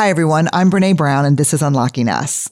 Hi, 0.00 0.08
everyone. 0.08 0.48
I'm 0.54 0.70
Brene 0.70 0.96
Brown, 0.96 1.26
and 1.26 1.36
this 1.36 1.52
is 1.52 1.60
Unlocking 1.60 2.08
Us. 2.08 2.50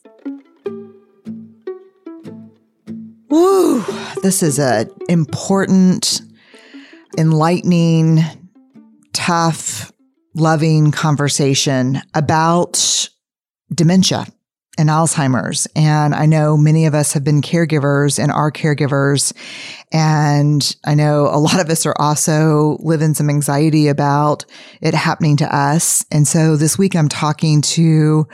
Woo! 3.31 3.83
This 4.23 4.43
is 4.43 4.59
an 4.59 4.91
important, 5.09 6.21
enlightening, 7.17 8.21
tough, 9.15 9.91
loving 10.35 10.91
conversation 10.91 12.03
about 12.13 13.09
dementia 13.75 14.27
and 14.79 14.89
Alzheimer's. 14.89 15.67
And 15.75 16.15
I 16.15 16.27
know 16.27 16.57
many 16.57 16.87
of 16.87 16.95
us 16.95 17.13
have 17.13 17.25
been 17.25 17.43
caregivers 17.43 18.23
and 18.23 18.31
are 18.33 18.53
caregivers. 18.53 19.33
And 19.93 20.77
I 20.87 20.95
know 20.95 21.23
a 21.27 21.37
lot 21.39 21.61
of 21.61 21.69
us 21.69 21.85
are 21.85 21.97
also 21.99 22.79
living 22.81 23.15
some 23.15 23.29
anxiety 23.29 23.89
about 23.89 24.45
it 24.81 24.95
happening 24.95 25.37
to 25.39 25.55
us. 25.55 26.05
And 26.11 26.27
so 26.27 26.57
this 26.57 26.79
week 26.79 26.95
I'm 26.95 27.09
talking 27.09 27.61
to 27.63 28.27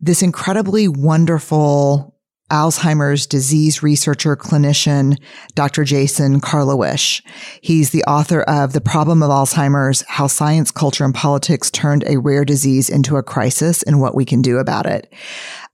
this 0.00 0.22
incredibly 0.22 0.88
wonderful 0.88 2.17
Alzheimer's 2.50 3.26
disease 3.26 3.82
researcher 3.82 4.36
clinician, 4.36 5.18
Dr. 5.54 5.84
Jason 5.84 6.40
Karlawish. 6.40 7.22
He's 7.60 7.90
the 7.90 8.04
author 8.04 8.42
of 8.42 8.72
The 8.72 8.80
Problem 8.80 9.22
of 9.22 9.30
Alzheimer's, 9.30 10.02
How 10.08 10.26
Science, 10.26 10.70
Culture, 10.70 11.04
and 11.04 11.14
Politics 11.14 11.70
Turned 11.70 12.04
a 12.06 12.18
Rare 12.18 12.44
Disease 12.44 12.88
into 12.88 13.16
a 13.16 13.22
Crisis 13.22 13.82
and 13.82 14.00
What 14.00 14.14
We 14.14 14.24
Can 14.24 14.40
Do 14.40 14.58
About 14.58 14.86
It. 14.86 15.12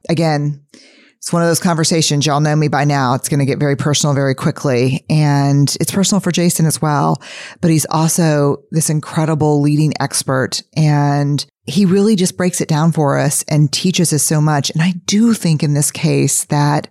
Again, 0.09 0.64
it's 1.24 1.33
one 1.33 1.41
of 1.41 1.48
those 1.48 1.59
conversations. 1.59 2.27
Y'all 2.27 2.38
know 2.38 2.55
me 2.55 2.69
by 2.69 2.84
now. 2.84 3.14
It's 3.14 3.30
going 3.30 3.41
to 3.41 3.46
get 3.46 3.59
very 3.59 3.77
personal 3.77 4.14
very 4.14 4.34
quickly. 4.34 5.06
And 5.09 5.74
it's 5.80 5.91
personal 5.91 6.20
for 6.20 6.30
Jason 6.30 6.66
as 6.66 6.83
well. 6.83 7.23
But 7.62 7.70
he's 7.70 7.87
also 7.87 8.59
this 8.73 8.91
incredible 8.91 9.62
leading 9.62 9.95
expert. 10.00 10.62
And 10.77 11.42
he 11.64 11.87
really 11.87 12.14
just 12.14 12.37
breaks 12.37 12.60
it 12.60 12.69
down 12.69 12.92
for 12.92 13.19
us 13.19 13.42
and 13.48 13.73
teaches 13.73 14.12
us 14.12 14.23
so 14.23 14.38
much. 14.38 14.69
And 14.69 14.83
I 14.83 14.97
do 15.06 15.33
think 15.33 15.62
in 15.62 15.73
this 15.73 15.91
case 15.91 16.44
that 16.44 16.89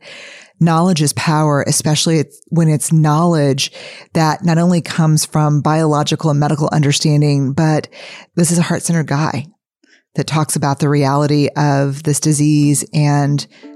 knowledge 0.60 1.04
is 1.04 1.14
power, 1.14 1.64
especially 1.68 2.26
when 2.48 2.70
it's 2.70 2.92
knowledge 2.92 3.72
that 4.14 4.44
not 4.44 4.58
only 4.58 4.82
comes 4.82 5.28
from 5.28 5.62
biological 5.62 6.32
and 6.32 6.40
medical 6.40 6.70
understanding, 6.72 7.54
but 7.54 7.88
this 8.36 8.50
is 8.50 8.58
a 8.58 8.64
heart 8.64 8.82
centered 8.82 9.06
guy 9.06 9.46
that 10.16 10.26
talks 10.26 10.56
about 10.56 10.80
the 10.80 10.90
reality 10.90 11.50
of 11.56 12.02
this 12.02 12.20
disease 12.20 12.84
and 12.96 13.46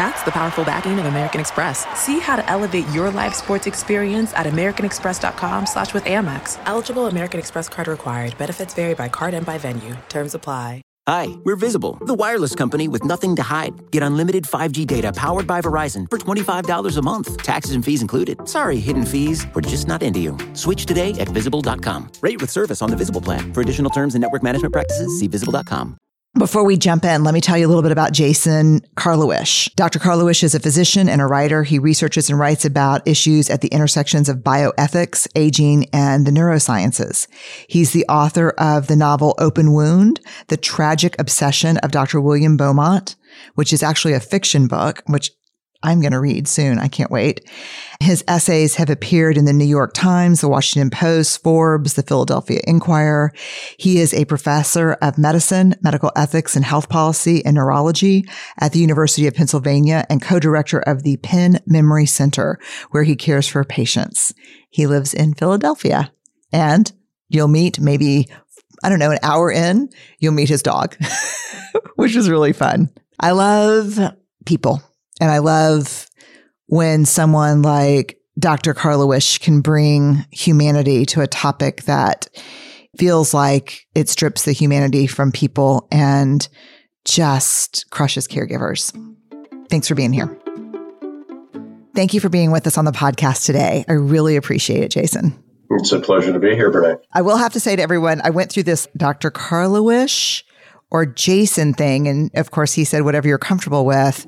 That's 0.00 0.22
the 0.22 0.30
powerful 0.30 0.64
backing 0.64 0.98
of 0.98 1.04
American 1.04 1.42
Express. 1.42 1.84
See 1.94 2.20
how 2.20 2.36
to 2.36 2.48
elevate 2.48 2.88
your 2.88 3.10
live 3.10 3.34
sports 3.34 3.66
experience 3.66 4.32
at 4.32 4.46
americanexpress.com 4.46 5.66
slash 5.66 5.92
with 5.92 6.04
Amex. 6.04 6.58
Eligible 6.64 7.06
American 7.06 7.38
Express 7.38 7.68
card 7.68 7.86
required. 7.86 8.38
Benefits 8.38 8.72
vary 8.72 8.94
by 8.94 9.10
card 9.10 9.34
and 9.34 9.44
by 9.44 9.58
venue. 9.58 9.94
Terms 10.08 10.34
apply. 10.34 10.80
Hi, 11.06 11.28
we're 11.44 11.56
Visible, 11.56 11.98
the 12.06 12.14
wireless 12.14 12.54
company 12.54 12.88
with 12.88 13.04
nothing 13.04 13.36
to 13.36 13.42
hide. 13.42 13.90
Get 13.90 14.02
unlimited 14.02 14.44
5G 14.44 14.86
data 14.86 15.12
powered 15.12 15.46
by 15.46 15.60
Verizon 15.60 16.08
for 16.08 16.18
$25 16.18 16.96
a 16.96 17.02
month. 17.02 17.42
Taxes 17.42 17.74
and 17.74 17.84
fees 17.84 18.00
included. 18.00 18.48
Sorry, 18.48 18.78
hidden 18.78 19.04
fees. 19.04 19.46
We're 19.54 19.60
just 19.60 19.86
not 19.86 20.02
into 20.02 20.20
you. 20.20 20.38
Switch 20.54 20.86
today 20.86 21.10
at 21.20 21.28
visible.com. 21.28 22.12
Rate 22.22 22.40
with 22.40 22.50
service 22.50 22.80
on 22.80 22.88
the 22.88 22.96
Visible 22.96 23.20
plan. 23.20 23.52
For 23.52 23.60
additional 23.60 23.90
terms 23.90 24.14
and 24.14 24.22
network 24.22 24.42
management 24.42 24.72
practices, 24.72 25.20
see 25.20 25.28
visible.com. 25.28 25.98
Before 26.40 26.64
we 26.64 26.78
jump 26.78 27.04
in, 27.04 27.22
let 27.22 27.34
me 27.34 27.42
tell 27.42 27.58
you 27.58 27.66
a 27.66 27.68
little 27.68 27.82
bit 27.82 27.92
about 27.92 28.12
Jason 28.14 28.80
Karlawish. 28.96 29.70
Dr. 29.74 29.98
Karlawish 29.98 30.42
is 30.42 30.54
a 30.54 30.58
physician 30.58 31.06
and 31.06 31.20
a 31.20 31.26
writer. 31.26 31.64
He 31.64 31.78
researches 31.78 32.30
and 32.30 32.38
writes 32.38 32.64
about 32.64 33.06
issues 33.06 33.50
at 33.50 33.60
the 33.60 33.68
intersections 33.68 34.26
of 34.26 34.38
bioethics, 34.38 35.28
aging, 35.36 35.90
and 35.92 36.26
the 36.26 36.30
neurosciences. 36.30 37.28
He's 37.68 37.92
the 37.92 38.06
author 38.08 38.54
of 38.56 38.86
the 38.86 38.96
novel 38.96 39.34
Open 39.36 39.74
Wound, 39.74 40.22
The 40.48 40.56
Tragic 40.56 41.14
Obsession 41.20 41.76
of 41.76 41.90
Dr. 41.90 42.22
William 42.22 42.56
Beaumont, 42.56 43.16
which 43.56 43.70
is 43.70 43.82
actually 43.82 44.14
a 44.14 44.20
fiction 44.20 44.66
book, 44.66 45.02
which 45.08 45.32
I'm 45.82 46.00
going 46.00 46.12
to 46.12 46.20
read 46.20 46.46
soon. 46.46 46.78
I 46.78 46.88
can't 46.88 47.10
wait. 47.10 47.48
His 48.00 48.22
essays 48.28 48.74
have 48.74 48.90
appeared 48.90 49.38
in 49.38 49.46
the 49.46 49.52
New 49.52 49.64
York 49.64 49.94
Times, 49.94 50.40
the 50.40 50.48
Washington 50.48 50.90
Post, 50.90 51.42
Forbes, 51.42 51.94
the 51.94 52.02
Philadelphia 52.02 52.60
Inquirer. 52.66 53.32
He 53.78 53.98
is 53.98 54.12
a 54.12 54.26
professor 54.26 54.92
of 55.00 55.16
medicine, 55.16 55.74
medical 55.82 56.12
ethics, 56.16 56.54
and 56.54 56.64
health 56.64 56.90
policy 56.90 57.44
and 57.44 57.54
neurology 57.54 58.26
at 58.58 58.72
the 58.72 58.78
University 58.78 59.26
of 59.26 59.34
Pennsylvania 59.34 60.06
and 60.10 60.20
co-director 60.20 60.80
of 60.80 61.02
the 61.02 61.16
Penn 61.18 61.60
Memory 61.66 62.06
Center, 62.06 62.58
where 62.90 63.04
he 63.04 63.16
cares 63.16 63.48
for 63.48 63.64
patients. 63.64 64.34
He 64.68 64.86
lives 64.86 65.14
in 65.14 65.34
Philadelphia 65.34 66.12
and 66.52 66.92
you'll 67.28 67.48
meet 67.48 67.80
maybe, 67.80 68.28
I 68.82 68.90
don't 68.90 68.98
know, 68.98 69.12
an 69.12 69.18
hour 69.22 69.50
in, 69.50 69.88
you'll 70.18 70.34
meet 70.34 70.48
his 70.48 70.62
dog, 70.62 70.96
which 71.96 72.16
is 72.16 72.28
really 72.28 72.52
fun. 72.52 72.90
I 73.18 73.30
love 73.30 73.98
people. 74.44 74.82
And 75.20 75.30
I 75.30 75.38
love 75.38 76.08
when 76.66 77.04
someone 77.04 77.62
like 77.62 78.18
Dr. 78.38 78.74
Karlawish 78.74 79.40
can 79.40 79.60
bring 79.60 80.24
humanity 80.30 81.04
to 81.06 81.20
a 81.20 81.26
topic 81.26 81.82
that 81.82 82.28
feels 82.96 83.34
like 83.34 83.86
it 83.94 84.08
strips 84.08 84.44
the 84.44 84.52
humanity 84.52 85.06
from 85.06 85.30
people 85.30 85.86
and 85.92 86.48
just 87.04 87.86
crushes 87.90 88.26
caregivers. 88.26 88.92
Thanks 89.68 89.88
for 89.88 89.94
being 89.94 90.12
here. 90.12 90.36
Thank 91.94 92.14
you 92.14 92.20
for 92.20 92.28
being 92.28 92.50
with 92.50 92.66
us 92.66 92.78
on 92.78 92.84
the 92.84 92.92
podcast 92.92 93.46
today. 93.46 93.84
I 93.88 93.92
really 93.92 94.36
appreciate 94.36 94.82
it, 94.82 94.90
Jason. 94.90 95.42
It's 95.70 95.92
a 95.92 96.00
pleasure 96.00 96.32
to 96.32 96.38
be 96.38 96.54
here, 96.54 96.72
Brene. 96.72 96.98
I 97.12 97.22
will 97.22 97.36
have 97.36 97.52
to 97.52 97.60
say 97.60 97.76
to 97.76 97.82
everyone, 97.82 98.20
I 98.24 98.30
went 98.30 98.50
through 98.50 98.64
this 98.64 98.88
Dr. 98.96 99.30
Karlawish 99.30 100.42
or 100.90 101.06
Jason 101.06 101.74
thing. 101.74 102.08
And 102.08 102.30
of 102.34 102.50
course, 102.50 102.72
he 102.72 102.84
said, 102.84 103.02
whatever 103.02 103.28
you're 103.28 103.38
comfortable 103.38 103.84
with. 103.84 104.26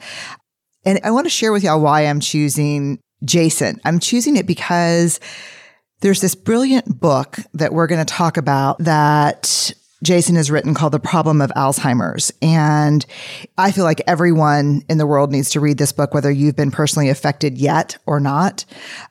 And 0.85 1.01
I 1.05 1.11
want 1.11 1.27
to 1.27 1.31
share 1.31 1.53
with 1.53 1.63
y'all 1.63 1.81
why 1.81 2.07
I'm 2.07 2.21
choosing 2.21 2.99
Jason. 3.25 3.81
I'm 3.85 4.01
choosing 4.01 4.37
it 4.37 4.47
because 4.47 5.21
there's 6.01 6.21
this 6.21 6.35
brilliant 6.35 7.01
book 7.01 7.39
that 7.55 7.73
we're 7.73 7.87
going 7.87 8.05
to 8.05 8.15
talk 8.15 8.37
about 8.37 8.79
that 8.79 9.73
Jason 10.03 10.35
has 10.35 10.51
written 10.51 10.75
called 10.75 10.93
The 10.93 10.99
Problem 10.99 11.41
of 11.41 11.51
Alzheimer's. 11.51 12.33
And 12.43 13.07
I 13.57 13.71
feel 13.71 13.85
like 13.85 14.03
everyone 14.07 14.83
in 14.89 14.99
the 14.99 15.07
world 15.07 15.31
needs 15.31 15.51
to 15.51 15.61
read 15.61 15.79
this 15.79 15.93
book, 15.93 16.13
whether 16.13 16.31
you've 16.31 16.57
been 16.57 16.73
personally 16.73 17.09
affected 17.09 17.57
yet 17.57 17.97
or 18.05 18.19
not. 18.19 18.65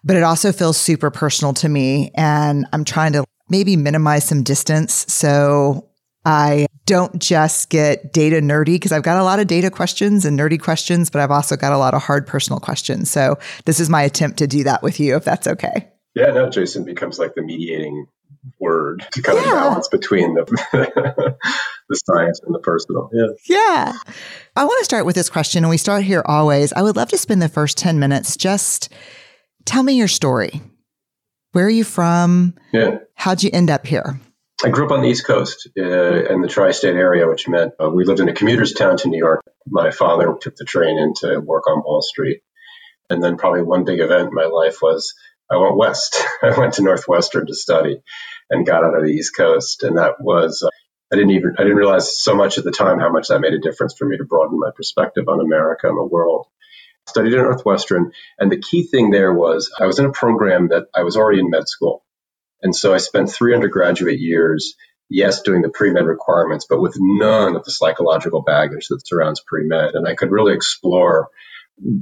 But 0.03 0.17
it 0.17 0.23
also 0.23 0.51
feels 0.51 0.77
super 0.77 1.09
personal 1.09 1.53
to 1.55 1.69
me. 1.69 2.11
And 2.15 2.65
I'm 2.73 2.83
trying 2.83 3.13
to 3.13 3.23
maybe 3.49 3.77
minimize 3.77 4.25
some 4.25 4.43
distance. 4.43 5.05
So 5.07 5.87
I 6.25 6.67
don't 6.85 7.19
just 7.19 7.69
get 7.69 8.13
data 8.13 8.37
nerdy 8.37 8.75
because 8.75 8.91
I've 8.91 9.03
got 9.03 9.17
a 9.17 9.23
lot 9.23 9.39
of 9.39 9.47
data 9.47 9.71
questions 9.71 10.25
and 10.25 10.39
nerdy 10.39 10.61
questions, 10.61 11.09
but 11.09 11.21
I've 11.21 11.31
also 11.31 11.55
got 11.55 11.73
a 11.73 11.77
lot 11.77 11.93
of 11.93 12.03
hard 12.03 12.27
personal 12.27 12.59
questions. 12.59 13.09
So 13.09 13.39
this 13.65 13.79
is 13.79 13.89
my 13.89 14.03
attempt 14.03 14.37
to 14.39 14.47
do 14.47 14.63
that 14.65 14.83
with 14.83 14.99
you, 14.99 15.15
if 15.15 15.23
that's 15.23 15.47
okay. 15.47 15.89
Yeah, 16.13 16.27
no, 16.27 16.49
Jason 16.49 16.83
becomes 16.83 17.17
like 17.17 17.35
the 17.35 17.41
mediating 17.41 18.05
word 18.59 19.05
to 19.11 19.21
kind 19.21 19.37
yeah. 19.37 19.45
of 19.45 19.49
balance 19.49 19.87
between 19.87 20.33
the, 20.33 20.43
the 21.89 22.01
science 22.05 22.41
and 22.45 22.53
the 22.53 22.59
personal. 22.59 23.09
Yeah. 23.13 23.27
Yeah. 23.47 23.93
I 24.55 24.65
want 24.65 24.79
to 24.79 24.85
start 24.85 25.05
with 25.05 25.15
this 25.15 25.29
question, 25.29 25.63
and 25.63 25.69
we 25.69 25.77
start 25.77 26.03
here 26.03 26.23
always. 26.25 26.73
I 26.73 26.81
would 26.81 26.95
love 26.95 27.09
to 27.09 27.17
spend 27.17 27.41
the 27.41 27.49
first 27.49 27.77
10 27.77 27.99
minutes 27.99 28.37
just 28.37 28.91
tell 29.65 29.83
me 29.83 29.93
your 29.93 30.07
story. 30.07 30.61
Where 31.53 31.65
are 31.65 31.69
you 31.69 31.83
from? 31.83 32.55
Yeah. 32.71 32.99
How'd 33.15 33.43
you 33.43 33.49
end 33.53 33.69
up 33.69 33.85
here? 33.85 34.19
I 34.63 34.69
grew 34.69 34.85
up 34.85 34.91
on 34.91 35.01
the 35.01 35.07
East 35.07 35.25
Coast 35.25 35.69
uh, 35.75 36.25
in 36.25 36.41
the 36.41 36.47
tri 36.47 36.69
state 36.71 36.95
area, 36.95 37.27
which 37.27 37.47
meant 37.47 37.73
uh, 37.83 37.89
we 37.89 38.05
lived 38.05 38.19
in 38.19 38.29
a 38.29 38.33
commuter's 38.33 38.73
town 38.73 38.95
to 38.97 39.09
New 39.09 39.17
York. 39.17 39.41
My 39.65 39.89
father 39.89 40.35
took 40.39 40.55
the 40.55 40.65
train 40.65 40.99
in 40.99 41.15
to 41.15 41.39
work 41.39 41.67
on 41.67 41.81
Wall 41.83 42.03
Street. 42.03 42.41
And 43.09 43.23
then, 43.23 43.37
probably 43.37 43.63
one 43.63 43.85
big 43.85 43.99
event 43.99 44.27
in 44.27 44.35
my 44.35 44.45
life 44.45 44.77
was 44.79 45.15
I 45.51 45.57
went 45.57 45.77
west. 45.77 46.23
I 46.43 46.57
went 46.57 46.75
to 46.75 46.83
Northwestern 46.83 47.47
to 47.47 47.55
study 47.55 48.03
and 48.51 48.65
got 48.65 48.83
out 48.83 48.95
of 48.95 49.03
the 49.03 49.09
East 49.09 49.35
Coast. 49.35 49.81
And 49.81 49.97
that 49.97 50.21
was, 50.21 50.61
uh, 50.63 50.69
I 51.11 51.15
didn't 51.15 51.31
even, 51.31 51.55
I 51.57 51.63
didn't 51.63 51.77
realize 51.77 52.21
so 52.21 52.35
much 52.35 52.59
at 52.59 52.63
the 52.63 52.71
time 52.71 52.99
how 52.99 53.11
much 53.11 53.29
that 53.29 53.41
made 53.41 53.53
a 53.53 53.59
difference 53.59 53.95
for 53.97 54.05
me 54.05 54.17
to 54.17 54.25
broaden 54.25 54.59
my 54.59 54.69
perspective 54.75 55.27
on 55.27 55.41
America 55.41 55.87
and 55.87 55.97
the 55.97 56.05
world. 56.05 56.45
Studied 57.07 57.33
at 57.33 57.41
Northwestern. 57.41 58.11
And 58.37 58.51
the 58.51 58.61
key 58.61 58.85
thing 58.85 59.09
there 59.09 59.33
was 59.33 59.71
I 59.79 59.87
was 59.87 59.97
in 59.97 60.05
a 60.05 60.11
program 60.11 60.67
that 60.67 60.85
I 60.95 61.01
was 61.01 61.17
already 61.17 61.39
in 61.39 61.49
med 61.49 61.67
school. 61.67 62.03
And 62.61 62.75
so 62.75 62.93
I 62.93 62.97
spent 62.97 63.31
three 63.31 63.53
undergraduate 63.53 64.19
years, 64.19 64.75
yes, 65.09 65.41
doing 65.41 65.61
the 65.61 65.69
pre 65.69 65.91
med 65.91 66.05
requirements, 66.05 66.65
but 66.69 66.81
with 66.81 66.95
none 66.97 67.55
of 67.55 67.63
the 67.63 67.71
psychological 67.71 68.41
baggage 68.41 68.87
that 68.89 69.05
surrounds 69.05 69.41
pre 69.45 69.65
med. 69.65 69.95
And 69.95 70.07
I 70.07 70.15
could 70.15 70.31
really 70.31 70.53
explore 70.53 71.29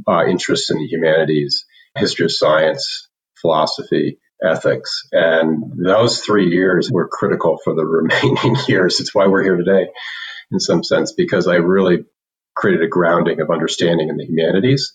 uh, 0.07 0.25
interests 0.25 0.69
in 0.69 0.77
the 0.77 0.87
humanities, 0.87 1.65
history 1.95 2.25
of 2.25 2.31
science, 2.31 3.07
philosophy, 3.41 4.19
ethics. 4.43 5.07
And 5.11 5.73
those 5.83 6.21
three 6.21 6.49
years 6.49 6.89
were 6.91 7.07
critical 7.07 7.59
for 7.63 7.73
the 7.75 7.85
remaining 7.85 8.55
years. 8.67 8.99
It's 8.99 9.13
why 9.13 9.27
we're 9.27 9.43
here 9.43 9.57
today 9.57 9.87
in 10.51 10.59
some 10.59 10.83
sense, 10.83 11.13
because 11.13 11.47
I 11.47 11.55
really 11.55 12.05
created 12.55 12.83
a 12.83 12.87
grounding 12.87 13.39
of 13.39 13.51
understanding 13.51 14.09
in 14.09 14.17
the 14.17 14.25
humanities. 14.25 14.93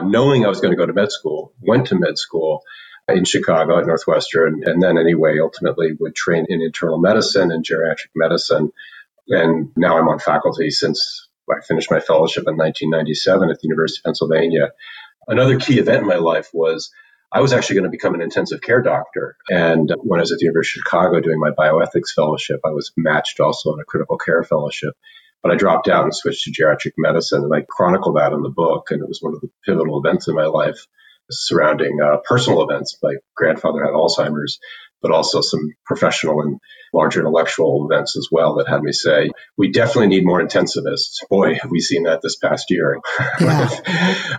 Knowing 0.00 0.44
I 0.44 0.48
was 0.48 0.60
going 0.60 0.72
to 0.72 0.76
go 0.76 0.86
to 0.86 0.92
med 0.92 1.12
school, 1.12 1.52
went 1.60 1.88
to 1.88 1.98
med 1.98 2.16
school 2.16 2.62
in 3.12 3.24
Chicago 3.24 3.78
at 3.78 3.86
Northwestern, 3.86 4.62
and 4.64 4.82
then 4.82 4.98
anyway, 4.98 5.38
ultimately 5.40 5.92
would 5.98 6.14
train 6.14 6.46
in 6.48 6.62
internal 6.62 6.98
medicine 6.98 7.50
and 7.50 7.64
geriatric 7.64 8.10
medicine. 8.14 8.72
And 9.28 9.70
now 9.76 9.98
I'm 9.98 10.08
on 10.08 10.18
faculty 10.18 10.70
since 10.70 11.28
I 11.50 11.60
finished 11.66 11.90
my 11.90 12.00
fellowship 12.00 12.44
in 12.46 12.56
1997 12.56 13.50
at 13.50 13.58
the 13.60 13.68
University 13.68 14.00
of 14.00 14.04
Pennsylvania. 14.04 14.72
Another 15.26 15.58
key 15.58 15.78
event 15.78 16.02
in 16.02 16.08
my 16.08 16.16
life 16.16 16.48
was 16.52 16.90
I 17.32 17.40
was 17.40 17.52
actually 17.52 17.76
going 17.76 17.84
to 17.84 17.90
become 17.90 18.14
an 18.14 18.22
intensive 18.22 18.60
care 18.60 18.82
doctor. 18.82 19.36
And 19.48 19.92
when 19.98 20.18
I 20.18 20.22
was 20.22 20.32
at 20.32 20.38
the 20.38 20.46
University 20.46 20.80
of 20.80 20.84
Chicago 20.84 21.20
doing 21.20 21.38
my 21.38 21.50
bioethics 21.50 22.12
fellowship, 22.14 22.60
I 22.64 22.70
was 22.70 22.92
matched 22.96 23.38
also 23.38 23.72
on 23.72 23.80
a 23.80 23.84
critical 23.84 24.18
care 24.18 24.42
fellowship. 24.42 24.94
But 25.42 25.52
I 25.52 25.56
dropped 25.56 25.88
out 25.88 26.04
and 26.04 26.14
switched 26.14 26.44
to 26.44 26.52
geriatric 26.52 26.92
medicine. 26.98 27.44
And 27.44 27.54
I 27.54 27.64
chronicle 27.68 28.14
that 28.14 28.32
in 28.32 28.42
the 28.42 28.50
book. 28.50 28.90
And 28.90 29.00
it 29.00 29.08
was 29.08 29.22
one 29.22 29.34
of 29.34 29.40
the 29.40 29.50
pivotal 29.64 29.98
events 30.04 30.26
in 30.26 30.34
my 30.34 30.46
life 30.46 30.86
surrounding 31.30 31.98
uh, 32.02 32.18
personal 32.24 32.68
events. 32.68 32.96
My 33.02 33.14
grandfather 33.36 33.84
had 33.84 33.92
Alzheimer's, 33.92 34.58
but 35.02 35.12
also 35.12 35.40
some 35.40 35.72
professional 35.86 36.42
and 36.42 36.58
larger 36.92 37.20
intellectual 37.20 37.88
events 37.90 38.16
as 38.16 38.28
well 38.30 38.56
that 38.56 38.68
had 38.68 38.82
me 38.82 38.92
say, 38.92 39.30
we 39.56 39.70
definitely 39.70 40.08
need 40.08 40.26
more 40.26 40.42
intensivists. 40.42 41.26
Boy, 41.28 41.54
have 41.54 41.70
we 41.70 41.80
seen 41.80 42.02
that 42.04 42.20
this 42.22 42.36
past 42.36 42.70
year. 42.70 43.00
Yeah. 43.40 43.68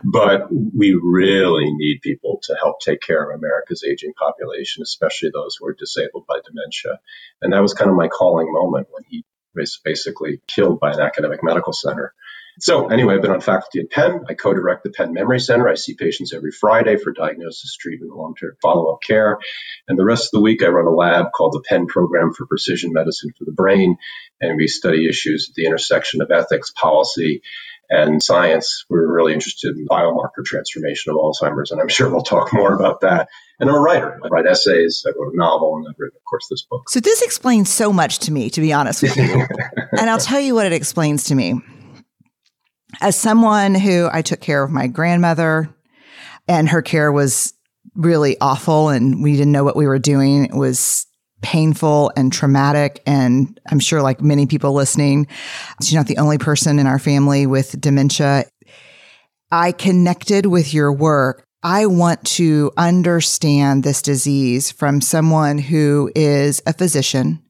but 0.03 0.47
we 0.51 0.99
really 1.01 1.71
need 1.73 2.01
people 2.01 2.39
to 2.43 2.55
help 2.55 2.79
take 2.79 3.01
care 3.01 3.23
of 3.23 3.37
America's 3.37 3.83
aging 3.89 4.13
population, 4.13 4.83
especially 4.83 5.31
those 5.33 5.57
who 5.59 5.67
are 5.67 5.75
disabled 5.77 6.25
by 6.27 6.39
dementia. 6.45 6.99
And 7.41 7.53
that 7.53 7.61
was 7.61 7.73
kind 7.73 7.89
of 7.89 7.97
my 7.97 8.07
calling 8.07 8.51
moment 8.51 8.87
when 8.91 9.03
he 9.09 9.25
was 9.55 9.79
basically 9.83 10.41
killed 10.47 10.79
by 10.79 10.91
an 10.91 10.99
academic 10.99 11.39
medical 11.43 11.73
center. 11.73 12.13
So 12.61 12.87
anyway, 12.89 13.15
I've 13.15 13.23
been 13.23 13.31
on 13.31 13.41
faculty 13.41 13.79
at 13.79 13.89
Penn. 13.89 14.23
I 14.29 14.35
co-direct 14.35 14.83
the 14.83 14.91
Penn 14.91 15.13
Memory 15.13 15.39
Center. 15.39 15.67
I 15.67 15.73
see 15.73 15.95
patients 15.95 16.31
every 16.31 16.51
Friday 16.51 16.95
for 16.95 17.11
diagnosis, 17.11 17.75
treatment, 17.75 18.11
and 18.11 18.19
long-term 18.19 18.55
follow-up 18.61 18.99
care. 19.01 19.39
And 19.87 19.97
the 19.97 20.05
rest 20.05 20.25
of 20.25 20.31
the 20.31 20.41
week, 20.41 20.63
I 20.63 20.67
run 20.67 20.85
a 20.85 20.95
lab 20.95 21.31
called 21.35 21.53
the 21.53 21.63
Penn 21.67 21.87
Program 21.87 22.33
for 22.33 22.45
Precision 22.45 22.93
Medicine 22.93 23.31
for 23.37 23.45
the 23.45 23.51
Brain. 23.51 23.97
And 24.39 24.57
we 24.57 24.67
study 24.67 25.09
issues 25.09 25.47
at 25.49 25.55
the 25.55 25.65
intersection 25.65 26.21
of 26.21 26.29
ethics, 26.29 26.71
policy, 26.71 27.41
and 27.89 28.21
science. 28.21 28.85
We're 28.89 29.11
really 29.11 29.33
interested 29.33 29.75
in 29.75 29.87
biomarker 29.87 30.45
transformation 30.45 31.11
of 31.11 31.17
Alzheimer's, 31.17 31.71
and 31.71 31.81
I'm 31.81 31.89
sure 31.89 32.09
we'll 32.09 32.21
talk 32.21 32.53
more 32.53 32.73
about 32.73 33.01
that. 33.01 33.27
And 33.59 33.69
I'm 33.69 33.75
a 33.75 33.79
writer. 33.79 34.19
I 34.23 34.27
write 34.27 34.45
essays, 34.45 35.03
I 35.05 35.11
wrote 35.19 35.33
a 35.33 35.37
novel, 35.37 35.77
and 35.77 35.87
I've 35.89 35.99
written, 35.99 36.15
of 36.15 36.23
course, 36.25 36.47
this 36.49 36.61
book. 36.61 36.89
So 36.89 36.99
this 36.99 37.21
explains 37.21 37.69
so 37.69 37.91
much 37.91 38.19
to 38.19 38.31
me, 38.31 38.49
to 38.51 38.61
be 38.61 38.71
honest 38.71 39.01
with 39.01 39.17
you. 39.17 39.45
and 39.99 40.09
I'll 40.09 40.19
tell 40.19 40.39
you 40.39 40.55
what 40.55 40.65
it 40.65 40.73
explains 40.73 41.25
to 41.25 41.35
me. 41.35 41.59
As 42.99 43.15
someone 43.15 43.73
who 43.75 44.09
I 44.11 44.21
took 44.21 44.41
care 44.41 44.63
of 44.63 44.71
my 44.71 44.87
grandmother, 44.87 45.73
and 46.47 46.69
her 46.69 46.81
care 46.81 47.11
was 47.11 47.53
really 47.95 48.37
awful, 48.41 48.89
and 48.89 49.23
we 49.23 49.33
didn't 49.33 49.51
know 49.51 49.63
what 49.63 49.75
we 49.75 49.87
were 49.87 49.99
doing. 49.99 50.45
It 50.45 50.55
was 50.55 51.05
painful 51.41 52.11
and 52.15 52.31
traumatic. 52.31 53.01
And 53.05 53.59
I'm 53.69 53.79
sure, 53.79 54.01
like 54.01 54.21
many 54.21 54.45
people 54.45 54.73
listening, 54.73 55.27
she's 55.81 55.93
not 55.93 56.07
the 56.07 56.17
only 56.17 56.37
person 56.37 56.79
in 56.79 56.87
our 56.87 56.99
family 56.99 57.47
with 57.47 57.79
dementia. 57.79 58.45
I 59.51 59.71
connected 59.71 60.45
with 60.45 60.73
your 60.73 60.93
work. 60.93 61.43
I 61.63 61.85
want 61.85 62.25
to 62.25 62.71
understand 62.77 63.83
this 63.83 64.01
disease 64.01 64.71
from 64.71 65.01
someone 65.01 65.57
who 65.57 66.11
is 66.15 66.61
a 66.65 66.73
physician, 66.73 67.43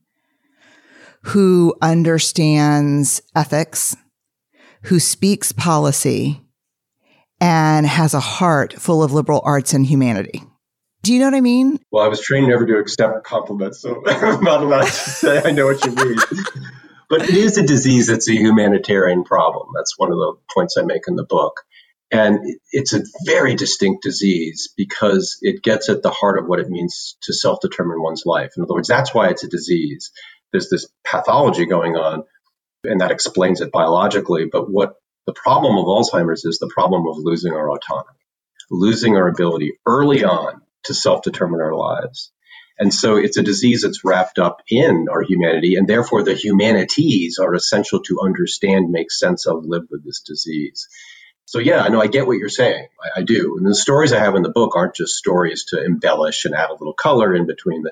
who 1.24 1.76
understands 1.82 3.22
ethics, 3.36 3.96
who 4.84 5.00
speaks 5.00 5.52
policy, 5.52 6.42
and 7.40 7.86
has 7.86 8.14
a 8.14 8.20
heart 8.20 8.74
full 8.74 9.04
of 9.04 9.14
liberal 9.14 9.42
arts 9.44 9.74
and 9.74 9.86
humanity. 9.86 10.44
Do 11.04 11.14
you 11.14 11.20
know 11.20 11.26
what 11.26 11.34
I 11.34 11.42
mean? 11.42 11.80
Well, 11.92 12.06
I 12.06 12.08
was 12.08 12.22
trained 12.22 12.48
never 12.48 12.66
to 12.66 12.78
accept 12.78 13.24
compliments, 13.24 13.82
so 13.82 14.04
I'm 14.08 14.44
not 14.44 14.62
allowed 14.62 14.86
to 14.86 14.92
say 14.92 15.42
I 15.44 15.52
know 15.52 15.66
what 15.66 15.84
you 15.84 15.92
mean. 15.92 16.18
but 17.10 17.24
it 17.24 17.36
is 17.36 17.58
a 17.58 17.66
disease 17.66 18.08
that's 18.08 18.30
a 18.30 18.34
humanitarian 18.36 19.24
problem. 19.24 19.70
That's 19.76 19.98
one 19.98 20.12
of 20.12 20.18
the 20.18 20.36
points 20.54 20.78
I 20.78 20.84
make 20.84 21.04
in 21.08 21.16
the 21.16 21.26
book. 21.26 21.62
And 22.12 22.40
it's 22.72 22.94
a 22.94 23.04
very 23.26 23.56
distinct 23.56 24.04
disease 24.04 24.74
because 24.76 25.38
it 25.42 25.64
gets 25.64 25.88
at 25.90 26.04
the 26.04 26.10
heart 26.10 26.38
of 26.38 26.46
what 26.46 26.60
it 26.60 26.70
means 26.70 27.18
to 27.24 27.34
self 27.34 27.60
determine 27.62 28.02
one's 28.02 28.24
life. 28.26 28.52
In 28.58 28.64
other 28.64 28.74
words, 28.74 28.90
that's 28.90 29.14
why 29.14 29.30
it's 29.30 29.44
a 29.44 29.50
disease. 29.50 30.12
There's 30.52 30.70
this 30.70 30.88
pathology 31.06 31.66
going 31.66 31.96
on, 31.96 32.24
and 32.84 33.02
that 33.02 33.12
explains 33.12 33.62
it 33.62 33.72
biologically. 33.72 34.46
But 34.52 34.70
what 34.70 34.96
the 35.26 35.34
problem 35.34 35.78
of 35.78 35.86
Alzheimer's 35.86 36.46
is 36.46 36.60
the 36.60 36.72
problem 36.74 37.08
of 37.08 37.18
losing 37.18 37.54
our 37.54 37.70
autonomy, 37.70 38.18
losing 38.70 39.16
our 39.16 39.28
ability 39.28 39.74
early 39.86 40.24
on 40.24 40.62
to 40.86 40.94
self 40.94 41.22
determine 41.22 41.62
our 41.62 41.76
lives. 41.76 42.32
And 42.80 42.92
so 42.92 43.18
it's 43.18 43.38
a 43.38 43.44
disease 43.44 43.84
that's 43.84 44.04
wrapped 44.04 44.40
up 44.40 44.64
in 44.68 45.06
our 45.12 45.22
humanity, 45.22 45.76
and 45.76 45.88
therefore 45.88 46.24
the 46.24 46.34
humanities 46.34 47.38
are 47.38 47.54
essential 47.54 48.02
to 48.04 48.22
understand, 48.24 48.90
make 48.90 49.12
sense 49.12 49.46
of, 49.46 49.66
live 49.66 49.84
with 49.92 50.04
this 50.04 50.22
disease. 50.22 50.88
So 51.46 51.60
yeah, 51.60 51.82
I 51.82 51.90
know 51.90 52.02
I 52.02 52.08
get 52.08 52.26
what 52.26 52.38
you're 52.38 52.50
saying. 52.50 52.88
I, 53.04 53.20
I, 53.20 53.24
do. 53.24 53.58
And 53.58 53.68
the 53.68 53.76
stories 53.76 54.14
I 54.14 54.20
have 54.20 54.36
in 54.36 54.42
the 54.42 54.50
book 54.50 54.76
aren't 54.76 54.96
just 54.96 55.16
stories 55.16 55.66
to 55.66 55.84
embellish 55.84 56.46
and 56.46 56.56
add 56.56 56.70
a 56.70 56.74
little 56.74 56.94
color 56.94 57.36
in 57.36 57.46
between. 57.46 57.84
The, 57.84 57.92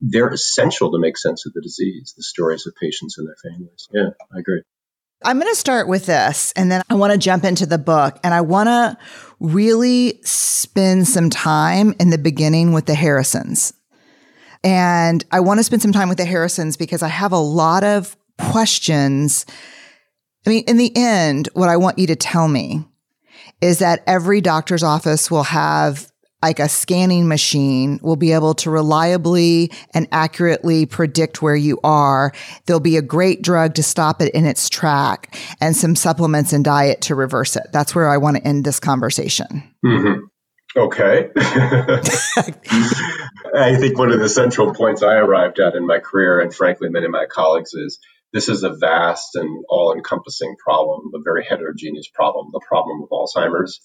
they're 0.00 0.28
essential 0.28 0.90
to 0.92 0.98
make 0.98 1.16
sense 1.16 1.46
of 1.46 1.52
the 1.52 1.60
disease. 1.60 2.14
The 2.16 2.22
stories 2.22 2.66
of 2.66 2.74
patients 2.80 3.18
and 3.18 3.26
their 3.26 3.36
families. 3.42 3.88
Yeah, 3.92 4.10
I 4.34 4.38
agree. 4.38 4.62
I'm 5.24 5.40
going 5.40 5.52
to 5.52 5.58
start 5.58 5.88
with 5.88 6.06
this 6.06 6.52
and 6.52 6.70
then 6.70 6.82
I 6.88 6.94
want 6.94 7.12
to 7.12 7.18
jump 7.18 7.44
into 7.44 7.66
the 7.66 7.78
book 7.78 8.20
and 8.22 8.32
I 8.32 8.40
want 8.40 8.68
to 8.68 8.96
really 9.40 10.20
spend 10.22 11.08
some 11.08 11.28
time 11.28 11.94
in 11.98 12.10
the 12.10 12.18
beginning 12.18 12.72
with 12.72 12.86
the 12.86 12.94
Harrisons. 12.94 13.72
And 14.62 15.24
I 15.32 15.40
want 15.40 15.58
to 15.58 15.64
spend 15.64 15.82
some 15.82 15.92
time 15.92 16.08
with 16.08 16.18
the 16.18 16.24
Harrisons 16.24 16.76
because 16.76 17.02
I 17.02 17.08
have 17.08 17.32
a 17.32 17.38
lot 17.38 17.82
of 17.82 18.16
questions. 18.38 19.44
I 20.46 20.50
mean, 20.50 20.64
in 20.68 20.76
the 20.76 20.92
end, 20.96 21.48
what 21.54 21.68
I 21.68 21.76
want 21.76 21.98
you 21.98 22.06
to 22.08 22.16
tell 22.16 22.46
me 22.46 22.84
is 23.60 23.80
that 23.80 24.04
every 24.06 24.40
doctor's 24.40 24.84
office 24.84 25.30
will 25.30 25.44
have 25.44 26.07
like 26.42 26.60
a 26.60 26.68
scanning 26.68 27.26
machine 27.26 27.98
will 28.02 28.16
be 28.16 28.32
able 28.32 28.54
to 28.54 28.70
reliably 28.70 29.72
and 29.92 30.06
accurately 30.12 30.86
predict 30.86 31.42
where 31.42 31.56
you 31.56 31.80
are. 31.82 32.32
There'll 32.66 32.80
be 32.80 32.96
a 32.96 33.02
great 33.02 33.42
drug 33.42 33.74
to 33.74 33.82
stop 33.82 34.22
it 34.22 34.34
in 34.34 34.46
its 34.46 34.68
track 34.68 35.36
and 35.60 35.76
some 35.76 35.96
supplements 35.96 36.52
and 36.52 36.64
diet 36.64 37.00
to 37.02 37.14
reverse 37.14 37.56
it. 37.56 37.66
That's 37.72 37.94
where 37.94 38.08
I 38.08 38.18
want 38.18 38.36
to 38.36 38.46
end 38.46 38.64
this 38.64 38.78
conversation. 38.78 39.64
Mm-hmm. 39.84 40.24
Okay. 40.76 41.30
I 43.56 43.76
think 43.76 43.98
one 43.98 44.12
of 44.12 44.20
the 44.20 44.28
central 44.28 44.74
points 44.74 45.02
I 45.02 45.14
arrived 45.14 45.58
at 45.58 45.74
in 45.74 45.86
my 45.86 45.98
career, 45.98 46.40
and 46.40 46.54
frankly, 46.54 46.88
many 46.88 47.06
of 47.06 47.10
my 47.10 47.26
colleagues, 47.28 47.72
is 47.72 47.98
this 48.32 48.48
is 48.48 48.62
a 48.62 48.74
vast 48.74 49.34
and 49.34 49.64
all 49.68 49.94
encompassing 49.94 50.54
problem, 50.62 51.10
a 51.14 51.22
very 51.24 51.44
heterogeneous 51.44 52.08
problem, 52.12 52.48
the 52.52 52.60
problem 52.68 53.02
of 53.02 53.08
Alzheimer's. 53.08 53.80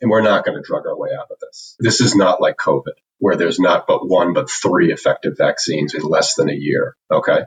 And 0.00 0.10
we're 0.10 0.22
not 0.22 0.44
going 0.44 0.56
to 0.56 0.66
drug 0.66 0.86
our 0.86 0.96
way 0.96 1.10
out 1.18 1.30
of 1.30 1.38
this. 1.40 1.76
This 1.78 2.00
is 2.00 2.14
not 2.14 2.40
like 2.40 2.56
COVID, 2.56 2.94
where 3.18 3.36
there's 3.36 3.58
not 3.58 3.86
but 3.86 4.08
one, 4.08 4.32
but 4.32 4.50
three 4.50 4.92
effective 4.92 5.34
vaccines 5.36 5.94
in 5.94 6.02
less 6.02 6.34
than 6.34 6.48
a 6.48 6.54
year. 6.54 6.96
Okay. 7.10 7.40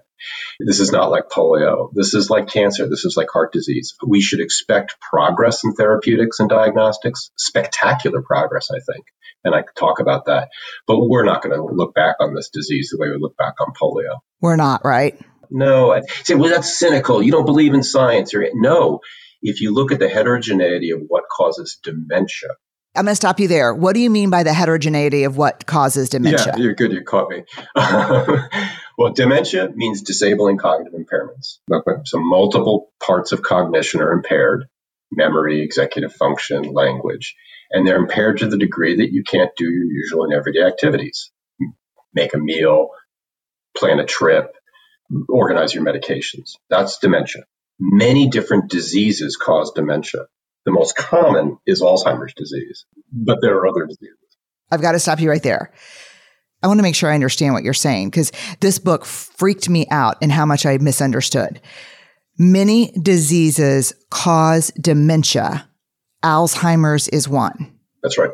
This 0.60 0.79
is 0.79 0.91
not 0.91 1.10
like 1.10 1.29
polio. 1.29 1.89
This 1.93 2.13
is 2.13 2.29
like 2.29 2.48
cancer. 2.48 2.88
This 2.88 3.05
is 3.05 3.17
like 3.17 3.27
heart 3.33 3.51
disease. 3.51 3.95
We 4.05 4.22
should 4.22 4.39
expect 4.39 4.95
progress 5.01 5.63
in 5.63 5.74
therapeutics 5.74 6.39
and 6.39 6.48
diagnostics, 6.48 7.31
spectacular 7.38 8.22
progress, 8.22 8.69
I 8.72 8.79
think. 8.79 9.05
And 9.43 9.53
I 9.53 9.63
could 9.63 9.75
talk 9.75 10.00
about 10.00 10.25
that. 10.25 10.50
But 10.88 11.00
we're 11.01 11.25
not 11.25 11.41
going 11.41 11.55
to 11.55 11.63
look 11.63 11.93
back 11.93 12.17
on 12.19 12.33
this 12.33 12.50
disease 12.50 12.89
the 12.91 13.01
way 13.01 13.10
we 13.10 13.17
look 13.19 13.36
back 13.36 13.55
on 13.60 13.74
polio. 13.74 14.19
We're 14.39 14.55
not, 14.55 14.86
right? 14.86 15.19
No. 15.50 15.91
I 15.91 16.01
say, 16.24 16.36
well, 16.36 16.51
that's 16.51 16.79
cynical. 16.79 17.22
You 17.22 17.31
don't 17.31 17.45
believe 17.45 17.74
in 17.74 17.83
science. 17.83 18.33
Or, 18.33 18.48
no, 18.53 19.01
if 19.43 19.62
you 19.62 19.73
look 19.73 19.91
at 19.91 20.00
the 20.00 20.09
heterogeneity 20.09 20.91
of 20.91 21.01
what 21.07 21.25
causes 21.29 21.77
dementia, 21.83 22.50
I'm 22.95 23.05
going 23.05 23.12
to 23.12 23.15
stop 23.15 23.39
you 23.39 23.47
there. 23.47 23.73
What 23.73 23.93
do 23.93 24.01
you 24.01 24.09
mean 24.12 24.29
by 24.29 24.43
the 24.43 24.53
heterogeneity 24.53 25.23
of 25.23 25.35
what 25.35 25.65
causes 25.65 26.09
dementia? 26.09 26.53
Yeah, 26.55 26.63
you're 26.63 26.75
good. 26.75 26.91
You 26.91 27.01
caught 27.01 27.27
me. 27.27 27.43
well, 29.00 29.12
dementia 29.13 29.69
means 29.73 30.03
disabling 30.03 30.59
cognitive 30.59 30.93
impairments. 30.93 31.57
So 32.07 32.19
multiple 32.19 32.91
parts 33.03 33.31
of 33.31 33.41
cognition 33.41 34.00
are 34.00 34.12
impaired 34.12 34.67
memory, 35.15 35.62
executive 35.62 36.13
function, 36.13 36.63
language. 36.63 37.35
And 37.71 37.88
they're 37.88 37.97
impaired 37.97 38.39
to 38.39 38.47
the 38.47 38.57
degree 38.57 38.97
that 38.97 39.12
you 39.12 39.23
can't 39.23 39.51
do 39.55 39.65
your 39.65 39.85
usual 39.85 40.23
and 40.25 40.33
everyday 40.33 40.63
activities. 40.63 41.31
Make 42.13 42.33
a 42.33 42.38
meal, 42.38 42.89
plan 43.75 44.00
a 44.00 44.05
trip, 44.05 44.55
organize 45.27 45.73
your 45.73 45.83
medications. 45.83 46.57
That's 46.69 47.00
dementia. 47.00 47.43
Many 47.79 48.29
different 48.29 48.69
diseases 48.69 49.37
cause 49.37 49.71
dementia. 49.71 50.21
The 50.65 50.71
most 50.71 50.95
common 50.95 51.57
is 51.65 51.81
Alzheimer's 51.81 52.33
disease, 52.35 52.85
but 53.11 53.39
there 53.41 53.57
are 53.57 53.67
other 53.67 53.85
diseases. 53.85 54.17
I've 54.71 54.81
got 54.81 54.93
to 54.93 54.99
stop 54.99 55.19
you 55.19 55.29
right 55.29 55.43
there. 55.43 55.73
I 56.61 56.67
want 56.67 56.79
to 56.79 56.83
make 56.83 56.95
sure 56.95 57.11
I 57.11 57.15
understand 57.15 57.53
what 57.53 57.63
you're 57.63 57.73
saying 57.73 58.09
because 58.09 58.31
this 58.61 58.79
book 58.79 59.05
freaked 59.05 59.67
me 59.67 59.85
out 59.91 60.17
and 60.21 60.31
how 60.31 60.45
much 60.45 60.65
I 60.65 60.77
misunderstood. 60.77 61.59
Many 62.37 62.91
diseases 62.91 63.93
cause 64.09 64.71
dementia. 64.79 65.69
Alzheimer's 66.23 67.09
is 67.09 67.27
one. 67.27 67.77
That's 68.01 68.17
right. 68.17 68.31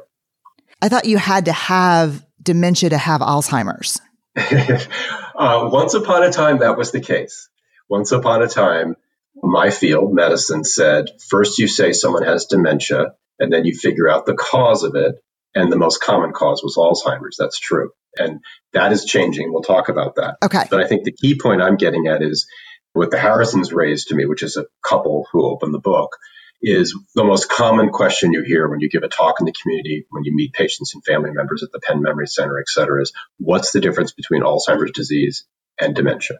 I 0.81 0.89
thought 0.89 1.05
you 1.05 1.17
had 1.17 1.46
to 1.46 1.51
have 1.51 2.25
dementia 2.41 2.91
to 2.91 2.98
have 2.98 3.22
Alzheimer's. 3.22 4.00
uh, 4.38 5.69
once 5.72 5.96
upon 5.96 6.24
a 6.24 6.31
time, 6.31 6.60
that 6.60 6.77
was 6.77 6.91
the 6.91 7.01
case. 7.01 7.50
Once 7.89 8.12
upon 8.12 8.43
a 8.43 8.48
time, 8.48 8.96
my 9.36 9.70
field, 9.70 10.14
medicine, 10.14 10.64
said 10.64 11.06
first 11.30 11.60
you 11.60 11.68
say 11.68 11.94
someone 11.94 12.24
has 12.24 12.46
dementia, 12.46 13.14
and 13.40 13.52
then 13.52 13.66
you 13.66 13.76
figure 13.76 14.10
out 14.10 14.26
the 14.26 14.36
cause 14.36 14.84
of 14.84 14.96
it. 14.96 15.16
And 15.56 15.72
the 15.72 15.78
most 15.78 16.00
common 16.00 16.32
cause 16.32 16.62
was 16.64 16.78
Alzheimer's. 16.78 17.36
That's 17.40 17.60
true. 17.60 17.90
And 18.16 18.40
that 18.74 18.92
is 18.92 19.04
changing. 19.06 19.52
We'll 19.52 19.64
talk 19.64 19.90
about 19.90 20.16
that. 20.16 20.38
Okay. 20.44 20.64
But 20.70 20.80
I 20.80 20.88
think 20.88 21.06
the 21.06 21.12
key 21.12 21.40
point 21.40 21.62
I'm 21.62 21.76
getting 21.76 22.06
at 22.06 22.22
is 22.22 22.48
what 22.94 23.10
the 23.10 23.18
Harrisons 23.18 23.74
raised 23.74 24.10
to 24.10 24.16
me, 24.16 24.26
which 24.26 24.44
is 24.44 24.58
a 24.58 24.68
couple 24.88 25.26
who 25.32 25.50
opened 25.50 25.74
the 25.74 25.80
book, 25.80 26.16
is 26.62 26.96
the 27.16 27.24
most 27.24 27.50
common 27.50 27.90
question 27.90 28.32
you 28.32 28.44
hear 28.44 28.70
when 28.70 28.80
you 28.80 28.90
give 28.90 29.04
a 29.04 29.08
talk 29.08 29.40
in 29.40 29.46
the 29.46 29.54
community, 29.54 30.06
when 30.12 30.24
you 30.24 30.36
meet 30.36 30.54
patients 30.54 30.94
and 30.94 31.04
family 31.04 31.32
members 31.32 31.64
at 31.64 31.72
the 31.72 31.80
Penn 31.80 32.02
Memory 32.02 32.28
Center, 32.28 32.60
et 32.60 32.68
cetera, 32.68 33.02
is 33.02 33.14
what's 33.38 33.72
the 33.72 33.82
difference 33.82 34.12
between 34.12 34.44
Alzheimer's 34.44 34.92
disease 34.92 35.46
and 35.80 35.96
dementia? 35.96 36.38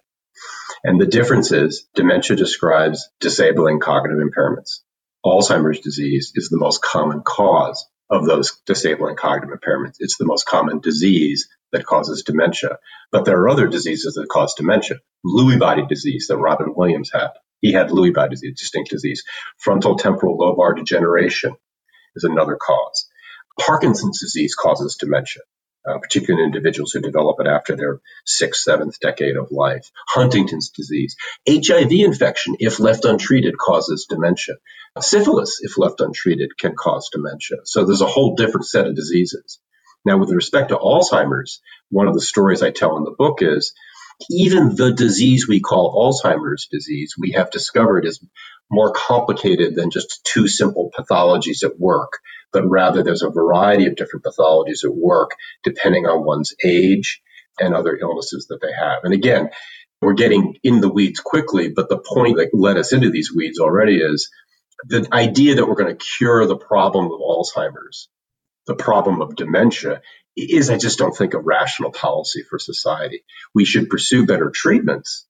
And 0.83 1.00
the 1.00 1.07
difference 1.07 1.51
is 1.51 1.88
dementia 1.95 2.38
describes 2.38 3.09
disabling 3.19 3.79
cognitive 3.79 4.19
impairments. 4.19 4.79
Alzheimer's 5.25 5.81
disease 5.81 6.31
is 6.36 6.50
the 6.50 6.57
most 6.57 6.81
common 6.81 7.21
cause 7.21 7.86
of 8.09 8.25
those 8.25 8.59
disabling 8.65 9.17
cognitive 9.17 9.59
impairments. 9.59 9.98
It's 10.00 10.17
the 10.17 10.25
most 10.25 10.45
common 10.45 10.79
disease 10.79 11.50
that 11.71 11.86
causes 11.86 12.24
dementia. 12.24 12.77
But 13.12 13.25
there 13.25 13.39
are 13.39 13.50
other 13.50 13.67
diseases 13.67 14.13
that 14.15 14.29
cause 14.29 14.55
dementia. 14.55 14.98
Lewy 15.25 15.59
body 15.59 15.86
disease 15.88 16.27
that 16.29 16.38
Robin 16.38 16.74
Williams 16.75 17.12
had. 17.13 17.29
He 17.59 17.74
had 17.74 17.89
Lewy 17.89 18.13
body 18.13 18.31
disease, 18.31 18.57
distinct 18.57 18.89
disease. 18.89 19.24
Frontal 19.57 19.98
temporal 19.98 20.38
lobar 20.38 20.75
degeneration 20.75 21.55
is 22.15 22.24
another 22.24 22.55
cause. 22.55 23.09
Parkinson's 23.59 24.21
disease 24.21 24.55
causes 24.55 24.95
dementia 24.95 25.43
uh, 25.88 25.98
particularly 25.98 26.43
in 26.43 26.50
individuals 26.50 26.91
who 26.91 27.01
develop 27.01 27.38
it 27.39 27.48
after 27.48 27.75
their 27.75 28.00
sixth, 28.25 28.62
seventh 28.62 29.00
decade 29.00 29.38
of 29.38 29.51
life. 29.51 29.89
Huntington's 30.07 30.69
disease. 30.69 31.15
HIV 31.48 31.91
infection, 31.91 32.55
if 32.59 32.79
left 32.79 33.05
untreated, 33.05 33.57
causes 33.57 34.07
dementia. 34.09 34.55
Syphilis, 35.00 35.59
if 35.62 35.77
left 35.77 36.01
untreated, 36.01 36.57
can 36.57 36.75
cause 36.75 37.09
dementia. 37.12 37.57
So 37.63 37.86
there's 37.86 38.01
a 38.01 38.07
whole 38.07 38.36
different 38.36 38.67
set 38.67 38.88
of 38.88 38.95
diseases. 38.95 39.59
Now, 40.05 40.17
with 40.17 40.31
respect 40.31 40.69
to 40.69 40.77
Alzheimer's, 40.77 41.62
one 41.89 42.07
of 42.07 42.13
the 42.13 42.21
stories 42.21 42.63
I 42.63 42.71
tell 42.71 42.98
in 42.98 43.03
the 43.03 43.15
book 43.17 43.39
is 43.41 43.74
even 44.29 44.75
the 44.75 44.91
disease 44.91 45.47
we 45.47 45.59
call 45.59 46.13
Alzheimer's 46.13 46.67
disease, 46.71 47.15
we 47.17 47.31
have 47.31 47.51
discovered 47.51 48.05
is 48.05 48.23
more 48.69 48.91
complicated 48.91 49.75
than 49.75 49.91
just 49.91 50.21
two 50.23 50.47
simple 50.47 50.91
pathologies 50.97 51.63
at 51.63 51.79
work 51.79 52.19
but 52.51 52.67
rather 52.67 53.03
there's 53.03 53.21
a 53.21 53.29
variety 53.29 53.88
of 53.88 53.95
different 53.95 54.25
pathologies 54.25 54.83
at 54.83 54.95
work 54.95 55.31
depending 55.63 56.05
on 56.05 56.25
one's 56.25 56.53
age 56.63 57.21
and 57.59 57.75
other 57.75 57.97
illnesses 57.97 58.47
that 58.49 58.59
they 58.61 58.71
have. 58.71 59.03
And 59.03 59.13
again, 59.13 59.49
we're 60.01 60.13
getting 60.13 60.55
in 60.63 60.79
the 60.79 60.89
weeds 60.89 61.19
quickly, 61.19 61.69
but 61.69 61.89
the 61.89 61.99
point 61.99 62.38
that 62.38 62.51
led 62.53 62.77
us 62.77 62.93
into 62.93 63.09
these 63.09 63.33
weeds 63.35 63.59
already 63.59 63.97
is 63.97 64.29
the 64.85 65.07
idea 65.11 65.55
that 65.55 65.65
we're 65.65 65.75
going 65.75 65.95
to 65.95 66.05
cure 66.17 66.45
the 66.45 66.57
problem 66.57 67.05
of 67.05 67.19
Alzheimer's, 67.19 68.07
the 68.65 68.75
problem 68.75 69.21
of 69.21 69.35
dementia, 69.35 70.01
is 70.41 70.69
I 70.69 70.77
just 70.77 71.00
don't 71.00 71.15
think 71.15 71.34
a 71.34 71.39
rational 71.39 71.91
policy 71.91 72.43
for 72.50 72.60
society. 72.60 73.24
We 73.53 73.65
should 73.65 73.89
pursue 73.89 74.25
better 74.25 74.51
treatments, 74.53 75.25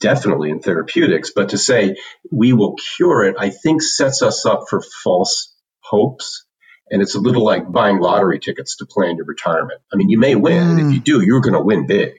definitely 0.00 0.50
in 0.50 0.60
therapeutics, 0.60 1.30
but 1.34 1.50
to 1.50 1.58
say 1.58 1.96
we 2.30 2.52
will 2.52 2.76
cure 2.76 3.24
it, 3.24 3.36
I 3.38 3.50
think 3.50 3.82
sets 3.82 4.22
us 4.22 4.46
up 4.46 4.64
for 4.68 4.82
false 5.02 5.54
hopes 5.80 6.44
and 6.90 7.00
it's 7.00 7.14
a 7.14 7.20
little 7.20 7.44
like 7.44 7.70
buying 7.70 8.00
lottery 8.00 8.40
tickets 8.40 8.76
to 8.76 8.86
plan 8.86 9.16
your 9.16 9.26
retirement. 9.26 9.80
I 9.92 9.96
mean, 9.96 10.08
you 10.08 10.18
may 10.18 10.34
win. 10.34 10.76
Mm. 10.76 10.86
If 10.88 10.94
you 10.94 11.00
do, 11.00 11.20
you're 11.24 11.40
going 11.40 11.54
to 11.54 11.62
win 11.62 11.86
big. 11.86 12.18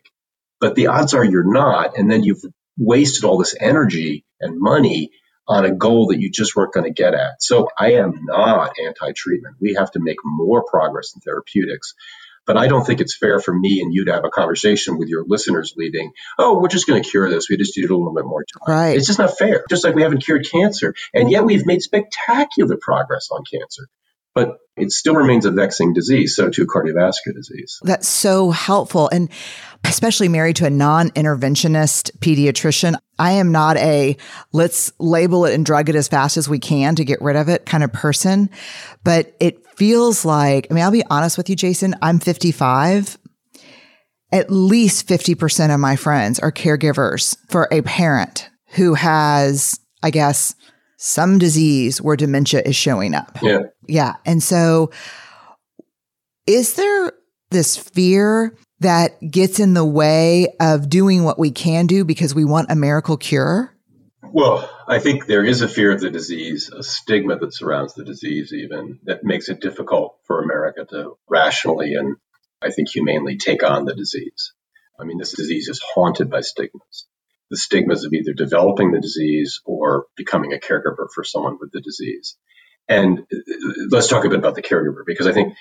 But 0.60 0.76
the 0.76 0.88
odds 0.88 1.14
are 1.14 1.26
you're 1.26 1.52
not. 1.52 1.98
And 1.98 2.10
then 2.10 2.24
you've 2.24 2.44
wasted 2.78 3.26
all 3.26 3.38
this 3.38 3.56
energy 3.60 4.26
and 4.40 4.60
money 4.60 5.12
on 5.52 5.66
a 5.66 5.76
goal 5.76 6.08
that 6.08 6.20
you 6.20 6.32
just 6.32 6.56
weren't 6.56 6.74
going 6.74 6.86
to 6.86 6.94
get 6.94 7.14
at. 7.14 7.42
So 7.42 7.68
I 7.78 7.94
am 7.94 8.22
not 8.24 8.74
anti 8.80 9.12
treatment. 9.16 9.58
We 9.60 9.76
have 9.78 9.92
to 9.92 10.00
make 10.00 10.18
more 10.24 10.64
progress 10.64 11.14
in 11.14 11.22
therapeutics. 11.22 11.94
But 12.48 12.58
I 12.58 12.68
don't 12.68 12.84
think 12.84 13.02
it's 13.02 13.16
fair 13.16 13.40
for 13.40 13.54
me 13.54 13.82
and 13.82 13.94
you 13.94 14.06
to 14.06 14.14
have 14.14 14.26
a 14.26 14.30
conversation 14.30 14.98
with 14.98 15.10
your 15.10 15.24
listeners 15.28 15.74
leaving, 15.78 16.12
oh, 16.40 16.60
we're 16.60 16.70
just 16.70 16.88
going 16.88 17.02
to 17.02 17.08
cure 17.08 17.30
this. 17.30 17.50
We 17.50 17.58
just 17.58 17.78
need 17.78 17.90
a 17.90 17.96
little 17.96 18.16
bit 18.16 18.26
more 18.26 18.44
time. 18.44 18.76
Right. 18.76 18.98
It's 18.98 19.06
just 19.06 19.20
not 19.20 19.38
fair. 19.38 19.64
Just 19.70 19.84
like 19.84 19.94
we 19.94 20.02
haven't 20.02 20.24
cured 20.24 20.48
cancer. 20.52 20.96
And 21.14 21.30
yet 21.30 21.46
we've 21.46 21.68
made 21.68 21.84
spectacular 21.84 22.78
progress 22.82 23.30
on 23.32 23.44
cancer 23.50 23.88
but 24.34 24.58
it 24.78 24.92
still 24.92 25.16
remains 25.16 25.46
a 25.46 25.52
vexing 25.52 25.94
disease. 25.94 26.36
So 26.36 26.50
too 26.50 26.66
cardiovascular 26.66 27.36
disease. 27.36 27.78
That's 27.84 28.08
so 28.08 28.52
helpful. 28.52 29.10
And 29.10 29.30
especially 29.84 30.28
married 30.28 30.56
to 30.58 30.66
a 30.66 30.70
non-interventionist 30.70 32.18
pediatrician. 32.20 32.96
I 33.20 33.34
am 33.34 33.52
not 33.52 33.78
a 33.78 34.18
let's 34.54 34.92
label 35.00 35.46
it 35.46 35.54
and 35.54 35.66
drug 35.66 35.90
it 35.90 35.96
as 35.96 36.08
fast 36.08 36.38
as 36.38 36.48
we 36.48 36.60
can 36.60 36.96
to 36.96 37.06
get 37.06 37.22
rid 37.22 37.36
of 37.36 37.50
it 37.50 37.66
kind 37.66 37.84
of 37.84 37.92
person. 37.92 38.50
But 39.04 39.36
it 39.40 39.66
feels 39.78 40.24
like, 40.24 40.68
I 40.70 40.74
mean, 40.74 40.84
I'll 40.84 40.92
be 40.92 41.04
honest 41.10 41.38
with 41.38 41.50
you, 41.50 41.56
Jason, 41.56 41.96
I'm 42.02 42.20
55. 42.20 43.18
At 44.32 44.50
least 44.50 45.08
50% 45.08 45.74
of 45.74 45.80
my 45.80 45.98
friends 45.98 46.40
are 46.40 46.52
caregivers 46.52 47.36
for 47.50 47.68
a 47.72 47.82
parent 47.82 48.50
who 48.74 48.94
has, 48.94 49.78
I 50.02 50.10
guess, 50.10 50.56
some 51.04 51.40
disease 51.40 52.00
where 52.00 52.16
dementia 52.16 52.62
is 52.64 52.76
showing 52.76 53.16
up. 53.16 53.40
Yeah. 53.42 53.62
Yeah. 53.88 54.18
And 54.24 54.42
so 54.42 54.92
is 56.46 56.76
there 56.76 57.14
this 57.50 57.76
fear 57.76 58.56
that 58.82 59.20
gets 59.32 59.60
in 59.60 59.74
the 59.74 59.86
way 59.86 60.54
of 60.60 60.90
doing 60.90 61.24
what 61.24 61.40
we 61.40 61.50
can 61.50 61.88
do 61.88 62.06
because 62.06 62.36
we 62.36 62.46
want 62.46 62.70
a 62.72 62.76
miracle 62.76 63.18
cure? 63.18 63.76
Well, 64.24 64.70
I 64.88 65.00
think 65.00 65.26
there 65.26 65.44
is 65.44 65.64
a 65.64 65.68
fear 65.68 65.92
of 65.92 66.02
the 66.02 66.12
disease, 66.12 66.70
a 66.70 66.84
stigma 66.84 67.38
that 67.40 67.56
surrounds 67.56 67.96
the 67.96 68.06
disease, 68.06 68.54
even 68.54 69.00
that 69.06 69.24
makes 69.24 69.50
it 69.50 69.60
difficult 69.60 70.20
for 70.26 70.44
America 70.44 70.86
to 70.92 71.18
rationally 71.28 71.96
and 71.96 72.18
I 72.62 72.70
think 72.70 72.90
humanely 72.90 73.38
take 73.38 73.64
on 73.64 73.86
the 73.86 73.96
disease. 73.96 74.54
I 75.00 75.06
mean, 75.06 75.18
this 75.18 75.34
disease 75.34 75.68
is 75.68 75.82
haunted 75.96 76.30
by 76.30 76.42
stigmas 76.42 77.08
the 77.52 77.58
stigmas 77.58 78.06
of 78.06 78.14
either 78.14 78.34
developing 78.34 78.92
the 78.92 79.02
disease 79.02 79.60
or 79.66 80.06
becoming 80.16 80.54
a 80.54 80.58
caregiver 80.58 81.08
for 81.14 81.24
someone 81.24 81.58
with 81.60 81.72
the 81.72 81.82
disease. 81.82 82.38
And 82.88 83.28
let's 83.90 84.08
talk 84.08 84.26
a 84.26 84.30
bit 84.30 84.40
about 84.40 84.56
the 84.56 84.64
caregiver 84.64 85.04
because 85.06 85.28
I 85.28 85.34
think 85.34 85.54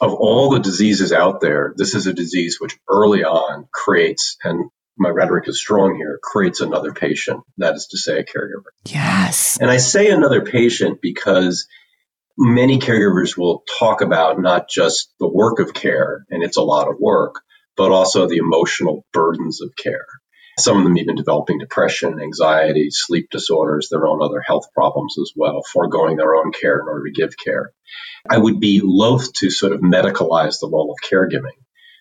of 0.00 0.12
all 0.12 0.50
the 0.50 0.60
diseases 0.60 1.12
out 1.12 1.40
there, 1.40 1.72
this 1.76 1.94
is 1.94 2.06
a 2.06 2.12
disease 2.12 2.58
which 2.60 2.78
early 2.86 3.24
on 3.24 3.66
creates, 3.72 4.36
and 4.44 4.70
my 4.98 5.08
rhetoric 5.08 5.48
is 5.48 5.58
strong 5.58 5.96
here, 5.96 6.20
creates 6.22 6.60
another 6.60 6.92
patient. 6.92 7.40
That 7.56 7.76
is 7.76 7.86
to 7.92 7.98
say, 7.98 8.18
a 8.18 8.24
caregiver. 8.24 8.70
Yes. 8.84 9.58
And 9.58 9.70
I 9.70 9.78
say 9.78 10.10
another 10.10 10.44
patient 10.44 10.98
because 11.00 11.66
many 12.36 12.78
caregivers 12.78 13.38
will 13.38 13.62
talk 13.78 14.02
about 14.02 14.38
not 14.38 14.68
just 14.68 15.14
the 15.18 15.28
work 15.28 15.60
of 15.60 15.72
care, 15.72 16.26
and 16.28 16.42
it's 16.42 16.58
a 16.58 16.62
lot 16.62 16.88
of 16.88 16.96
work, 17.00 17.36
but 17.74 17.90
also 17.90 18.28
the 18.28 18.36
emotional 18.36 19.06
burdens 19.14 19.62
of 19.62 19.70
care 19.82 20.06
some 20.58 20.78
of 20.78 20.84
them 20.84 20.96
even 20.96 21.16
developing 21.16 21.58
depression, 21.58 22.20
anxiety, 22.20 22.88
sleep 22.90 23.28
disorders, 23.30 23.88
their 23.90 24.06
own 24.06 24.22
other 24.22 24.40
health 24.40 24.72
problems 24.72 25.16
as 25.20 25.32
well, 25.36 25.62
foregoing 25.62 26.16
their 26.16 26.34
own 26.34 26.52
care 26.52 26.78
in 26.80 26.88
order 26.88 27.04
to 27.04 27.12
give 27.12 27.36
care. 27.36 27.72
I 28.28 28.38
would 28.38 28.58
be 28.58 28.80
loath 28.82 29.32
to 29.34 29.50
sort 29.50 29.72
of 29.72 29.80
medicalize 29.80 30.60
the 30.60 30.68
role 30.68 30.90
of 30.90 31.10
caregiving, 31.10 31.56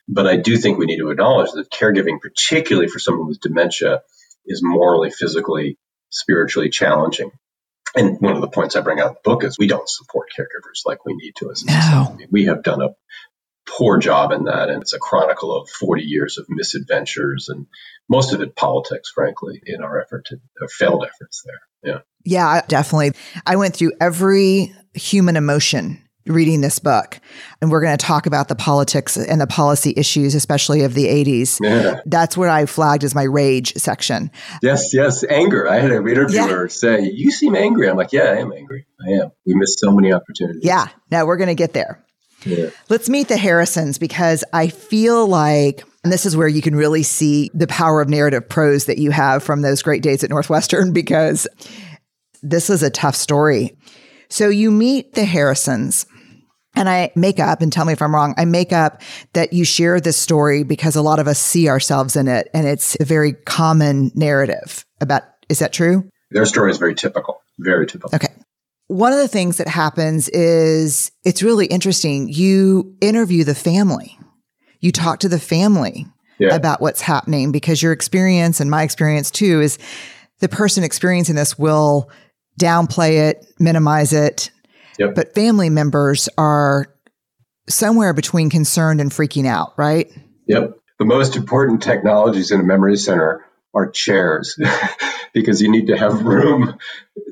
but 0.08 0.26
I 0.26 0.38
do 0.38 0.58
think 0.58 0.78
we 0.78 0.86
need 0.86 1.00
to 1.00 1.10
acknowledge 1.10 1.52
that 1.52 1.70
caregiving, 1.70 2.22
particularly 2.22 2.88
for 2.88 3.00
someone 3.00 3.28
with 3.28 3.42
dementia, 3.42 4.04
is 4.46 4.62
morally, 4.64 5.12
physically, 5.12 5.78
spiritually 6.10 6.70
challenging. 6.70 7.32
And 7.96 8.20
one 8.20 8.36
of 8.36 8.42
the 8.42 8.50
points 8.50 8.76
I 8.76 8.82
bring 8.82 9.00
out 9.00 9.10
in 9.10 9.14
the 9.14 9.30
book 9.30 9.44
is 9.44 9.58
we 9.58 9.68
don't 9.68 9.90
support 9.90 10.28
caregivers 10.38 10.86
like 10.86 11.06
we 11.06 11.16
need 11.16 11.34
to 11.38 11.52
as 11.52 11.64
a 11.64 11.72
society. 11.72 12.28
We 12.30 12.46
have 12.46 12.64
done 12.64 12.82
a 12.82 12.90
poor 13.76 13.98
job 13.98 14.32
in 14.32 14.46
that. 14.46 14.70
And 14.70 14.82
it's 14.82 14.94
a 14.94 15.00
chronicle 15.00 15.56
of 15.56 15.70
40 15.70 16.04
years 16.04 16.38
of 16.38 16.46
misadventures 16.50 17.50
and 17.50 17.68
most 18.10 18.34
of 18.34 18.42
it 18.42 18.56
politics, 18.56 19.12
frankly, 19.14 19.62
in 19.66 19.82
our 19.82 20.02
effort 20.02 20.26
to 20.26 20.36
uh, 20.36 20.68
failed 20.70 21.06
efforts 21.06 21.44
there. 21.46 21.94
Yeah. 21.94 22.00
Yeah, 22.24 22.62
definitely. 22.68 23.14
I 23.46 23.56
went 23.56 23.76
through 23.76 23.94
every 24.00 24.74
human 24.94 25.36
emotion 25.36 26.02
reading 26.28 26.62
this 26.62 26.80
book. 26.80 27.20
And 27.62 27.70
we're 27.70 27.82
going 27.82 27.98
to 27.98 28.04
talk 28.04 28.26
about 28.26 28.48
the 28.48 28.56
politics 28.56 29.18
and 29.18 29.40
the 29.40 29.48
policy 29.48 29.94
issues, 29.96 30.36
especially 30.36 30.82
of 30.82 30.94
the 30.94 31.06
80s. 31.06 31.60
Yeah. 31.62 32.02
That's 32.06 32.36
what 32.36 32.50
I 32.50 32.66
flagged 32.66 33.04
as 33.04 33.14
my 33.14 33.24
rage 33.24 33.74
section. 33.74 34.32
Yes, 34.62 34.94
yes. 34.94 35.24
Anger. 35.24 35.70
I 35.70 35.80
had 35.80 35.92
a 35.92 35.98
interviewer 35.98 36.64
yeah. 36.64 36.68
say, 36.68 37.02
You 37.02 37.32
seem 37.32 37.56
angry. 37.56 37.90
I'm 37.90 37.98
like, 37.98 38.12
Yeah, 38.12 38.24
I 38.24 38.38
am 38.38 38.52
angry. 38.52 38.88
I 39.00 39.24
am. 39.24 39.32
We 39.46 39.54
missed 39.56 39.80
so 39.80 39.92
many 39.92 40.14
opportunities. 40.14 40.64
Yeah. 40.64 40.88
Now 41.12 41.26
we're 41.26 41.38
going 41.38 41.50
to 41.50 41.56
get 41.56 41.74
there. 41.74 42.05
Yeah. 42.46 42.70
Let's 42.90 43.10
meet 43.10 43.28
the 43.28 43.38
Harrisons 43.38 43.98
because 43.98 44.44
I 44.54 44.68
feel 44.68 45.28
like, 45.28 45.84
and 46.04 46.14
this 46.14 46.26
is 46.26 46.38
where 46.38 46.48
you 46.48 46.62
can 46.62 46.76
really 46.76 47.04
see 47.04 47.50
the 47.54 47.68
power 47.68 48.02
of 48.02 48.10
narrative 48.10 48.48
prose 48.48 48.86
that 48.86 48.98
you 48.98 49.12
have 49.12 49.44
from 49.44 49.62
those 49.62 49.82
great 49.82 50.04
days 50.04 50.24
at 50.24 50.30
Northwestern 50.30 50.94
because 50.94 51.48
this 52.44 52.70
is 52.70 52.84
a 52.84 52.90
tough 52.90 53.16
story. 53.16 53.76
So 54.30 54.50
you 54.50 54.72
meet 54.72 55.14
the 55.14 55.26
Harrisons. 55.26 56.06
And 56.78 56.90
I 56.90 57.10
make 57.16 57.40
up, 57.40 57.62
and 57.62 57.72
tell 57.72 57.86
me 57.86 57.94
if 57.94 58.02
I'm 58.02 58.14
wrong, 58.14 58.34
I 58.38 58.44
make 58.44 58.74
up 58.74 59.02
that 59.32 59.54
you 59.54 59.64
share 59.64 60.02
this 60.02 60.18
story 60.18 60.64
because 60.64 60.98
a 60.98 61.02
lot 61.02 61.20
of 61.20 61.28
us 61.28 61.40
see 61.40 61.70
ourselves 61.70 62.18
in 62.18 62.28
it. 62.28 62.50
And 62.54 62.68
it's 62.68 62.98
a 63.00 63.06
very 63.06 63.32
common 63.32 64.12
narrative 64.14 64.86
about, 65.00 65.24
is 65.48 65.60
that 65.60 65.72
true? 65.72 66.10
Their 66.32 66.46
story 66.46 66.72
is 66.72 66.78
very 66.78 66.94
typical, 66.94 67.42
very 67.60 67.88
typical. 67.88 68.14
Okay. 68.14 68.28
One 68.88 69.14
of 69.14 69.20
the 69.20 69.28
things 69.28 69.58
that 69.58 69.68
happens 69.68 70.30
is 70.30 71.12
it's 71.24 71.42
really 71.42 71.66
interesting. 71.66 72.30
You 72.30 72.96
interview 73.02 73.44
the 73.44 73.56
family, 73.56 74.18
you 74.80 74.92
talk 74.92 75.20
to 75.20 75.30
the 75.30 75.40
family 75.40 76.06
Yeah. 76.38 76.54
about 76.56 76.82
what's 76.82 77.02
happening 77.02 77.52
because 77.52 77.82
your 77.82 77.94
experience 77.94 78.60
and 78.60 78.70
my 78.70 78.84
experience 78.84 79.32
too 79.32 79.62
is 79.62 79.78
the 80.40 80.50
person 80.50 80.84
experiencing 80.84 81.36
this 81.36 81.58
will 81.58 82.10
downplay 82.60 83.30
it, 83.30 83.46
minimize 83.60 84.14
it. 84.14 84.52
Yep. 85.00 85.16
But 85.16 85.34
family 85.34 85.70
members 85.70 86.30
are 86.38 86.88
somewhere 87.68 88.14
between 88.14 88.50
concerned 88.50 89.02
and 89.02 89.12
freaking 89.12 89.48
out, 89.48 89.74
right? 89.78 90.12
Yep. 90.48 90.78
The 91.00 91.06
most 91.06 91.36
important 91.36 91.82
technologies 91.82 92.52
in 92.52 92.60
a 92.60 92.64
memory 92.64 92.98
center 92.98 93.44
are 93.76 93.90
chairs 93.90 94.58
because 95.34 95.62
you 95.62 95.70
need 95.70 95.88
to 95.88 95.98
have 95.98 96.24
room 96.24 96.78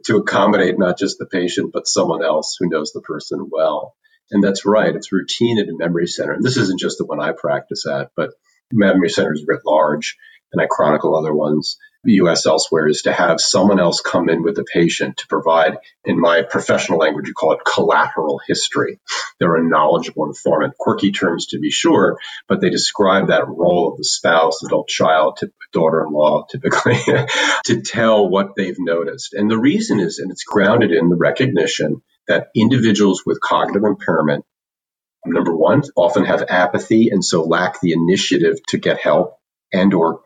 to 0.05 0.17
accommodate 0.17 0.77
not 0.77 0.97
just 0.97 1.17
the 1.17 1.25
patient, 1.25 1.71
but 1.73 1.88
someone 1.88 2.23
else 2.23 2.57
who 2.59 2.69
knows 2.69 2.91
the 2.91 3.01
person 3.01 3.50
well. 3.50 3.95
And 4.29 4.43
that's 4.43 4.65
right. 4.65 4.95
It's 4.95 5.12
routine 5.12 5.59
at 5.59 5.69
a 5.69 5.77
memory 5.77 6.07
center. 6.07 6.33
And 6.33 6.43
this 6.43 6.57
isn't 6.57 6.79
just 6.79 6.97
the 6.97 7.05
one 7.05 7.21
I 7.21 7.31
practice 7.31 7.85
at, 7.88 8.12
but 8.15 8.31
memory 8.71 9.09
centers 9.09 9.43
writ 9.47 9.62
large, 9.65 10.17
and 10.51 10.62
I 10.62 10.65
chronicle 10.69 11.15
other 11.15 11.33
ones, 11.33 11.77
US 12.05 12.45
elsewhere, 12.45 12.88
is 12.88 13.03
to 13.03 13.13
have 13.13 13.39
someone 13.39 13.79
else 13.79 14.01
come 14.01 14.29
in 14.29 14.43
with 14.43 14.55
the 14.55 14.65
patient 14.65 15.17
to 15.17 15.27
provide, 15.27 15.77
in 16.05 16.19
my 16.19 16.41
professional 16.41 17.00
language, 17.00 17.27
you 17.27 17.33
call 17.33 17.53
it 17.53 17.65
collateral 17.65 18.41
history. 18.45 19.00
They're 19.39 19.55
a 19.55 19.67
knowledgeable 19.67 20.25
informant, 20.25 20.77
quirky 20.77 21.12
terms 21.12 21.48
to 21.48 21.60
be 21.60 21.72
sure, 21.72 22.17
but 22.48 22.62
they 22.62 22.69
describe 22.69 23.27
that 23.27 23.48
role 23.48 23.91
of 23.91 23.98
the 23.98 24.03
spouse, 24.03 24.63
adult 24.63 24.88
child, 24.88 25.39
daughter-in-law, 25.72 26.48
typically, 26.51 26.95
to 27.65 27.81
tell 27.81 28.29
what 28.29 28.55
they've 28.55 28.79
noticed. 28.79 29.33
And 29.33 29.50
the 29.50 29.60
reason 29.60 30.00
is, 30.00 30.19
and 30.19 30.31
it's 30.31 30.43
grounded 30.43 30.91
in 30.91 31.10
the 31.10 31.15
recognition 31.15 32.01
that 32.27 32.48
individuals 32.55 33.24
with 33.25 33.41
cognitive 33.41 33.83
impairment, 33.83 34.45
number 35.25 35.55
one, 35.55 35.83
often 35.95 36.25
have 36.25 36.43
apathy 36.50 37.10
and 37.10 37.24
so 37.24 37.43
lack 37.43 37.79
the 37.81 37.93
initiative 37.93 38.57
to 38.69 38.77
get 38.77 39.00
help 39.00 39.38
and 39.72 39.93
or 39.93 40.22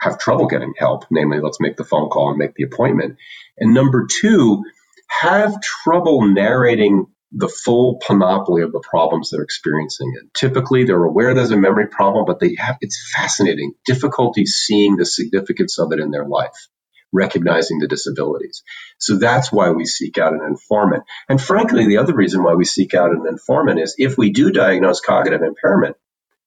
have 0.00 0.18
trouble 0.18 0.46
getting 0.46 0.74
help, 0.78 1.04
namely, 1.10 1.40
let's 1.40 1.60
make 1.60 1.76
the 1.76 1.84
phone 1.84 2.08
call 2.08 2.30
and 2.30 2.38
make 2.38 2.54
the 2.54 2.64
appointment. 2.64 3.16
And 3.58 3.74
number 3.74 4.06
two, 4.10 4.64
have 5.08 5.60
trouble 5.60 6.26
narrating 6.26 7.06
the 7.32 7.48
full 7.48 8.00
panoply 8.00 8.62
of 8.62 8.72
the 8.72 8.80
problems 8.80 9.30
they're 9.30 9.42
experiencing. 9.42 10.12
And 10.20 10.32
typically, 10.34 10.84
they're 10.84 11.04
aware 11.04 11.34
there's 11.34 11.52
a 11.52 11.56
memory 11.56 11.86
problem, 11.86 12.24
but 12.24 12.40
they 12.40 12.56
have 12.58 12.76
it's 12.80 13.12
fascinating 13.14 13.74
difficulty 13.84 14.46
seeing 14.46 14.96
the 14.96 15.06
significance 15.06 15.78
of 15.78 15.92
it 15.92 16.00
in 16.00 16.10
their 16.10 16.26
life, 16.26 16.68
recognizing 17.12 17.78
the 17.78 17.86
disabilities. 17.86 18.62
So 18.98 19.16
that's 19.16 19.52
why 19.52 19.70
we 19.70 19.84
seek 19.84 20.18
out 20.18 20.32
an 20.32 20.40
informant. 20.44 21.04
And 21.28 21.40
frankly, 21.40 21.86
the 21.86 21.98
other 21.98 22.14
reason 22.14 22.42
why 22.42 22.54
we 22.54 22.64
seek 22.64 22.94
out 22.94 23.12
an 23.12 23.26
informant 23.28 23.80
is 23.80 23.94
if 23.98 24.18
we 24.18 24.30
do 24.30 24.50
diagnose 24.50 25.00
cognitive 25.00 25.42
impairment, 25.42 25.96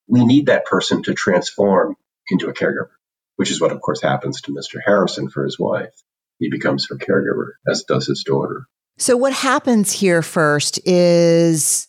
we 0.07 0.25
need 0.25 0.47
that 0.47 0.65
person 0.65 1.03
to 1.03 1.13
transform 1.13 1.95
into 2.29 2.47
a 2.47 2.53
caregiver, 2.53 2.89
which 3.35 3.51
is 3.51 3.59
what, 3.61 3.71
of 3.71 3.81
course, 3.81 4.01
happens 4.01 4.41
to 4.41 4.51
Mr. 4.51 4.79
Harrison 4.83 5.29
for 5.29 5.43
his 5.43 5.59
wife. 5.59 5.93
He 6.39 6.49
becomes 6.49 6.87
her 6.89 6.95
caregiver, 6.95 7.53
as 7.67 7.83
does 7.83 8.07
his 8.07 8.23
daughter. 8.23 8.67
So, 8.97 9.17
what 9.17 9.33
happens 9.33 9.91
here 9.91 10.21
first 10.21 10.79
is 10.85 11.87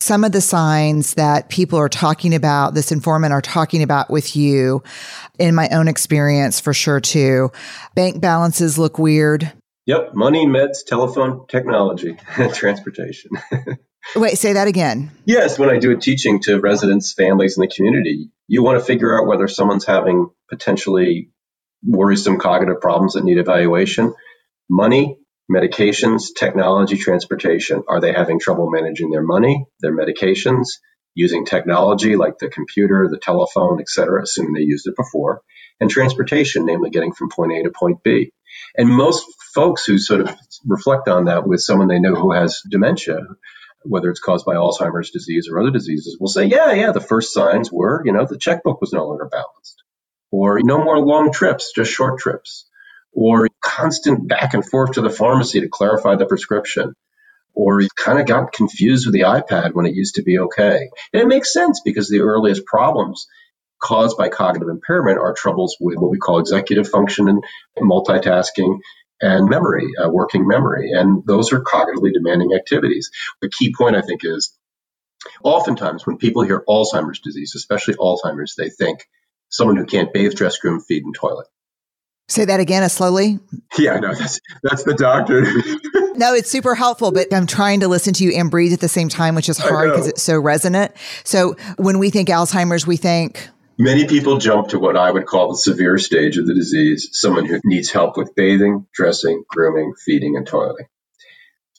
some 0.00 0.24
of 0.24 0.32
the 0.32 0.40
signs 0.40 1.14
that 1.14 1.48
people 1.48 1.78
are 1.78 1.88
talking 1.88 2.34
about, 2.34 2.74
this 2.74 2.92
informant 2.92 3.32
are 3.32 3.42
talking 3.42 3.82
about 3.82 4.10
with 4.10 4.36
you, 4.36 4.82
in 5.38 5.54
my 5.54 5.68
own 5.70 5.88
experience 5.88 6.60
for 6.60 6.74
sure 6.74 7.00
too. 7.00 7.50
Bank 7.94 8.20
balances 8.20 8.78
look 8.78 8.98
weird. 8.98 9.52
Yep, 9.86 10.14
money, 10.14 10.46
meds, 10.46 10.84
telephone, 10.86 11.46
technology, 11.46 12.16
transportation. 12.54 13.30
Wait, 14.16 14.38
say 14.38 14.52
that 14.52 14.68
again. 14.68 15.10
yes, 15.24 15.58
when 15.58 15.68
I 15.68 15.78
do 15.78 15.90
a 15.92 15.96
teaching 15.96 16.40
to 16.42 16.60
residents, 16.60 17.12
families 17.12 17.56
in 17.56 17.62
the 17.62 17.68
community, 17.68 18.30
you 18.46 18.62
want 18.62 18.78
to 18.78 18.84
figure 18.84 19.18
out 19.18 19.26
whether 19.26 19.48
someone's 19.48 19.84
having 19.84 20.30
potentially 20.48 21.30
worrisome 21.84 22.38
cognitive 22.38 22.80
problems 22.80 23.14
that 23.14 23.24
need 23.24 23.38
evaluation. 23.38 24.14
Money, 24.68 25.18
medications, 25.50 26.28
technology, 26.36 26.96
transportation. 26.96 27.82
Are 27.88 28.00
they 28.00 28.12
having 28.12 28.40
trouble 28.40 28.70
managing 28.70 29.10
their 29.10 29.22
money, 29.22 29.66
their 29.80 29.96
medications, 29.96 30.66
using 31.14 31.46
technology 31.46 32.16
like 32.16 32.38
the 32.38 32.48
computer, 32.48 33.08
the 33.10 33.18
telephone, 33.18 33.80
et 33.80 33.88
cetera, 33.88 34.22
assuming 34.22 34.54
they 34.54 34.60
used 34.60 34.86
it 34.86 34.96
before? 34.96 35.42
And 35.80 35.90
transportation, 35.90 36.64
namely 36.64 36.90
getting 36.90 37.12
from 37.12 37.28
point 37.28 37.52
A 37.52 37.62
to 37.62 37.70
point 37.70 38.02
B. 38.02 38.32
And 38.76 38.88
most 38.88 39.24
folks 39.54 39.84
who 39.84 39.98
sort 39.98 40.22
of 40.22 40.34
reflect 40.66 41.08
on 41.08 41.26
that 41.26 41.46
with 41.46 41.60
someone 41.60 41.88
they 41.88 42.00
know 42.00 42.14
who 42.14 42.32
has 42.32 42.60
dementia, 42.68 43.18
whether 43.82 44.10
it's 44.10 44.20
caused 44.20 44.44
by 44.44 44.54
Alzheimer's 44.54 45.10
disease 45.10 45.48
or 45.50 45.60
other 45.60 45.70
diseases, 45.70 46.16
will 46.18 46.28
say, 46.28 46.46
yeah, 46.46 46.72
yeah, 46.72 46.92
the 46.92 47.00
first 47.00 47.32
signs 47.32 47.70
were, 47.70 48.02
you 48.04 48.12
know, 48.12 48.26
the 48.26 48.38
checkbook 48.38 48.80
was 48.80 48.92
no 48.92 49.06
longer 49.06 49.28
balanced, 49.30 49.82
or 50.36 50.60
no 50.62 50.84
more 50.84 50.98
long 50.98 51.32
trips, 51.32 51.72
just 51.74 51.90
short 51.90 52.20
trips, 52.20 52.66
or 53.12 53.48
constant 53.64 54.28
back 54.28 54.52
and 54.52 54.68
forth 54.68 54.92
to 54.92 55.00
the 55.00 55.08
pharmacy 55.08 55.60
to 55.60 55.68
clarify 55.68 56.14
the 56.14 56.26
prescription, 56.26 56.94
or 57.54 57.80
he 57.80 57.88
kind 57.96 58.20
of 58.20 58.26
got 58.26 58.52
confused 58.52 59.06
with 59.06 59.14
the 59.14 59.22
iPad 59.22 59.72
when 59.72 59.86
it 59.86 59.94
used 59.94 60.16
to 60.16 60.22
be 60.22 60.38
okay. 60.38 60.90
And 61.14 61.22
it 61.22 61.26
makes 61.26 61.54
sense 61.54 61.80
because 61.82 62.10
the 62.10 62.20
earliest 62.20 62.66
problems 62.66 63.26
caused 63.82 64.18
by 64.18 64.28
cognitive 64.28 64.68
impairment 64.68 65.18
are 65.18 65.32
troubles 65.32 65.78
with 65.80 65.96
what 65.96 66.10
we 66.10 66.18
call 66.18 66.38
executive 66.38 66.86
function 66.86 67.28
and 67.28 67.42
multitasking 67.78 68.80
and 69.22 69.48
memory, 69.48 69.86
uh, 69.98 70.10
working 70.10 70.46
memory. 70.46 70.90
And 70.92 71.24
those 71.26 71.54
are 71.54 71.60
cognitively 71.60 72.12
demanding 72.12 72.52
activities. 72.54 73.10
The 73.40 73.48
key 73.48 73.74
point, 73.74 73.96
I 73.96 74.02
think, 74.02 74.20
is 74.22 74.54
oftentimes 75.42 76.06
when 76.06 76.18
people 76.18 76.42
hear 76.42 76.62
Alzheimer's 76.68 77.20
disease, 77.20 77.54
especially 77.56 77.94
Alzheimer's, 77.94 78.54
they 78.54 78.68
think 78.68 79.06
someone 79.48 79.76
who 79.76 79.84
can't 79.86 80.12
bathe, 80.12 80.34
dress, 80.34 80.58
groom, 80.58 80.80
feed, 80.80 81.04
and 81.04 81.14
toilet. 81.14 81.46
Say 82.28 82.44
that 82.44 82.58
again 82.58 82.82
as 82.82 82.92
slowly. 82.92 83.38
Yeah, 83.78 84.00
no, 84.00 84.12
that's 84.14 84.40
that's 84.62 84.84
the 84.84 84.94
doctor. 84.94 85.46
No, 86.16 86.32
it's 86.32 86.48
super 86.50 86.74
helpful, 86.74 87.12
but 87.12 87.30
I'm 87.30 87.46
trying 87.46 87.80
to 87.80 87.88
listen 87.88 88.14
to 88.14 88.24
you 88.24 88.30
and 88.32 88.50
breathe 88.50 88.72
at 88.72 88.80
the 88.80 88.88
same 88.88 89.10
time, 89.10 89.34
which 89.34 89.50
is 89.50 89.58
hard 89.58 89.90
because 89.90 90.08
it's 90.08 90.22
so 90.22 90.38
resonant. 90.40 90.92
So 91.24 91.56
when 91.76 91.98
we 91.98 92.08
think 92.08 92.30
Alzheimer's, 92.30 92.86
we 92.86 92.96
think, 92.96 93.50
Many 93.78 94.06
people 94.06 94.38
jump 94.38 94.68
to 94.68 94.78
what 94.78 94.96
I 94.96 95.10
would 95.10 95.26
call 95.26 95.50
the 95.50 95.58
severe 95.58 95.98
stage 95.98 96.38
of 96.38 96.46
the 96.46 96.54
disease, 96.54 97.10
someone 97.12 97.44
who 97.44 97.60
needs 97.66 97.90
help 97.90 98.16
with 98.16 98.34
bathing, 98.34 98.86
dressing, 98.94 99.44
grooming, 99.46 99.92
feeding, 100.06 100.36
and 100.38 100.46
toileting. 100.48 100.86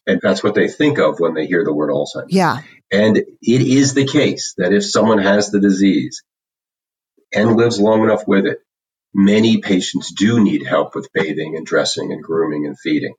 And 0.06 0.20
that's 0.22 0.44
what 0.44 0.54
they 0.54 0.68
think 0.68 1.00
of 1.00 1.20
when 1.20 1.34
they 1.34 1.48
hear 1.48 1.64
the 1.66 1.74
word 1.74 1.90
Alzheimer's. 1.90 2.28
yeah, 2.30 2.62
And 2.92 3.18
it 3.18 3.28
is 3.42 3.96
the 3.96 4.06
case 4.06 4.54
that 4.60 4.72
if 4.72 4.86
someone 4.86 5.18
has 5.18 5.50
the 5.50 5.60
disease 5.60 6.22
and 7.34 7.56
lives 7.56 7.80
long 7.80 8.04
enough 8.04 8.28
with 8.28 8.46
it, 8.46 8.60
many 9.14 9.62
patients 9.62 10.14
do 10.14 10.44
need 10.44 10.66
help 10.66 10.96
with 10.96 11.12
bathing 11.14 11.56
and 11.56 11.66
dressing 11.66 12.12
and 12.12 12.24
grooming 12.24 12.66
and 12.66 12.80
feeding. 12.80 13.14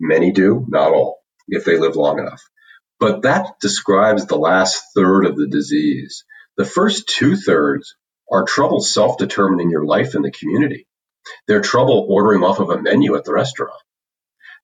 Many 0.00 0.32
do, 0.32 0.64
not 0.68 0.92
all, 0.92 1.18
if 1.48 1.64
they 1.64 1.78
live 1.78 1.96
long 1.96 2.18
enough. 2.18 2.42
But 3.00 3.22
that 3.22 3.60
describes 3.60 4.26
the 4.26 4.38
last 4.38 4.82
third 4.94 5.26
of 5.26 5.36
the 5.36 5.48
disease. 5.48 6.24
The 6.56 6.64
first 6.64 7.08
two 7.08 7.36
thirds 7.36 7.96
are 8.30 8.44
trouble 8.44 8.80
self 8.80 9.18
determining 9.18 9.70
your 9.70 9.84
life 9.84 10.14
in 10.14 10.22
the 10.22 10.30
community. 10.30 10.86
They're 11.48 11.60
trouble 11.60 12.06
ordering 12.08 12.44
off 12.44 12.60
of 12.60 12.70
a 12.70 12.80
menu 12.80 13.16
at 13.16 13.24
the 13.24 13.32
restaurant. 13.34 13.80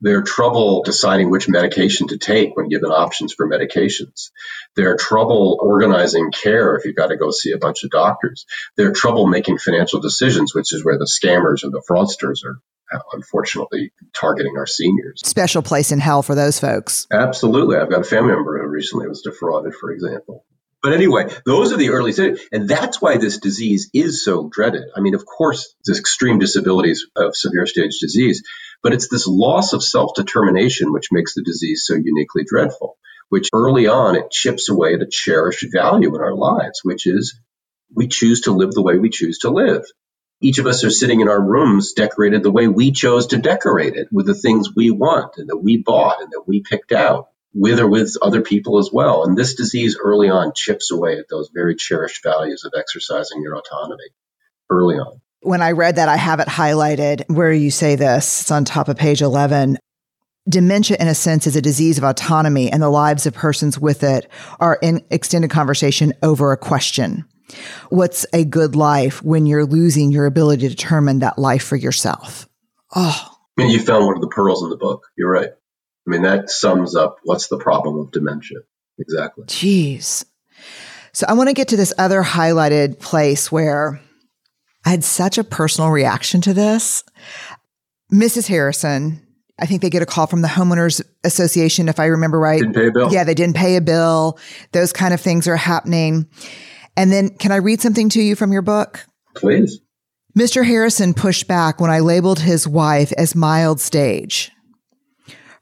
They're 0.00 0.22
trouble 0.22 0.82
deciding 0.82 1.30
which 1.30 1.48
medication 1.48 2.08
to 2.08 2.18
take 2.18 2.56
when 2.56 2.68
given 2.68 2.90
options 2.90 3.34
for 3.34 3.48
medications. 3.48 4.30
They're 4.74 4.96
trouble 4.96 5.58
organizing 5.60 6.30
care 6.32 6.76
if 6.76 6.84
you've 6.84 6.96
got 6.96 7.08
to 7.08 7.16
go 7.16 7.30
see 7.30 7.52
a 7.52 7.58
bunch 7.58 7.84
of 7.84 7.90
doctors. 7.90 8.46
They're 8.76 8.92
trouble 8.92 9.26
making 9.26 9.58
financial 9.58 10.00
decisions, 10.00 10.54
which 10.54 10.72
is 10.72 10.84
where 10.84 10.98
the 10.98 11.10
scammers 11.10 11.62
and 11.62 11.72
the 11.72 11.82
fraudsters 11.88 12.44
are 12.44 12.60
uh, 12.92 12.98
unfortunately 13.12 13.92
targeting 14.12 14.56
our 14.56 14.66
seniors. 14.66 15.20
special 15.24 15.62
place 15.62 15.92
in 15.92 16.00
hell 16.00 16.22
for 16.22 16.34
those 16.34 16.58
folks. 16.58 17.06
Absolutely. 17.12 17.76
I've 17.76 17.90
got 17.90 18.00
a 18.00 18.04
family 18.04 18.32
member 18.32 18.58
who 18.58 18.68
recently 18.68 19.06
was 19.06 19.22
defrauded, 19.22 19.74
for 19.74 19.92
example. 19.92 20.44
But 20.82 20.94
anyway, 20.94 21.28
those 21.44 21.72
are 21.72 21.76
the 21.76 21.90
early 21.90 22.12
stages. 22.12 22.40
And 22.52 22.68
that's 22.68 23.02
why 23.02 23.18
this 23.18 23.38
disease 23.38 23.90
is 23.92 24.24
so 24.24 24.48
dreaded. 24.50 24.84
I 24.96 25.00
mean, 25.00 25.14
of 25.14 25.26
course, 25.26 25.74
there's 25.84 25.98
extreme 25.98 26.38
disabilities 26.38 27.06
of 27.14 27.36
severe 27.36 27.66
stage 27.66 27.98
disease, 28.00 28.42
but 28.82 28.92
it's 28.92 29.08
this 29.08 29.26
loss 29.26 29.72
of 29.72 29.82
self 29.82 30.12
determination 30.14 30.92
which 30.92 31.12
makes 31.12 31.34
the 31.34 31.42
disease 31.42 31.84
so 31.86 31.94
uniquely 31.94 32.44
dreadful. 32.44 32.96
which 33.28 33.48
early 33.52 33.86
on 33.86 34.16
it 34.16 34.30
chips 34.30 34.68
away 34.68 34.94
at 34.94 35.10
cherished 35.10 35.66
value 35.72 36.14
in 36.14 36.20
our 36.20 36.34
lives, 36.34 36.80
which 36.82 37.06
is 37.06 37.38
we 37.94 38.08
choose 38.08 38.42
to 38.42 38.52
live 38.52 38.72
the 38.72 38.82
way 38.82 38.98
we 38.98 39.10
choose 39.10 39.38
to 39.38 39.50
live. 39.50 39.84
Each 40.42 40.58
of 40.58 40.66
us 40.66 40.84
are 40.84 40.90
sitting 40.90 41.20
in 41.20 41.28
our 41.28 41.40
rooms 41.40 41.92
decorated 41.92 42.42
the 42.42 42.50
way 42.50 42.68
we 42.68 42.92
chose 42.92 43.28
to 43.28 43.38
decorate 43.38 43.94
it 43.94 44.08
with 44.12 44.26
the 44.26 44.34
things 44.34 44.74
we 44.74 44.90
want 44.90 45.36
and 45.36 45.48
that 45.48 45.58
we 45.58 45.76
bought 45.78 46.22
and 46.22 46.30
that 46.32 46.44
we 46.46 46.62
picked 46.62 46.92
out 46.92 47.28
with 47.54 47.80
or 47.80 47.88
with 47.88 48.16
other 48.22 48.42
people 48.42 48.78
as 48.78 48.90
well. 48.92 49.24
And 49.24 49.36
this 49.36 49.54
disease 49.54 49.98
early 50.02 50.30
on 50.30 50.52
chips 50.54 50.90
away 50.90 51.18
at 51.18 51.28
those 51.28 51.50
very 51.52 51.76
cherished 51.76 52.22
values 52.22 52.64
of 52.64 52.72
exercising 52.76 53.42
your 53.42 53.56
autonomy 53.56 54.10
early 54.70 54.96
on. 54.96 55.20
When 55.42 55.62
I 55.62 55.72
read 55.72 55.96
that, 55.96 56.09
I 56.09 56.16
have 56.16 56.40
it 56.40 56.48
highlighted 56.48 57.24
where 57.29 57.53
you 57.53 57.70
say 57.70 57.96
this. 57.96 58.42
It's 58.42 58.50
on 58.50 58.64
top 58.64 58.88
of 58.88 58.96
page 58.96 59.22
11. 59.22 59.79
Dementia, 60.48 60.96
in 61.00 61.09
a 61.09 61.14
sense, 61.14 61.46
is 61.46 61.57
a 61.57 61.62
disease 61.62 61.96
of 61.96 62.05
autonomy, 62.05 62.70
and 62.70 62.83
the 62.83 62.90
lives 62.90 63.24
of 63.24 63.35
persons 63.35 63.79
with 63.79 64.03
it 64.03 64.29
are 64.59 64.79
in 64.83 65.05
extended 65.11 65.50
conversation 65.50 66.12
over 66.22 66.53
a 66.53 66.57
question. 66.57 67.24
What's 67.88 68.26
a 68.33 68.44
good 68.44 68.76
life 68.76 69.22
when 69.22 69.46
you're 69.46 69.64
losing 69.64 70.12
your 70.12 70.26
ability 70.26 70.62
to 70.62 70.68
determine 70.68 71.20
that 71.20 71.38
life 71.38 71.64
for 71.64 71.76
yourself? 71.76 72.48
Oh. 72.94 73.38
I 73.59 73.62
mean, 73.62 73.70
you 73.70 73.81
found 73.81 74.07
one 74.07 74.16
of 74.16 74.22
the 74.22 74.29
pearls 74.29 74.62
in 74.62 74.70
the 74.70 74.76
book. 74.76 75.07
You're 75.16 75.31
right. 75.31 75.50
I 75.50 76.11
mean, 76.11 76.22
that 76.22 76.50
sums 76.50 76.94
up 76.94 77.16
what's 77.24 77.48
the 77.48 77.59
problem 77.59 77.98
of 77.98 78.11
dementia. 78.11 78.59
Exactly. 78.98 79.44
Jeez. 79.44 80.24
So 81.12 81.26
I 81.29 81.33
want 81.33 81.48
to 81.48 81.55
get 81.55 81.68
to 81.68 81.76
this 81.76 81.92
other 81.98 82.22
highlighted 82.22 82.98
place 82.98 83.50
where 83.50 84.00
I 84.84 84.90
had 84.90 85.04
such 85.04 85.38
a 85.38 85.44
personal 85.44 85.90
reaction 85.90 86.40
to 86.42 86.54
this. 86.54 87.04
Mrs. 88.12 88.48
Harrison, 88.48 89.26
I 89.58 89.66
think 89.66 89.82
they 89.82 89.90
get 89.90 90.02
a 90.02 90.06
call 90.06 90.26
from 90.26 90.42
the 90.42 90.48
homeowners 90.48 91.02
association, 91.22 91.88
if 91.88 92.00
I 92.00 92.06
remember 92.06 92.38
right. 92.38 92.60
Didn't 92.60 92.74
pay 92.74 92.86
a 92.88 92.92
bill. 92.92 93.12
Yeah, 93.12 93.24
they 93.24 93.34
didn't 93.34 93.56
pay 93.56 93.76
a 93.76 93.80
bill. 93.80 94.38
Those 94.72 94.92
kind 94.92 95.12
of 95.14 95.20
things 95.20 95.46
are 95.46 95.56
happening. 95.56 96.28
And 96.96 97.12
then 97.12 97.30
can 97.30 97.52
I 97.52 97.56
read 97.56 97.80
something 97.80 98.08
to 98.10 98.22
you 98.22 98.34
from 98.34 98.52
your 98.52 98.62
book? 98.62 99.06
Please. 99.36 99.80
Mr. 100.38 100.64
Harrison 100.64 101.12
pushed 101.12 101.46
back 101.48 101.80
when 101.80 101.90
I 101.90 102.00
labeled 102.00 102.40
his 102.40 102.66
wife 102.66 103.12
as 103.18 103.34
mild 103.34 103.80
stage. 103.80 104.50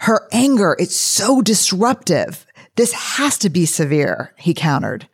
Her 0.00 0.28
anger, 0.30 0.76
it's 0.78 0.96
so 0.96 1.42
disruptive. 1.42 2.46
This 2.76 2.92
has 2.92 3.38
to 3.38 3.50
be 3.50 3.66
severe, 3.66 4.32
he 4.36 4.54
countered. 4.54 5.08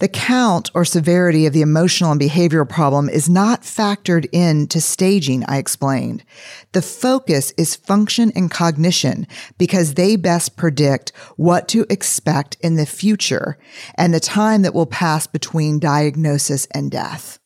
The 0.00 0.08
count 0.08 0.70
or 0.74 0.86
severity 0.86 1.44
of 1.44 1.52
the 1.52 1.60
emotional 1.60 2.10
and 2.10 2.20
behavioral 2.20 2.68
problem 2.68 3.10
is 3.10 3.28
not 3.28 3.62
factored 3.62 4.26
into 4.32 4.80
staging, 4.80 5.44
I 5.46 5.58
explained. 5.58 6.24
The 6.72 6.80
focus 6.80 7.52
is 7.58 7.76
function 7.76 8.32
and 8.34 8.50
cognition 8.50 9.26
because 9.58 9.94
they 9.94 10.16
best 10.16 10.56
predict 10.56 11.12
what 11.36 11.68
to 11.68 11.84
expect 11.90 12.56
in 12.60 12.76
the 12.76 12.86
future 12.86 13.58
and 13.94 14.14
the 14.14 14.20
time 14.20 14.62
that 14.62 14.74
will 14.74 14.86
pass 14.86 15.26
between 15.26 15.78
diagnosis 15.78 16.66
and 16.72 16.90
death. 16.90 17.38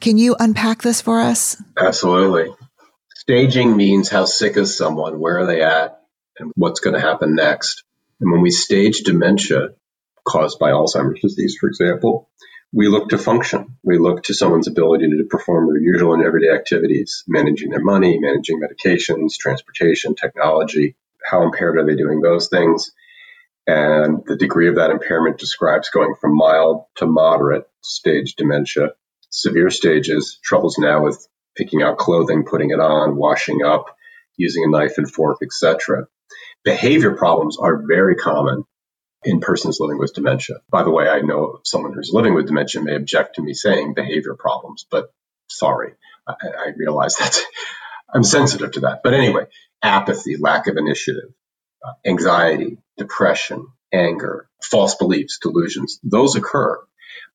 Can 0.00 0.16
you 0.16 0.36
unpack 0.40 0.80
this 0.80 1.02
for 1.02 1.20
us? 1.20 1.62
Absolutely. 1.78 2.54
Staging 3.16 3.76
means 3.76 4.08
how 4.08 4.24
sick 4.24 4.56
is 4.56 4.76
someone, 4.76 5.20
where 5.20 5.40
are 5.40 5.46
they 5.46 5.62
at, 5.62 6.00
and 6.38 6.52
what's 6.56 6.80
going 6.80 6.94
to 6.94 7.00
happen 7.00 7.34
next. 7.34 7.84
And 8.18 8.32
when 8.32 8.40
we 8.40 8.50
stage 8.50 9.00
dementia, 9.00 9.74
caused 10.24 10.58
by 10.58 10.70
Alzheimer's 10.70 11.20
disease, 11.20 11.56
for 11.58 11.68
example, 11.68 12.28
we 12.72 12.88
look 12.88 13.10
to 13.10 13.18
function. 13.18 13.76
We 13.84 13.98
look 13.98 14.24
to 14.24 14.34
someone's 14.34 14.66
ability 14.66 15.08
to 15.08 15.24
perform 15.30 15.68
their 15.68 15.80
usual 15.80 16.14
and 16.14 16.24
everyday 16.24 16.50
activities, 16.50 17.22
managing 17.28 17.70
their 17.70 17.84
money, 17.84 18.18
managing 18.18 18.60
medications, 18.60 19.36
transportation, 19.38 20.16
technology. 20.16 20.96
How 21.24 21.44
impaired 21.44 21.78
are 21.78 21.86
they 21.86 21.94
doing 21.94 22.20
those 22.20 22.48
things? 22.48 22.90
And 23.66 24.24
the 24.26 24.36
degree 24.36 24.68
of 24.68 24.74
that 24.74 24.90
impairment 24.90 25.38
describes 25.38 25.88
going 25.88 26.14
from 26.20 26.36
mild 26.36 26.84
to 26.96 27.06
moderate 27.06 27.64
stage 27.80 28.34
dementia. 28.34 28.90
Severe 29.30 29.70
stages, 29.70 30.38
troubles 30.42 30.76
now 30.76 31.04
with 31.04 31.26
picking 31.56 31.82
out 31.82 31.98
clothing, 31.98 32.44
putting 32.44 32.70
it 32.70 32.80
on, 32.80 33.16
washing 33.16 33.62
up, 33.64 33.96
using 34.36 34.64
a 34.64 34.70
knife 34.70 34.98
and 34.98 35.10
fork, 35.10 35.38
etc. 35.42 36.06
Behavior 36.64 37.16
problems 37.16 37.56
are 37.56 37.84
very 37.86 38.16
common 38.16 38.64
in 39.24 39.40
persons 39.40 39.78
living 39.80 39.98
with 39.98 40.14
dementia. 40.14 40.56
By 40.70 40.82
the 40.82 40.90
way, 40.90 41.08
I 41.08 41.20
know 41.20 41.60
someone 41.64 41.92
who's 41.92 42.10
living 42.12 42.34
with 42.34 42.46
dementia 42.46 42.82
may 42.82 42.94
object 42.94 43.36
to 43.36 43.42
me 43.42 43.54
saying 43.54 43.94
behavior 43.94 44.34
problems, 44.34 44.86
but 44.90 45.12
sorry, 45.48 45.94
I, 46.26 46.34
I 46.42 46.72
realize 46.76 47.16
that 47.16 47.40
I'm 48.14 48.24
sensitive 48.24 48.72
to 48.72 48.80
that. 48.80 49.00
But 49.02 49.14
anyway, 49.14 49.46
apathy, 49.82 50.36
lack 50.36 50.66
of 50.66 50.76
initiative, 50.76 51.30
uh, 51.84 51.92
anxiety, 52.06 52.78
depression, 52.96 53.66
anger, 53.92 54.48
false 54.62 54.96
beliefs, 54.96 55.38
delusions, 55.40 55.98
those 56.02 56.36
occur, 56.36 56.80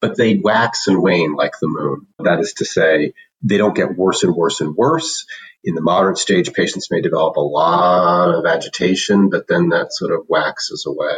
but 0.01 0.17
they 0.17 0.35
wax 0.35 0.87
and 0.87 1.01
wane 1.01 1.35
like 1.35 1.53
the 1.59 1.67
moon. 1.67 2.07
That 2.19 2.39
is 2.39 2.53
to 2.53 2.65
say, 2.65 3.13
they 3.41 3.57
don't 3.57 3.75
get 3.75 3.95
worse 3.95 4.23
and 4.23 4.35
worse 4.35 4.61
and 4.61 4.75
worse. 4.75 5.25
In 5.63 5.75
the 5.75 5.81
moderate 5.81 6.17
stage, 6.17 6.53
patients 6.53 6.91
may 6.91 7.01
develop 7.01 7.35
a 7.35 7.41
lot 7.41 8.35
of 8.35 8.45
agitation, 8.45 9.29
but 9.29 9.47
then 9.47 9.69
that 9.69 9.93
sort 9.93 10.11
of 10.11 10.25
waxes 10.27 10.85
away. 10.85 11.15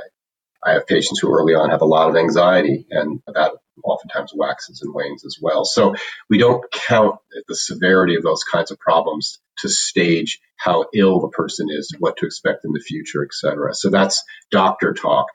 I 0.63 0.73
have 0.73 0.87
patients 0.87 1.19
who 1.19 1.33
early 1.33 1.55
on 1.55 1.71
have 1.71 1.81
a 1.81 1.85
lot 1.85 2.09
of 2.09 2.15
anxiety, 2.15 2.85
and 2.89 3.21
that 3.27 3.53
oftentimes 3.83 4.31
waxes 4.35 4.81
and 4.81 4.93
wanes 4.93 5.25
as 5.25 5.37
well. 5.41 5.65
So 5.65 5.95
we 6.29 6.37
don't 6.37 6.63
count 6.71 7.15
the 7.47 7.55
severity 7.55 8.15
of 8.15 8.23
those 8.23 8.43
kinds 8.43 8.71
of 8.71 8.79
problems 8.79 9.39
to 9.59 9.69
stage 9.69 10.39
how 10.57 10.85
ill 10.93 11.19
the 11.19 11.29
person 11.29 11.67
is, 11.69 11.95
what 11.97 12.17
to 12.17 12.25
expect 12.25 12.65
in 12.65 12.73
the 12.73 12.79
future, 12.79 13.23
et 13.23 13.33
cetera. 13.33 13.73
So 13.73 13.89
that's 13.89 14.23
doctor 14.51 14.93
talk. 14.93 15.27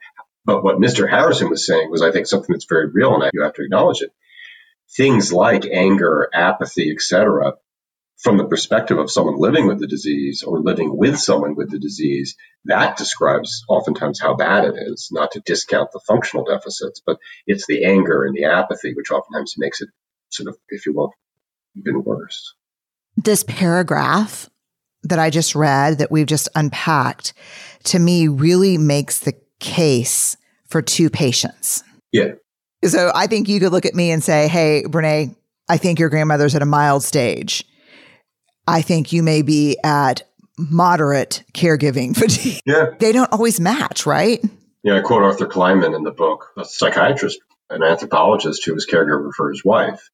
But 0.45 0.63
what 0.63 0.77
Mr. 0.77 1.09
Harrison 1.09 1.49
was 1.49 1.65
saying 1.65 1.91
was, 1.91 2.01
I 2.01 2.11
think, 2.11 2.27
something 2.27 2.53
that's 2.53 2.67
very 2.69 2.89
real, 2.89 3.13
and 3.13 3.29
you 3.33 3.43
have 3.43 3.53
to 3.55 3.63
acknowledge 3.63 4.01
it. 4.01 4.11
Things 4.95 5.33
like 5.33 5.65
anger, 5.65 6.29
apathy, 6.33 6.89
et 6.89 7.01
cetera, 7.01 7.55
from 8.17 8.37
the 8.37 8.47
perspective 8.47 8.97
of 8.97 9.11
someone 9.11 9.37
living 9.37 9.67
with 9.67 9.79
the 9.79 9.87
disease 9.87 10.43
or 10.43 10.59
living 10.59 10.95
with 10.97 11.19
someone 11.19 11.55
with 11.55 11.69
the 11.69 11.79
disease, 11.79 12.35
that 12.65 12.97
describes 12.97 13.63
oftentimes 13.69 14.19
how 14.19 14.35
bad 14.35 14.65
it 14.65 14.75
is, 14.75 15.09
not 15.11 15.31
to 15.31 15.41
discount 15.41 15.91
the 15.91 16.01
functional 16.07 16.43
deficits, 16.43 17.01
but 17.05 17.17
it's 17.45 17.67
the 17.67 17.85
anger 17.85 18.23
and 18.23 18.35
the 18.35 18.45
apathy, 18.45 18.93
which 18.95 19.11
oftentimes 19.11 19.53
makes 19.57 19.81
it 19.81 19.89
sort 20.29 20.49
of, 20.49 20.57
if 20.69 20.85
you 20.85 20.93
will, 20.93 21.13
even 21.75 22.03
worse. 22.03 22.55
This 23.15 23.43
paragraph 23.43 24.49
that 25.03 25.19
I 25.19 25.29
just 25.29 25.55
read, 25.55 25.99
that 25.99 26.11
we've 26.11 26.25
just 26.25 26.49
unpacked, 26.55 27.33
to 27.85 27.99
me 27.99 28.27
really 28.27 28.77
makes 28.77 29.19
the 29.19 29.33
case 29.59 30.35
for 30.67 30.81
two 30.81 31.09
patients. 31.09 31.83
Yeah. 32.11 32.33
So 32.83 33.11
I 33.13 33.27
think 33.27 33.47
you 33.47 33.59
could 33.59 33.71
look 33.71 33.85
at 33.85 33.95
me 33.95 34.11
and 34.11 34.23
say, 34.23 34.47
hey, 34.47 34.83
Brene, 34.85 35.35
I 35.69 35.77
think 35.77 35.99
your 35.99 36.09
grandmother's 36.09 36.55
at 36.55 36.61
a 36.61 36.65
mild 36.65 37.03
stage 37.03 37.63
I 38.67 38.81
think 38.81 39.13
you 39.13 39.23
may 39.23 39.41
be 39.41 39.77
at 39.83 40.23
moderate 40.57 41.43
caregiving 41.53 42.15
fatigue. 42.17 42.61
Yeah. 42.65 42.91
They 42.99 43.11
don't 43.11 43.31
always 43.31 43.59
match, 43.59 44.05
right? 44.05 44.43
Yeah, 44.83 44.97
I 44.97 45.01
quote 45.01 45.23
Arthur 45.23 45.47
Kleinman 45.47 45.95
in 45.95 46.03
the 46.03 46.11
book, 46.11 46.51
a 46.57 46.65
psychiatrist, 46.65 47.39
an 47.69 47.83
anthropologist 47.83 48.65
who 48.65 48.73
was 48.73 48.85
caregiver 48.85 49.31
for 49.35 49.49
his 49.49 49.63
wife. 49.63 50.09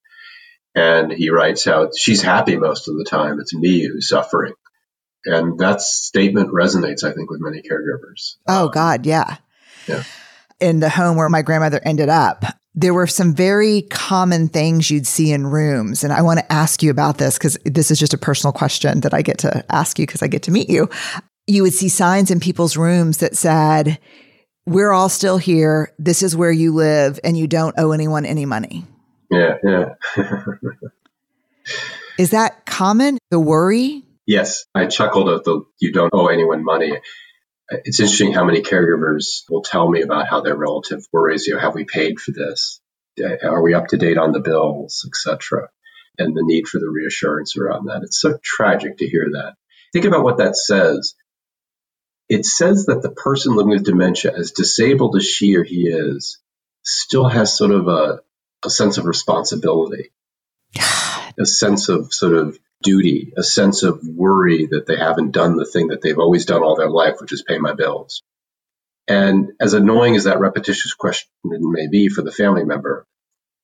And 0.76 1.12
he 1.12 1.30
writes 1.30 1.64
how 1.64 1.90
she's 1.96 2.22
happy 2.22 2.58
most 2.58 2.88
of 2.88 2.96
the 2.98 3.06
time. 3.06 3.40
It's 3.40 3.54
me 3.54 3.86
who's 3.86 4.10
suffering. 4.10 4.54
And 5.26 5.60
that 5.60 5.82
statement 5.82 6.52
resonates, 6.52 7.04
I 7.04 7.14
think, 7.14 7.30
with 7.30 7.40
many 7.42 7.62
caregivers. 7.62 8.38
Oh, 8.48 8.70
God, 8.70 9.06
yeah. 9.06 9.38
Yeah. 9.88 10.04
In 10.60 10.80
the 10.80 10.90
home 10.90 11.16
where 11.16 11.30
my 11.30 11.44
grandmother 11.44 11.80
ended 11.84 12.10
up, 12.10 12.44
there 12.76 12.94
were 12.94 13.08
some 13.08 13.36
very 13.36 13.84
common 13.84 14.50
things 14.50 14.90
you'd 14.90 15.06
see 15.06 15.32
in 15.32 15.46
rooms. 15.46 16.04
And 16.04 16.12
I 16.12 16.22
want 16.22 16.40
to 16.40 16.52
ask 16.52 16.82
you 16.82 16.90
about 16.90 17.18
this 17.18 17.38
because 17.38 17.58
this 17.66 17.92
is 17.92 18.00
just 18.00 18.14
a 18.14 18.18
personal 18.18 18.52
question 18.52 19.02
that 19.02 19.14
I 19.14 19.22
get 19.22 19.40
to 19.40 19.64
ask 19.70 20.00
you 20.00 20.08
because 20.08 20.24
I 20.24 20.28
get 20.28 20.44
to 20.44 20.52
meet 20.52 20.70
you. 20.70 20.90
You 21.46 21.64
would 21.64 21.74
see 21.74 21.90
signs 21.90 22.32
in 22.32 22.40
people's 22.40 22.76
rooms 22.76 23.18
that 23.18 23.36
said, 23.36 24.00
We're 24.66 24.92
all 24.92 25.10
still 25.10 25.38
here. 25.38 25.94
This 26.00 26.24
is 26.24 26.36
where 26.36 26.52
you 26.52 26.74
live, 26.74 27.20
and 27.24 27.38
you 27.38 27.48
don't 27.48 27.76
owe 27.78 27.92
anyone 27.92 28.26
any 28.26 28.46
money. 28.46 28.86
Yeah, 29.30 29.58
yeah. 29.64 29.90
is 32.18 32.32
that 32.32 32.66
common? 32.66 33.18
The 33.30 33.40
worry? 33.40 34.04
Yes. 34.26 34.66
I 34.74 34.88
chuckled 34.88 35.30
at 35.30 35.44
the 35.44 35.66
you 35.80 35.92
don't 35.92 36.14
owe 36.14 36.28
anyone 36.28 36.64
money 36.64 36.94
it's 37.86 38.00
interesting 38.00 38.34
how 38.34 38.46
many 38.46 38.62
caregivers 38.62 39.44
will 39.50 39.62
tell 39.62 39.90
me 39.90 40.02
about 40.02 40.28
how 40.28 40.42
their 40.42 40.56
relative 40.56 41.06
worries, 41.12 41.48
you 41.48 41.54
know, 41.54 41.60
have 41.60 41.76
we 41.76 41.86
paid 41.86 42.20
for 42.20 42.32
this? 42.32 42.82
Are 43.44 43.62
we 43.62 43.74
up 43.74 43.88
to 43.88 43.98
date 43.98 44.18
on 44.18 44.32
the 44.32 44.40
bills, 44.40 45.08
etc. 45.08 45.70
And 46.18 46.36
the 46.36 46.44
need 46.44 46.68
for 46.68 46.80
the 46.80 46.90
reassurance 46.90 47.58
around 47.58 47.86
that. 47.86 48.02
It's 48.04 48.20
so 48.20 48.38
tragic 48.44 48.98
to 48.98 49.08
hear 49.08 49.30
that. 49.34 49.56
Think 49.94 50.06
about 50.06 50.24
what 50.24 50.38
that 50.38 50.56
says. 50.56 51.16
It 52.30 52.46
says 52.46 52.86
that 52.88 53.02
the 53.02 53.12
person 53.12 53.56
living 53.56 53.72
with 53.72 53.86
dementia, 53.86 54.34
as 54.36 54.52
disabled 54.52 55.16
as 55.16 55.26
she 55.26 55.56
or 55.56 55.64
he 55.64 55.88
is, 55.88 56.40
still 56.84 57.28
has 57.28 57.56
sort 57.56 57.72
of 57.72 57.88
a, 57.88 58.22
a 58.66 58.70
sense 58.70 58.98
of 58.98 59.06
responsibility, 59.06 60.12
a 61.40 61.46
sense 61.46 61.90
of 61.90 62.14
sort 62.14 62.34
of 62.34 62.58
duty, 62.84 63.34
a 63.36 63.44
sense 63.44 63.84
of 63.84 64.02
worry 64.06 64.68
that 64.68 64.86
they 64.86 64.98
haven't 64.98 65.32
done 65.32 65.56
the 65.56 65.66
thing 65.66 65.88
that 65.88 66.02
they've 66.02 66.20
always 66.20 66.46
done 66.46 66.62
all 66.62 66.76
their 66.76 66.90
life, 66.90 67.16
which 67.20 67.34
is 67.34 67.42
pay 67.42 67.58
my 67.58 67.74
bills. 67.74 68.22
And 69.08 69.52
as 69.60 69.74
annoying 69.74 70.16
as 70.16 70.26
that 70.26 70.40
repetitious 70.40 70.94
question 70.94 71.30
may 71.44 71.88
be 71.88 72.10
for 72.10 72.22
the 72.22 72.32
family 72.32 72.64
member, 72.64 73.06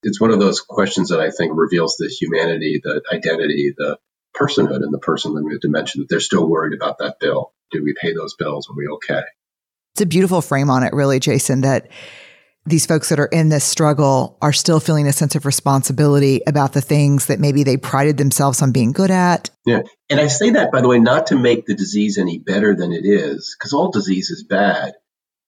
it's 0.04 0.20
one 0.20 0.32
of 0.32 0.40
those 0.40 0.62
questions 0.62 1.10
that 1.10 1.20
I 1.20 1.30
think 1.30 1.52
reveals 1.56 1.96
the 1.98 2.08
humanity, 2.08 2.82
the 2.84 3.02
identity, 3.12 3.74
the 3.78 3.98
personhood 4.36 4.84
in 4.84 4.92
the 4.92 5.00
person 5.00 5.34
with 5.34 5.62
dementia 5.62 6.02
that 6.02 6.10
they're 6.10 6.20
still 6.20 6.48
worried 6.48 6.74
about 6.74 7.00
that 7.00 7.18
bill. 7.20 7.54
Did 7.72 7.84
we 7.84 7.94
pay 8.00 8.14
those 8.14 8.36
bills? 8.36 8.70
Are 8.70 8.76
we 8.76 8.88
okay? 8.88 9.24
It's 9.94 10.02
a 10.02 10.06
beautiful 10.06 10.42
frame 10.42 10.70
on 10.70 10.84
it, 10.84 10.94
really, 10.94 11.20
Jason, 11.20 11.62
that 11.62 11.90
these 12.66 12.86
folks 12.86 13.10
that 13.10 13.20
are 13.20 13.26
in 13.26 13.50
this 13.50 13.64
struggle 13.64 14.38
are 14.42 14.54
still 14.54 14.80
feeling 14.80 15.08
a 15.08 15.14
sense 15.14 15.36
of 15.36 15.46
responsibility 15.46 16.42
about 16.46 16.74
the 16.74 16.82
things 16.82 17.28
that 17.28 17.40
maybe 17.40 17.64
they 17.64 17.78
prided 17.78 18.18
themselves 18.18 18.62
on 18.62 18.72
being 18.72 18.92
good 18.92 19.12
at. 19.12 19.50
Yeah. 19.66 19.82
And 20.10 20.20
I 20.20 20.28
say 20.28 20.52
that, 20.52 20.72
by 20.72 20.82
the 20.82 20.88
way, 20.88 21.00
not 21.00 21.28
to 21.28 21.36
make 21.36 21.66
the 21.66 21.76
disease 21.76 22.18
any 22.18 22.38
better 22.38 22.76
than 22.76 22.92
it 22.92 23.06
is, 23.06 23.56
because 23.58 23.74
all 23.74 23.92
disease 23.92 24.30
is 24.30 24.44
bad. 24.44 24.94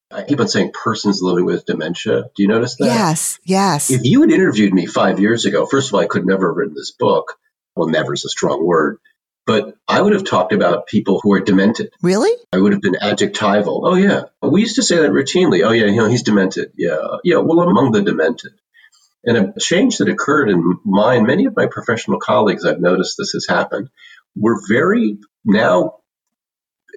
I 0.10 0.24
keep 0.24 0.40
on 0.40 0.48
saying 0.48 0.72
persons 0.74 1.22
living 1.22 1.46
with 1.46 1.66
dementia. 1.66 2.24
Do 2.36 2.44
you 2.44 2.50
notice 2.50 2.76
that? 2.78 2.86
Yes, 2.86 3.40
yes. 3.46 3.92
If 3.92 4.02
you 4.04 4.22
had 4.22 4.32
interviewed 4.32 4.74
me 4.74 4.86
five 4.86 5.20
years 5.20 5.46
ago, 5.46 5.66
first 5.66 5.90
of 5.90 5.94
all, 5.94 6.02
I 6.02 6.08
could 6.08 6.26
never 6.26 6.50
have 6.50 6.58
written 6.58 6.76
this 6.76 6.92
book. 6.92 7.38
Well, 7.76 7.88
never 7.88 8.14
is 8.14 8.26
a 8.26 8.30
strong 8.30 8.66
word. 8.66 8.98
But 9.46 9.76
I 9.88 10.00
would 10.02 10.14
have 10.14 10.24
talked 10.24 10.54
about 10.54 10.88
people 10.88 11.20
who 11.22 11.34
are 11.34 11.40
demented. 11.40 11.92
Really? 12.04 12.32
I 12.54 12.58
would 12.58 12.74
have 12.74 12.82
been 12.82 12.98
adjectival. 13.02 13.82
Oh, 13.86 13.96
yeah. 13.96 14.24
We 14.42 14.62
used 14.62 14.76
to 14.76 14.84
say 14.84 14.98
that 14.98 15.12
routinely. 15.12 15.66
Oh, 15.66 15.72
yeah, 15.72 15.86
you 15.86 15.98
know, 15.98 16.08
he's 16.08 16.24
demented. 16.24 16.74
Yeah. 16.78 17.18
Yeah. 17.24 17.38
Well, 17.38 17.62
among 17.62 17.92
the 17.92 18.04
demented. 18.04 18.54
And 19.24 19.38
a 19.38 19.60
change 19.60 19.98
that 19.98 20.10
occurred 20.10 20.50
in 20.50 20.80
mine, 20.86 21.26
many 21.26 21.46
of 21.46 21.56
my 21.56 21.68
professional 21.68 22.20
colleagues, 22.20 22.66
I've 22.66 22.80
noticed 22.80 23.16
this 23.18 23.32
has 23.32 23.48
happened, 23.48 23.90
were 24.36 24.62
very 24.68 25.18
now 25.44 25.98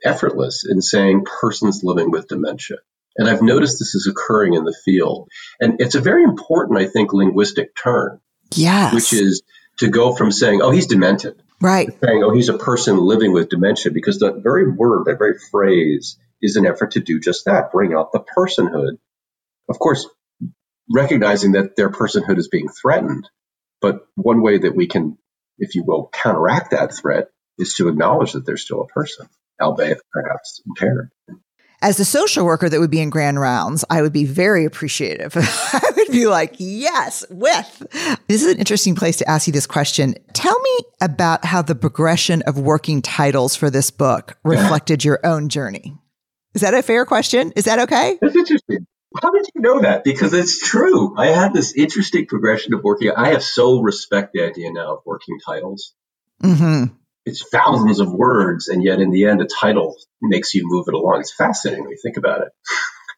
effortless 0.04 0.64
in 0.68 0.83
saying 0.83 1.24
persons 1.40 1.83
living 1.83 2.11
with 2.11 2.28
dementia. 2.28 2.76
And 3.16 3.28
I've 3.28 3.42
noticed 3.42 3.78
this 3.78 3.94
is 3.94 4.07
occurring 4.07 4.54
in 4.54 4.64
the 4.64 4.76
field. 4.85 5.28
And 5.61 5.80
it's 5.80 5.94
a 5.94 6.00
very 6.00 6.24
important, 6.24 6.78
I 6.78 6.87
think, 6.87 7.12
linguistic 7.12 7.74
turn. 7.76 8.20
Yes. 8.54 8.92
Which 8.92 9.12
is 9.12 9.42
to 9.78 9.88
go 9.88 10.14
from 10.14 10.30
saying, 10.33 10.62
oh, 10.62 10.70
he's 10.70 10.87
demented. 10.87 11.42
Right. 11.64 11.88
Saying, 12.05 12.22
oh, 12.22 12.35
he's 12.35 12.50
a 12.50 12.59
person 12.59 12.98
living 12.98 13.33
with 13.33 13.48
dementia, 13.48 13.90
because 13.90 14.18
that 14.18 14.42
very 14.42 14.70
word, 14.70 15.07
that 15.07 15.16
very 15.16 15.38
phrase 15.50 16.18
is 16.42 16.57
an 16.57 16.66
effort 16.66 16.92
to 16.92 17.00
do 17.00 17.18
just 17.18 17.46
that, 17.46 17.72
bring 17.72 17.94
out 17.94 18.12
the 18.12 18.20
personhood. 18.20 18.98
Of 19.66 19.79
course, 19.79 20.07
recognizing 20.92 21.53
that 21.53 21.74
their 21.74 21.88
personhood 21.88 22.37
is 22.37 22.48
being 22.48 22.68
threatened. 22.68 23.29
But 23.81 24.07
one 24.14 24.42
way 24.42 24.59
that 24.59 24.77
we 24.77 24.87
can, 24.87 25.16
if 25.57 25.74
you 25.74 25.85
will, 25.85 26.11
counteract 26.12 26.72
that 26.72 26.94
threat 26.94 27.29
is 27.59 27.72
to 27.77 27.88
acknowledge 27.88 28.33
that 28.33 28.44
they're 28.44 28.59
still 28.59 28.83
a 28.83 28.87
person, 28.87 29.27
albeit 29.59 30.03
perhaps 30.12 30.61
impaired 30.66 31.11
as 31.85 32.01
a 32.01 32.05
social 32.05 32.47
worker 32.47 32.66
that 32.66 32.81
would 32.81 32.90
be 32.90 33.01
in 33.01 33.11
grand 33.11 33.38
rounds, 33.38 33.85
I 33.90 34.01
would 34.01 34.12
be 34.12 34.25
very 34.25 34.64
appreciative. 34.64 35.37
I 35.37 35.92
would 35.94 36.09
be 36.09 36.27
like, 36.27 36.55
yes, 36.59 37.27
with. 37.29 37.87
This 38.27 38.42
is 38.42 38.51
an 38.51 38.59
interesting 38.59 38.94
place 38.94 39.18
to 39.18 39.29
ask 39.29 39.47
you 39.47 39.53
this 39.53 39.66
question. 39.66 40.14
Tell 40.33 40.59
me 40.59 40.79
about 41.03 41.44
how 41.44 41.61
the 41.61 41.75
progression 41.75 42.40
of 42.47 42.59
working 42.59 43.03
titles 43.03 43.55
for 43.55 43.68
this 43.68 43.90
book 43.90 44.38
reflected 44.44 45.05
your 45.05 45.20
own 45.25 45.51
journey. 45.51 45.99
Is 46.55 46.62
that 46.62 46.73
a 46.73 46.83
fair 46.83 47.05
question? 47.05 47.53
Is 47.55 47.66
that 47.66 47.79
okay? 47.81 48.16
That's 48.18 48.35
interesting. 48.35 48.87
How 49.23 49.31
did 49.31 49.47
you 49.55 49.61
know 49.61 49.81
that? 49.81 50.05
Because 50.05 50.33
it's 50.33 50.59
true. 50.59 51.14
I 51.18 51.27
had 51.27 51.53
this 51.53 51.75
interesting 51.75 52.27
progression 52.27 52.73
of 52.73 52.83
working. 52.83 53.11
I 53.14 53.29
have 53.29 53.42
so 53.42 53.81
respect 53.81 54.33
the 54.33 54.42
idea 54.42 54.73
now 54.73 54.94
of 54.94 55.03
working 55.05 55.38
titles. 55.44 55.92
Mm-hmm 56.42 56.94
it's 57.26 57.46
thousands 57.48 58.00
of 58.00 58.12
words, 58.12 58.68
and 58.68 58.82
yet 58.82 59.00
in 59.00 59.10
the 59.10 59.26
end, 59.26 59.40
a 59.40 59.46
title 59.46 59.96
makes 60.20 60.54
you 60.54 60.62
move 60.64 60.87
it 60.88 60.94
along. 60.94 61.20
It's 61.20 61.34
fascinating 61.34 61.82
when 61.82 61.92
you 61.92 61.98
think 62.02 62.16
about 62.16 62.42
it. 62.42 62.48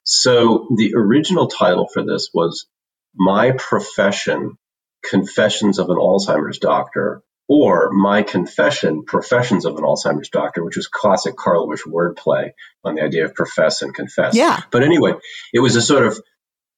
So 0.05 0.69
the 0.77 0.95
original 0.95 1.49
title 1.49 1.89
for 1.93 2.05
this 2.05 2.31
was 2.33 2.67
My 3.15 3.53
Profession, 3.53 4.57
Confessions 5.05 5.79
of 5.79 5.91
an 5.91 5.97
Alzheimer's 5.97 6.59
Doctor, 6.59 7.23
or 7.49 7.91
My 7.91 8.23
Confession, 8.23 9.05
Professions 9.05 9.67
of 9.67 9.77
an 9.77 9.83
Alzheimer's 9.83 10.29
Doctor, 10.29 10.65
which 10.65 10.77
was 10.77 10.87
classic 10.87 11.35
Karlawish 11.35 11.87
wordplay 11.87 12.51
on 12.85 12.95
the 12.95 13.03
idea 13.03 13.25
of 13.25 13.35
profess 13.35 13.83
and 13.83 13.95
confess. 13.95 14.35
Yeah. 14.35 14.61
But 14.71 14.85
anyway, 14.85 15.15
it 15.53 15.61
was 15.61 15.75
a 15.75 15.83
sort 15.83 16.07
of 16.07 16.21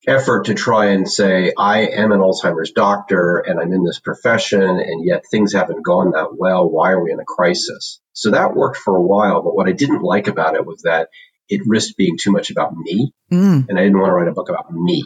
effort 0.07 0.47
to 0.47 0.55
try 0.55 0.87
and 0.87 1.11
say, 1.11 1.53
I 1.57 1.87
am 1.87 2.13
an 2.13 2.21
Alzheimer's 2.21 2.73
doctor 2.73 3.39
and 3.39 3.59
I'm 3.59 3.73
in 3.73 3.85
this 3.85 3.99
profession, 3.99 4.63
and 4.63 5.05
yet 5.05 5.25
things 5.31 5.53
haven't 5.53 5.85
gone 5.85 6.13
that 6.13 6.37
well. 6.37 6.69
Why 6.69 6.93
are 6.93 7.03
we 7.03 7.13
in 7.13 7.21
a 7.21 7.25
crisis? 7.25 8.01
So 8.13 8.31
that 8.31 8.55
worked 8.55 8.79
for 8.79 8.97
a 8.97 9.03
while. 9.03 9.43
But 9.43 9.55
what 9.55 9.69
I 9.69 9.73
didn't 9.73 10.03
like 10.03 10.29
about 10.29 10.55
it 10.55 10.67
was 10.67 10.83
that 10.83 11.09
it 11.49 11.63
risked 11.67 11.97
being 11.97 12.17
too 12.21 12.31
much 12.31 12.51
about 12.51 12.77
me. 12.77 13.13
Mm. 13.33 13.69
And 13.69 13.79
I 13.79 13.83
didn't 13.83 13.99
want 13.99 14.11
to 14.11 14.15
write 14.15 14.29
a 14.29 14.33
book 14.33 14.49
about 14.49 14.73
me. 14.73 15.05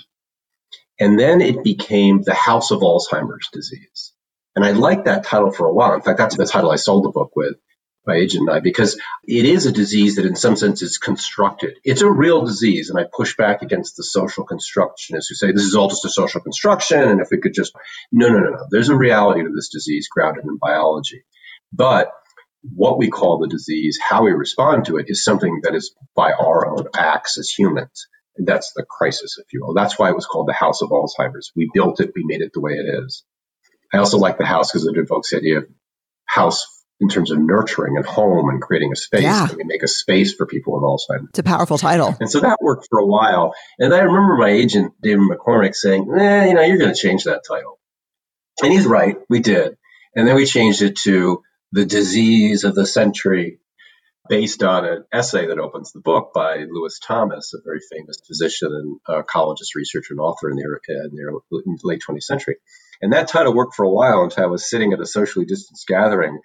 And 1.00 1.18
then 1.18 1.40
it 1.40 1.64
became 1.64 2.22
The 2.22 2.34
House 2.34 2.70
of 2.70 2.80
Alzheimer's 2.80 3.48
Disease. 3.52 4.12
And 4.54 4.64
I 4.64 4.72
liked 4.72 5.06
that 5.06 5.24
title 5.24 5.50
for 5.50 5.66
a 5.66 5.72
while. 5.72 5.94
In 5.94 6.02
fact, 6.02 6.18
that's 6.18 6.36
the 6.36 6.46
title 6.46 6.70
I 6.70 6.76
sold 6.76 7.04
the 7.04 7.10
book 7.10 7.32
with 7.34 7.54
my 8.06 8.14
agent 8.14 8.48
and 8.48 8.56
I, 8.56 8.60
because 8.60 9.00
it 9.24 9.44
is 9.44 9.66
a 9.66 9.72
disease 9.72 10.16
that 10.16 10.26
in 10.26 10.34
some 10.34 10.56
sense 10.56 10.82
is 10.82 10.98
constructed. 10.98 11.78
It's 11.84 12.02
a 12.02 12.10
real 12.10 12.44
disease. 12.44 12.90
And 12.90 12.98
I 12.98 13.06
push 13.10 13.36
back 13.36 13.62
against 13.62 13.96
the 13.96 14.02
social 14.02 14.44
constructionists 14.46 15.28
who 15.28 15.34
say 15.34 15.52
this 15.52 15.62
is 15.62 15.76
all 15.76 15.88
just 15.88 16.04
a 16.04 16.10
social 16.10 16.40
construction. 16.40 17.00
And 17.00 17.20
if 17.20 17.28
we 17.30 17.40
could 17.40 17.54
just, 17.54 17.72
no, 18.10 18.28
no, 18.28 18.38
no, 18.38 18.50
no. 18.50 18.66
There's 18.70 18.88
a 18.88 18.96
reality 18.96 19.42
to 19.42 19.50
this 19.54 19.68
disease 19.68 20.08
grounded 20.10 20.44
in 20.44 20.58
biology. 20.58 21.24
But 21.72 22.12
what 22.62 22.98
we 22.98 23.08
call 23.08 23.38
the 23.38 23.48
disease, 23.48 23.98
how 24.02 24.24
we 24.24 24.32
respond 24.32 24.86
to 24.86 24.96
it 24.96 25.06
is 25.08 25.24
something 25.24 25.60
that 25.62 25.74
is 25.74 25.94
by 26.14 26.32
our 26.32 26.66
own 26.66 26.86
acts 26.96 27.38
as 27.38 27.50
humans. 27.50 28.08
And 28.36 28.46
that's 28.46 28.72
the 28.74 28.84
crisis, 28.88 29.36
if 29.38 29.52
you 29.52 29.64
will. 29.64 29.74
That's 29.74 29.98
why 29.98 30.08
it 30.08 30.14
was 30.14 30.26
called 30.26 30.48
the 30.48 30.54
House 30.54 30.80
of 30.82 30.90
Alzheimer's. 30.90 31.52
We 31.54 31.70
built 31.72 32.00
it. 32.00 32.12
We 32.14 32.24
made 32.24 32.40
it 32.40 32.52
the 32.54 32.60
way 32.60 32.72
it 32.72 33.04
is. 33.04 33.24
I 33.92 33.98
also 33.98 34.18
like 34.18 34.38
the 34.38 34.46
house 34.46 34.72
because 34.72 34.86
it 34.86 34.96
evokes 34.96 35.30
the 35.30 35.36
idea 35.36 35.58
of 35.58 35.66
house 36.24 36.66
in 37.02 37.08
terms 37.08 37.32
of 37.32 37.38
nurturing 37.38 37.96
and 37.96 38.06
home 38.06 38.48
and 38.48 38.62
creating 38.62 38.92
a 38.92 38.96
space. 38.96 39.24
Yeah. 39.24 39.48
And 39.48 39.56
we 39.56 39.64
make 39.64 39.82
a 39.82 39.88
space 39.88 40.34
for 40.34 40.46
people 40.46 40.74
with 40.74 40.82
Alzheimer's. 40.84 41.30
It's 41.30 41.40
a 41.40 41.42
powerful 41.42 41.76
title. 41.76 42.16
And 42.20 42.30
so 42.30 42.40
that 42.40 42.58
worked 42.62 42.86
for 42.88 43.00
a 43.00 43.06
while. 43.06 43.54
And 43.78 43.92
I 43.92 43.98
remember 43.98 44.36
my 44.36 44.50
agent, 44.50 44.94
David 45.02 45.28
McCormick, 45.28 45.74
saying, 45.74 46.08
eh, 46.16 46.46
you 46.46 46.54
know, 46.54 46.62
you're 46.62 46.78
going 46.78 46.94
to 46.94 46.98
change 47.00 47.24
that 47.24 47.42
title. 47.46 47.80
And 48.62 48.72
he's 48.72 48.86
right. 48.86 49.16
We 49.28 49.40
did. 49.40 49.76
And 50.14 50.28
then 50.28 50.36
we 50.36 50.46
changed 50.46 50.80
it 50.82 50.96
to 50.98 51.42
The 51.72 51.84
Disease 51.84 52.62
of 52.62 52.76
the 52.76 52.86
Century, 52.86 53.58
based 54.28 54.62
on 54.62 54.84
an 54.84 55.04
essay 55.12 55.46
that 55.46 55.58
opens 55.58 55.90
the 55.90 56.00
book 56.00 56.30
by 56.32 56.58
Lewis 56.70 57.00
Thomas, 57.04 57.52
a 57.54 57.58
very 57.64 57.80
famous 57.90 58.20
physician 58.26 58.68
and 58.72 59.26
ecologist, 59.26 59.74
researcher, 59.74 60.14
and 60.14 60.20
author 60.20 60.48
in 60.48 60.56
the, 60.56 60.62
in 60.90 61.16
the 61.16 61.80
late 61.82 62.02
20th 62.08 62.22
century. 62.22 62.56
And 63.00 63.12
that 63.12 63.28
title 63.28 63.52
worked 63.52 63.74
for 63.74 63.84
a 63.84 63.90
while 63.90 64.22
until 64.22 64.44
I 64.44 64.46
was 64.46 64.70
sitting 64.70 64.92
at 64.92 65.00
a 65.00 65.06
socially 65.06 65.44
distanced 65.44 65.88
gathering 65.88 66.38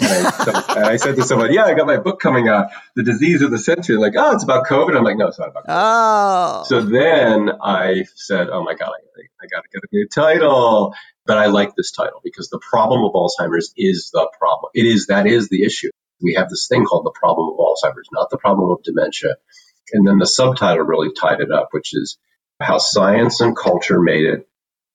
and 0.00 0.26
I, 0.26 0.30
so, 0.30 0.52
and 0.76 0.84
I, 0.84 0.96
said 0.96 1.16
to 1.16 1.22
someone, 1.22 1.52
"Yeah, 1.52 1.64
I 1.64 1.74
got 1.74 1.86
my 1.86 1.96
book 1.96 2.20
coming 2.20 2.48
out, 2.48 2.68
The 2.94 3.02
Disease 3.02 3.42
of 3.42 3.50
the 3.50 3.58
Century." 3.58 3.96
Like, 3.96 4.14
oh, 4.16 4.32
it's 4.32 4.44
about 4.44 4.66
COVID. 4.66 4.96
I'm 4.96 5.04
like, 5.04 5.16
no, 5.16 5.28
it's 5.28 5.38
not 5.38 5.48
about 5.48 5.66
COVID. 5.66 5.68
Oh. 5.68 6.64
So 6.66 6.82
then 6.82 7.50
I 7.62 8.04
said, 8.14 8.48
"Oh 8.50 8.62
my 8.62 8.74
god, 8.74 8.90
I, 8.90 9.22
I 9.42 9.46
got 9.46 9.62
to 9.62 9.68
get 9.72 9.82
a 9.82 9.88
new 9.92 10.08
title." 10.08 10.94
But 11.26 11.36
I 11.36 11.46
like 11.46 11.76
this 11.76 11.90
title 11.90 12.20
because 12.24 12.48
the 12.48 12.58
problem 12.58 13.04
of 13.04 13.12
Alzheimer's 13.12 13.74
is 13.76 14.10
the 14.12 14.30
problem. 14.38 14.70
It 14.74 14.86
is 14.86 15.08
that 15.08 15.26
is 15.26 15.48
the 15.48 15.62
issue. 15.62 15.90
We 16.22 16.34
have 16.34 16.48
this 16.48 16.68
thing 16.68 16.84
called 16.84 17.04
the 17.04 17.18
problem 17.18 17.50
of 17.50 17.58
Alzheimer's, 17.58 18.08
not 18.12 18.30
the 18.30 18.38
problem 18.38 18.70
of 18.70 18.82
dementia. 18.82 19.36
And 19.92 20.06
then 20.06 20.18
the 20.18 20.26
subtitle 20.26 20.84
really 20.84 21.12
tied 21.12 21.40
it 21.40 21.52
up, 21.52 21.68
which 21.72 21.94
is 21.94 22.18
how 22.60 22.78
science 22.78 23.40
and 23.40 23.56
culture 23.56 24.00
made 24.00 24.24
it 24.24 24.48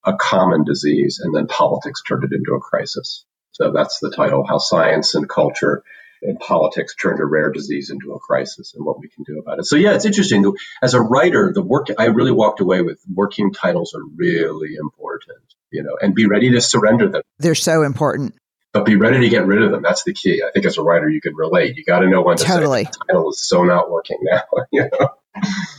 a 0.06 0.13
common 0.16 0.63
disease, 0.63 1.20
and 1.24 1.34
then 1.34 1.48
politics 1.48 2.02
turned 2.08 2.24
it 2.24 2.34
into 2.34 2.54
a 2.54 2.60
crisis. 2.60 3.26
So 3.54 3.72
that's 3.72 4.00
the 4.00 4.12
title, 4.12 4.46
How 4.46 4.58
Science 4.58 5.16
and 5.16 5.30
Culture 5.30 5.84
and 6.22 6.39
Politics 6.39 6.96
Turned 6.96 7.20
a 7.20 7.26
Rare 7.26 7.52
Disease 7.52 7.89
into 7.89 8.13
a 8.13 8.20
Crisis 8.20 8.74
and 8.76 8.86
What 8.86 9.00
We 9.00 9.10
Can 9.10 9.24
Do 9.24 9.39
About 9.39 9.60
It. 9.60 9.66
So 9.66 9.76
yeah, 9.76 9.94
it's 9.94 10.06
interesting. 10.06 10.52
As 10.82 10.94
a 10.94 11.02
writer, 11.02 11.52
the 11.54 11.62
work, 11.62 11.88
I 11.98 12.06
really 12.06 12.32
walked 12.32 12.60
away 12.60 12.82
with 12.82 13.00
working 13.13 13.54
titles 13.54 13.94
are 13.94 14.04
really 14.16 14.76
important, 14.76 15.44
you 15.72 15.84
know, 15.84 15.98
and 16.02 16.16
be 16.16 16.26
ready 16.26 16.52
to 16.52 16.62
surrender 16.62 17.10
them. 17.10 17.22
They're 17.39 17.56
so 17.56 17.84
important. 17.84 18.36
But 18.72 18.86
be 18.86 18.96
ready 18.96 19.20
to 19.20 19.30
get 19.30 19.46
rid 19.46 19.62
of 19.62 19.72
them. 19.72 19.84
That's 19.84 20.04
the 20.04 20.13
key. 20.13 20.42
I 20.42 20.50
think 20.52 20.66
as 20.66 20.80
a 20.80 20.82
writer, 20.82 21.08
you 21.08 21.22
can 21.22 21.36
relate. 21.36 21.78
You 21.78 21.84
got 21.86 22.00
to 22.00 22.10
know 22.10 22.24
when 22.24 22.38
to 22.38 22.44
totally. 22.44 22.86
say 22.86 22.89
the 22.92 23.06
title 23.13 23.30
is 23.30 23.48
so 23.48 23.63
not 23.63 23.92
working 23.92 24.18
now. 24.22 24.44
You 24.72 24.89
know? 24.92 25.10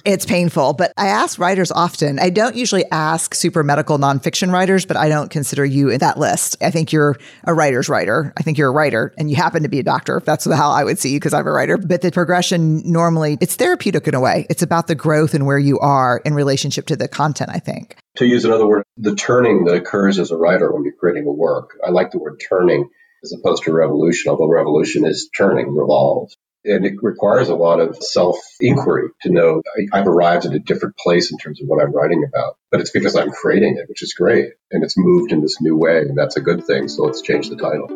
It's 0.05 0.27
painful, 0.27 0.75
but 0.75 0.93
I 0.97 1.07
ask 1.07 1.39
writers 1.39 1.71
often. 1.71 2.19
I 2.19 2.31
don't 2.31 2.57
usually 2.57 2.85
ask 2.91 3.35
super 3.35 3.63
medical 3.63 3.99
nonfiction 3.99 4.53
writers, 4.53 4.85
but 4.85 4.97
I 4.97 5.09
don't 5.09 5.31
consider 5.31 5.65
you 5.65 5.91
in 5.91 5.99
that 5.99 6.19
list. 6.19 6.57
I 6.61 6.71
think 6.71 6.93
you're 6.93 7.17
a 7.45 7.55
writer's 7.55 7.89
writer. 7.89 8.33
I 8.37 8.43
think 8.43 8.59
you're 8.59 8.69
a 8.69 8.73
writer 8.73 9.15
and 9.17 9.31
you 9.31 9.37
happen 9.37 9.63
to 9.63 9.69
be 9.69 9.79
a 9.79 9.83
doctor. 9.83 10.21
That's 10.25 10.45
how 10.45 10.71
I 10.71 10.85
would 10.85 10.99
see 10.99 11.13
you 11.13 11.21
because 11.21 11.33
I'm 11.33 11.47
a 11.47 11.53
writer. 11.53 11.79
But 11.79 12.03
the 12.03 12.11
progression 12.11 12.83
normally, 12.91 13.39
it's 13.41 13.57
therapeutic 13.57 14.09
in 14.09 14.15
a 14.15 14.21
way. 14.21 14.47
It's 14.51 14.63
about 14.63 14.89
the 14.89 14.95
growth 14.95 15.35
and 15.35 15.47
where 15.47 15.59
you 15.59 15.79
are 15.79 16.21
in 16.25 16.35
relationship 16.35 16.87
to 16.87 16.97
the 16.97 17.09
content, 17.09 17.51
I 17.53 17.59
think. 17.59 17.97
To 18.17 18.27
use 18.27 18.45
another 18.45 18.67
word, 18.67 18.85
the 18.97 19.15
turning 19.15 19.65
that 19.65 19.75
occurs 19.75 20.19
as 20.19 20.31
a 20.31 20.37
writer 20.37 20.73
when 20.73 20.85
you're 20.85 20.95
creating 20.95 21.27
a 21.27 21.33
work. 21.33 21.71
I 21.85 21.91
like 21.91 22.11
the 22.11 22.19
word 22.19 22.43
turning 22.49 22.89
as 23.23 23.33
opposed 23.33 23.65
to 23.65 23.73
revolution, 23.73 24.31
although 24.31 24.49
revolution 24.49 25.07
is 25.07 25.31
turning, 25.37 25.75
revolve. 25.75 26.31
And 26.65 26.87
it 26.87 26.95
requires 27.03 27.49
a 27.49 27.55
lot 27.55 27.81
of 27.81 27.97
self 28.03 28.39
inquiry 28.61 29.09
to 29.23 29.31
know 29.31 29.63
I've 29.93 30.07
arrived 30.07 30.47
at 30.47 30.55
a 30.55 30.59
different 30.59 30.97
place 30.97 31.31
in 31.31 31.39
terms 31.39 31.61
of 31.61 31.69
what 31.69 31.83
I'm 31.83 31.93
writing 31.93 32.25
about. 32.27 32.57
But 32.71 32.81
it's 32.81 32.91
because 32.91 33.17
I'm 33.17 33.31
creating 33.31 33.77
it, 33.77 33.89
which 33.89 34.03
is 34.03 34.15
great. 34.15 34.53
And 34.71 34.83
it's 34.83 34.97
moved 34.97 35.33
in 35.33 35.43
this 35.43 35.61
new 35.61 35.77
way. 35.77 35.99
And 35.99 36.17
that's 36.17 36.37
a 36.37 36.41
good 36.41 36.65
thing. 36.65 36.89
So 36.89 37.03
let's 37.03 37.21
change 37.21 37.51
the 37.51 37.57
title. 37.57 37.89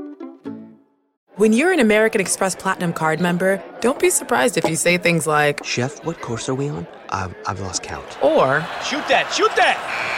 When 1.37 1.53
you're 1.53 1.73
an 1.73 1.79
American 1.79 2.21
Express 2.21 2.57
Platinum 2.57 2.93
card 2.93 3.21
member, 3.21 3.63
don't 3.81 4.01
be 4.01 4.11
surprised 4.11 4.59
if 4.59 4.69
you 4.69 4.75
say 4.75 4.99
things 4.99 5.25
like, 5.25 5.65
Chef, 5.65 6.05
what 6.05 6.21
course 6.21 6.49
are 6.49 6.55
we 6.55 6.69
on? 6.69 6.85
I've, 7.11 7.33
I've 7.47 7.61
lost 7.61 7.85
count. 7.85 8.19
Or, 8.23 8.61
Shoot 8.83 9.07
that, 9.07 9.33
shoot 9.33 9.55
that! 9.55 10.18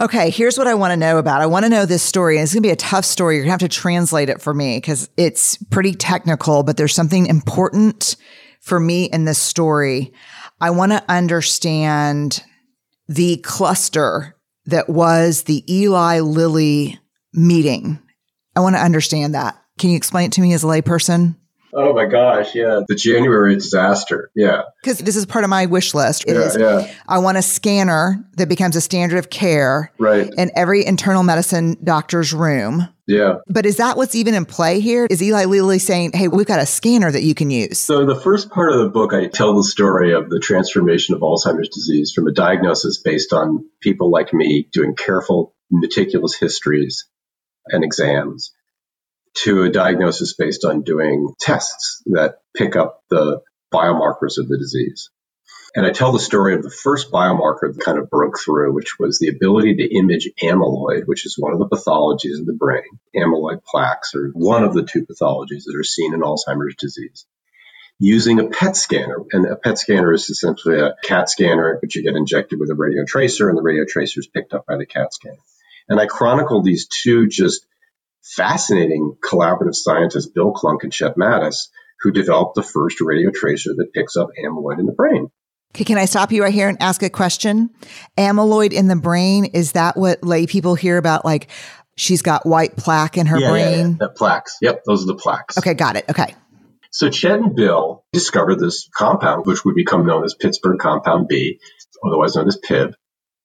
Okay, 0.00 0.30
here's 0.30 0.58
what 0.58 0.66
I 0.66 0.74
want 0.74 0.90
to 0.90 0.96
know 0.96 1.18
about. 1.18 1.40
I 1.40 1.46
want 1.46 1.64
to 1.64 1.68
know 1.68 1.86
this 1.86 2.02
story, 2.02 2.36
and 2.36 2.42
it's 2.42 2.52
going 2.52 2.64
to 2.64 2.66
be 2.66 2.72
a 2.72 2.76
tough 2.76 3.04
story. 3.04 3.36
You're 3.36 3.44
going 3.44 3.56
to 3.56 3.64
have 3.64 3.70
to 3.70 3.76
translate 3.76 4.28
it 4.28 4.40
for 4.40 4.52
me 4.52 4.76
because 4.76 5.08
it's 5.16 5.56
pretty 5.56 5.92
technical, 5.92 6.64
but 6.64 6.76
there's 6.76 6.94
something 6.94 7.26
important 7.26 8.16
for 8.60 8.80
me 8.80 9.04
in 9.04 9.24
this 9.24 9.38
story. 9.38 10.12
I 10.60 10.70
want 10.70 10.90
to 10.90 11.04
understand 11.08 12.42
the 13.06 13.36
cluster 13.36 14.34
that 14.66 14.88
was 14.88 15.44
the 15.44 15.64
Eli 15.72 16.20
Lilly 16.20 16.98
meeting. 17.32 18.00
I 18.56 18.60
want 18.60 18.74
to 18.74 18.82
understand 18.82 19.34
that. 19.36 19.62
Can 19.78 19.90
you 19.90 19.96
explain 19.96 20.26
it 20.26 20.32
to 20.32 20.40
me 20.40 20.54
as 20.54 20.64
a 20.64 20.66
layperson? 20.66 21.36
Oh 21.76 21.92
my 21.92 22.06
gosh, 22.06 22.54
yeah. 22.54 22.80
The 22.86 22.94
January 22.94 23.54
disaster. 23.54 24.30
Yeah. 24.36 24.62
Because 24.82 24.98
this 24.98 25.16
is 25.16 25.26
part 25.26 25.44
of 25.44 25.50
my 25.50 25.66
wish 25.66 25.92
list. 25.94 26.24
It 26.26 26.34
Yeah, 26.34 26.56
yeah. 26.58 26.94
I 27.08 27.18
want 27.18 27.36
a 27.36 27.42
scanner 27.42 28.24
that 28.36 28.48
becomes 28.48 28.76
a 28.76 28.80
standard 28.80 29.18
of 29.18 29.28
care 29.30 29.92
Right. 29.98 30.30
in 30.36 30.50
every 30.54 30.84
internal 30.86 31.22
medicine 31.22 31.76
doctor's 31.82 32.32
room. 32.32 32.88
Yeah. 33.06 33.34
But 33.48 33.66
is 33.66 33.76
that 33.78 33.96
what's 33.96 34.14
even 34.14 34.34
in 34.34 34.44
play 34.46 34.80
here? 34.80 35.06
Is 35.10 35.22
Eli 35.22 35.44
Lilly 35.44 35.78
saying, 35.78 36.12
hey, 36.14 36.28
we've 36.28 36.46
got 36.46 36.60
a 36.60 36.66
scanner 36.66 37.10
that 37.10 37.22
you 37.22 37.34
can 37.34 37.50
use? 37.50 37.78
So 37.78 38.06
the 38.06 38.18
first 38.18 38.50
part 38.50 38.72
of 38.72 38.78
the 38.78 38.88
book, 38.88 39.12
I 39.12 39.26
tell 39.26 39.54
the 39.54 39.64
story 39.64 40.14
of 40.14 40.30
the 40.30 40.38
transformation 40.40 41.14
of 41.14 41.20
Alzheimer's 41.20 41.68
disease 41.68 42.12
from 42.12 42.28
a 42.28 42.32
diagnosis 42.32 43.02
based 43.04 43.32
on 43.32 43.64
people 43.82 44.10
like 44.10 44.32
me 44.32 44.68
doing 44.72 44.94
careful, 44.94 45.54
meticulous 45.70 46.34
histories 46.34 47.06
and 47.68 47.84
exams 47.84 48.52
to 49.34 49.62
a 49.62 49.70
diagnosis 49.70 50.34
based 50.34 50.64
on 50.64 50.82
doing 50.82 51.34
tests 51.40 52.02
that 52.06 52.38
pick 52.56 52.76
up 52.76 53.02
the 53.10 53.40
biomarkers 53.72 54.38
of 54.38 54.48
the 54.48 54.58
disease. 54.58 55.10
And 55.76 55.84
I 55.84 55.90
tell 55.90 56.12
the 56.12 56.20
story 56.20 56.54
of 56.54 56.62
the 56.62 56.70
first 56.70 57.10
biomarker 57.10 57.74
that 57.74 57.82
kind 57.84 57.98
of 57.98 58.08
broke 58.08 58.38
through, 58.38 58.72
which 58.72 58.96
was 59.00 59.18
the 59.18 59.28
ability 59.28 59.74
to 59.76 59.96
image 59.96 60.28
amyloid, 60.40 61.06
which 61.06 61.26
is 61.26 61.36
one 61.36 61.52
of 61.52 61.58
the 61.58 61.68
pathologies 61.68 62.38
of 62.38 62.46
the 62.46 62.52
brain. 62.52 62.84
Amyloid 63.14 63.64
plaques 63.64 64.14
are 64.14 64.28
one 64.34 64.62
of 64.62 64.72
the 64.72 64.84
two 64.84 65.04
pathologies 65.04 65.64
that 65.64 65.76
are 65.76 65.84
seen 65.84 66.14
in 66.14 66.20
Alzheimer's 66.20 66.76
disease. 66.76 67.26
Using 67.98 68.38
a 68.38 68.48
PET 68.48 68.76
scanner, 68.76 69.18
and 69.32 69.46
a 69.46 69.56
PET 69.56 69.78
scanner 69.78 70.12
is 70.12 70.30
essentially 70.30 70.78
a 70.78 70.94
CAT 71.02 71.28
scanner, 71.28 71.78
but 71.80 71.94
you 71.94 72.04
get 72.04 72.16
injected 72.16 72.60
with 72.60 72.70
a 72.70 72.74
radio 72.74 73.04
tracer, 73.04 73.48
and 73.48 73.58
the 73.58 73.62
radio 73.62 73.84
tracer 73.84 74.20
is 74.20 74.28
picked 74.28 74.54
up 74.54 74.66
by 74.66 74.76
the 74.76 74.86
CAT 74.86 75.12
scanner. 75.12 75.38
And 75.88 75.98
I 76.00 76.06
chronicle 76.06 76.62
these 76.62 76.86
two 76.86 77.26
just 77.26 77.66
fascinating 78.24 79.16
collaborative 79.22 79.74
scientists, 79.74 80.26
Bill 80.26 80.52
Klunk 80.52 80.82
and 80.82 80.92
Chet 80.92 81.16
Mathis, 81.16 81.70
who 82.00 82.10
developed 82.10 82.54
the 82.54 82.62
first 82.62 83.00
radio 83.00 83.30
tracer 83.30 83.70
that 83.76 83.92
picks 83.92 84.16
up 84.16 84.28
amyloid 84.42 84.78
in 84.78 84.86
the 84.86 84.92
brain. 84.92 85.28
Okay, 85.74 85.84
Can 85.84 85.98
I 85.98 86.04
stop 86.04 86.32
you 86.32 86.42
right 86.42 86.52
here 86.54 86.68
and 86.68 86.80
ask 86.80 87.02
a 87.02 87.10
question? 87.10 87.70
Amyloid 88.18 88.72
in 88.72 88.88
the 88.88 88.96
brain, 88.96 89.46
is 89.46 89.72
that 89.72 89.96
what 89.96 90.22
lay 90.24 90.46
people 90.46 90.74
hear 90.74 90.96
about? 90.98 91.24
Like 91.24 91.48
she's 91.96 92.22
got 92.22 92.46
white 92.46 92.76
plaque 92.76 93.16
in 93.18 93.26
her 93.26 93.38
Yeah, 93.38 93.46
yeah, 93.46 93.50
brain? 93.52 93.90
yeah, 93.92 93.96
the 94.00 94.08
plaques. 94.08 94.56
Yep, 94.62 94.82
those 94.86 95.02
are 95.02 95.06
the 95.06 95.16
plaques. 95.16 95.58
Okay, 95.58 95.74
got 95.74 95.96
it. 95.96 96.04
Okay. 96.08 96.34
So 96.90 97.10
Chet 97.10 97.40
and 97.40 97.56
Bill 97.56 98.04
discovered 98.12 98.60
this 98.60 98.88
compound, 98.94 99.46
which 99.46 99.64
would 99.64 99.74
become 99.74 100.06
known 100.06 100.24
as 100.24 100.34
Pittsburgh 100.34 100.78
Compound 100.78 101.26
B, 101.26 101.58
otherwise 102.06 102.36
known 102.36 102.46
as 102.46 102.56
PIB. 102.56 102.94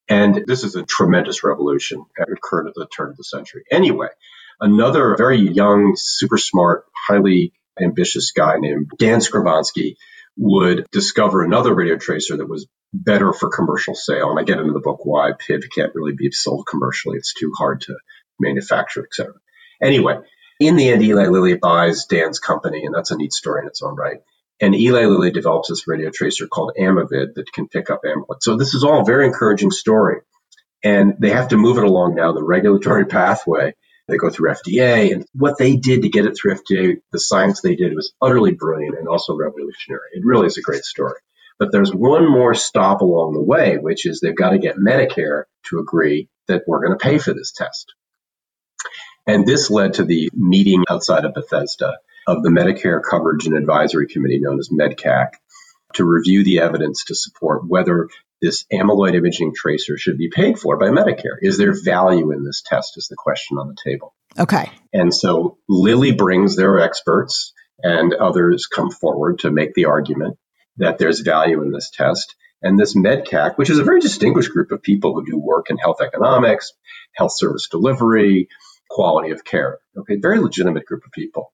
And 0.08 0.44
this 0.46 0.64
is 0.64 0.76
a 0.76 0.84
tremendous 0.84 1.44
revolution 1.44 2.04
that 2.18 2.28
occurred 2.32 2.68
at 2.68 2.74
the 2.76 2.88
turn 2.96 3.10
of 3.10 3.18
the 3.18 3.24
century. 3.24 3.64
Anyway, 3.72 4.08
another 4.60 5.16
very 5.18 5.40
young, 5.40 5.94
super 5.96 6.38
smart, 6.38 6.86
highly 7.08 7.54
ambitious 7.82 8.32
guy 8.32 8.56
named 8.58 8.92
Dan 8.98 9.20
Skovronsky 9.20 9.96
would 10.38 10.86
discover 10.92 11.44
another 11.44 11.74
radio 11.74 11.98
tracer 11.98 12.38
that 12.38 12.50
was 12.50 12.68
better 12.94 13.34
for 13.34 13.50
commercial 13.50 13.96
sale. 13.96 14.30
And 14.32 14.40
I 14.40 14.44
get 14.44 14.60
into 14.60 14.74
the 14.74 14.80
book 14.80 15.06
why 15.06 15.32
PIB 15.38 15.62
can't 15.74 15.94
really 15.96 16.14
be 16.14 16.32
sold 16.32 16.66
commercially. 16.70 17.18
It's 17.18 17.34
too 17.34 17.52
hard 17.58 17.82
to 17.82 17.96
manufacture, 18.40 19.02
et 19.02 19.14
cetera. 19.14 19.36
Anyway, 19.82 20.20
in 20.60 20.76
the 20.76 20.90
end, 20.90 21.04
Eli 21.04 21.28
Lilly 21.28 21.56
buys 21.56 22.06
Dan's 22.06 22.40
company, 22.40 22.86
and 22.86 22.94
that's 22.94 23.12
a 23.12 23.18
neat 23.18 23.34
story 23.34 23.62
in 23.62 23.68
its 23.68 23.82
own 23.82 23.96
right. 23.96 24.20
And 24.62 24.76
Eli 24.76 25.06
Lilly 25.06 25.32
develops 25.32 25.70
this 25.70 25.88
radio 25.88 26.10
tracer 26.14 26.48
called 26.48 26.74
Amyvid 26.78 27.36
that 27.36 27.52
can 27.54 27.70
pick 27.70 27.90
up 27.90 28.02
amyloid. 28.04 28.42
So 28.42 28.58
this 28.58 28.74
is 28.74 28.84
all 28.84 29.02
a 29.02 29.06
very 29.06 29.26
encouraging 29.26 29.72
story. 29.72 30.18
And 30.84 31.16
they 31.20 31.30
have 31.30 31.50
to 31.50 31.58
move 31.58 31.78
it 31.78 31.84
along 31.84 32.16
now, 32.16 32.34
the 32.34 32.44
regulatory 32.44 33.06
pathway. 33.18 33.74
They 34.10 34.18
go 34.18 34.30
through 34.30 34.52
FDA, 34.52 35.14
and 35.14 35.26
what 35.34 35.58
they 35.58 35.76
did 35.76 36.02
to 36.02 36.10
get 36.10 36.26
it 36.26 36.36
through 36.36 36.56
FDA, 36.56 36.98
the 37.12 37.20
science 37.20 37.62
they 37.62 37.76
did 37.76 37.96
was 37.96 38.14
utterly 38.22 38.54
brilliant 38.54 38.98
and 38.98 39.08
also 39.08 39.36
revolutionary. 39.36 40.10
It 40.14 40.26
really 40.26 40.48
is 40.48 40.58
a 40.58 40.62
great 40.62 40.84
story. 40.84 41.20
But 41.60 41.72
there's 41.72 41.94
one 41.94 42.30
more 42.30 42.54
stop 42.56 43.02
along 43.02 43.34
the 43.34 43.42
way, 43.42 43.78
which 43.78 44.06
is 44.06 44.20
they've 44.20 44.36
got 44.36 44.52
to 44.52 44.60
get 44.60 44.78
Medicare 44.78 45.44
to 45.70 45.80
agree 45.80 46.30
that 46.48 46.64
we're 46.66 46.86
going 46.86 46.98
to 46.98 47.04
pay 47.04 47.18
for 47.18 47.34
this 47.34 47.52
test. 47.52 47.94
And 49.28 49.46
this 49.46 49.70
led 49.70 49.96
to 49.96 50.06
the 50.06 50.32
meeting 50.34 50.86
outside 50.90 51.26
of 51.26 51.34
Bethesda 51.34 51.98
of 52.26 52.44
the 52.44 52.50
Medicare 52.50 53.02
Coverage 53.08 53.46
and 53.46 53.56
Advisory 53.56 54.08
Committee, 54.08 54.40
known 54.40 54.58
as 54.58 54.70
MedCAC, 54.70 55.32
to 55.96 56.06
review 56.06 56.44
the 56.44 56.60
evidence 56.60 57.06
to 57.06 57.16
support 57.16 57.68
whether 57.68 58.08
this 58.42 58.66
amyloid 58.72 59.16
imaging 59.16 59.54
tracer 59.56 59.98
should 59.98 60.18
be 60.18 60.30
paid 60.30 60.60
for 60.60 60.78
by 60.78 60.88
Medicare. 60.88 61.38
Is 61.42 61.58
there 61.58 61.74
value 61.74 62.32
in 62.32 62.44
this 62.44 62.62
test? 62.66 62.98
Is 62.98 63.08
the 63.08 63.16
question 63.18 63.58
on 63.58 63.68
the 63.68 63.78
table. 63.84 64.14
Okay. 64.38 64.72
And 64.94 65.14
so 65.14 65.58
Lilly 65.68 66.14
brings 66.14 66.56
their 66.56 66.80
experts 66.80 67.54
and 67.82 68.14
others 68.14 68.68
come 68.68 68.92
forward 68.92 69.40
to 69.40 69.52
make 69.52 69.74
the 69.74 69.86
argument 69.86 70.38
that 70.78 70.98
there's 70.98 71.22
value 71.22 71.62
in 71.62 71.72
this 71.72 71.90
test. 71.94 72.36
And 72.62 72.78
this 72.78 72.96
MedCAC, 72.96 73.58
which 73.58 73.70
is 73.70 73.80
a 73.80 73.86
very 73.86 74.02
distinguished 74.02 74.52
group 74.52 74.72
of 74.72 74.82
people 74.82 75.14
who 75.14 75.26
do 75.26 75.38
work 75.38 75.70
in 75.70 75.78
health 75.78 76.02
economics, 76.02 76.74
health 77.16 77.32
service 77.34 77.70
delivery, 77.72 78.50
quality 78.90 79.32
of 79.32 79.46
care. 79.46 79.80
Okay, 79.98 80.18
very 80.18 80.40
legitimate 80.40 80.86
group 80.86 81.04
of 81.06 81.12
people. 81.12 81.54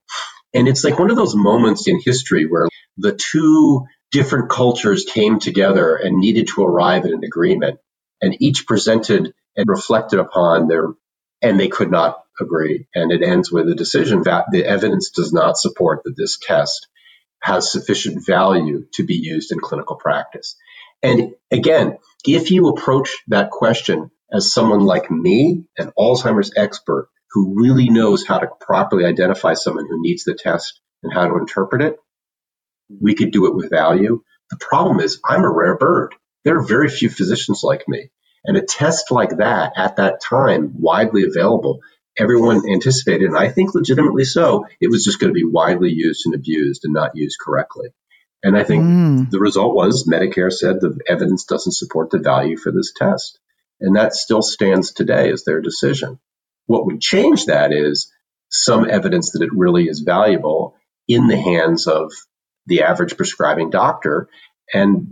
And 0.53 0.67
it's 0.67 0.83
like 0.83 0.97
one 0.97 1.11
of 1.11 1.17
those 1.17 1.35
moments 1.35 1.87
in 1.87 1.99
history 2.03 2.45
where 2.45 2.67
the 2.97 3.13
two 3.13 3.85
different 4.11 4.49
cultures 4.49 5.05
came 5.05 5.39
together 5.39 5.95
and 5.95 6.17
needed 6.17 6.47
to 6.47 6.63
arrive 6.63 7.05
at 7.05 7.11
an 7.11 7.23
agreement, 7.23 7.79
and 8.21 8.35
each 8.39 8.65
presented 8.65 9.33
and 9.55 9.67
reflected 9.67 10.19
upon 10.19 10.67
their, 10.67 10.87
and 11.41 11.59
they 11.59 11.67
could 11.67 11.91
not 11.91 12.17
agree. 12.39 12.87
And 12.93 13.11
it 13.11 13.23
ends 13.23 13.51
with 13.51 13.69
a 13.69 13.75
decision 13.75 14.23
that 14.23 14.45
the 14.51 14.65
evidence 14.65 15.11
does 15.11 15.31
not 15.31 15.57
support 15.57 16.01
that 16.03 16.15
this 16.17 16.37
test 16.37 16.87
has 17.41 17.71
sufficient 17.71 18.25
value 18.25 18.85
to 18.93 19.03
be 19.03 19.15
used 19.15 19.51
in 19.51 19.59
clinical 19.59 19.95
practice. 19.95 20.55
And 21.03 21.33
again, 21.51 21.97
if 22.25 22.51
you 22.51 22.69
approach 22.69 23.15
that 23.27 23.51
question 23.51 24.09
as 24.31 24.51
someone 24.51 24.81
like 24.81 25.11
me, 25.11 25.65
an 25.77 25.91
Alzheimer's 25.97 26.51
expert 26.55 27.09
who 27.31 27.61
really 27.61 27.89
knows 27.89 28.25
how 28.25 28.39
to 28.39 28.47
properly 28.59 29.05
identify 29.05 29.53
someone 29.53 29.85
who 29.87 30.01
needs 30.01 30.23
the 30.23 30.33
test 30.33 30.81
and 31.03 31.13
how 31.13 31.27
to 31.27 31.37
interpret 31.37 31.81
it, 31.81 31.97
we 32.89 33.15
could 33.15 33.31
do 33.31 33.47
it 33.47 33.55
with 33.55 33.69
value. 33.69 34.21
The 34.49 34.57
problem 34.57 34.99
is 34.99 35.19
I'm 35.25 35.43
a 35.43 35.51
rare 35.51 35.77
bird. 35.77 36.15
There 36.43 36.57
are 36.57 36.65
very 36.65 36.89
few 36.89 37.09
physicians 37.09 37.61
like 37.63 37.87
me. 37.87 38.09
And 38.43 38.57
a 38.57 38.61
test 38.61 39.11
like 39.11 39.37
that 39.37 39.73
at 39.75 39.95
that 39.95 40.21
time, 40.21 40.73
widely 40.79 41.23
available, 41.23 41.79
everyone 42.17 42.69
anticipated, 42.69 43.27
and 43.27 43.37
I 43.37 43.49
think 43.49 43.73
legitimately 43.73 44.25
so, 44.25 44.65
it 44.79 44.89
was 44.89 45.03
just 45.03 45.19
going 45.19 45.31
to 45.31 45.39
be 45.39 45.43
widely 45.43 45.91
used 45.91 46.23
and 46.25 46.35
abused 46.35 46.81
and 46.85 46.93
not 46.93 47.15
used 47.15 47.37
correctly. 47.43 47.89
And 48.43 48.55
I 48.55 48.63
think 48.63 48.83
mm. 48.83 49.31
the 49.31 49.39
result 49.39 49.75
was 49.75 50.07
Medicare 50.07 50.53
said 50.53 50.79
the 50.79 50.99
evidence 51.07 51.45
doesn't 51.45 51.73
support 51.73 52.11
the 52.11 52.19
value 52.19 52.57
for 52.57 52.71
this 52.71 52.93
test. 52.95 53.39
And 53.81 53.95
that 53.95 54.13
still 54.13 54.43
stands 54.43 54.93
today 54.93 55.31
as 55.31 55.43
their 55.43 55.61
decision. 55.61 56.19
What 56.67 56.85
would 56.85 57.01
change 57.01 57.45
that 57.45 57.73
is 57.73 58.11
some 58.49 58.87
evidence 58.87 59.31
that 59.31 59.41
it 59.41 59.49
really 59.51 59.85
is 59.85 60.01
valuable 60.01 60.75
in 61.07 61.27
the 61.27 61.37
hands 61.37 61.87
of 61.87 62.11
the 62.67 62.83
average 62.83 63.17
prescribing 63.17 63.69
doctor. 63.69 64.29
And 64.73 65.07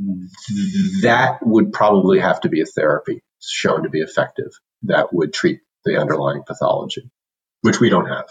that 1.02 1.40
would 1.42 1.72
probably 1.74 2.20
have 2.20 2.42
to 2.42 2.50
be 2.50 2.62
a 2.62 2.66
therapy 2.66 3.22
shown 3.40 3.84
to 3.84 3.90
be 3.90 4.02
effective 4.02 4.52
that 4.84 5.14
would 5.14 5.34
treat 5.34 5.62
the 5.86 6.00
underlying 6.00 6.44
pathology, 6.46 7.10
which 7.62 7.80
we 7.80 7.90
don't 7.90 8.08
have 8.08 8.28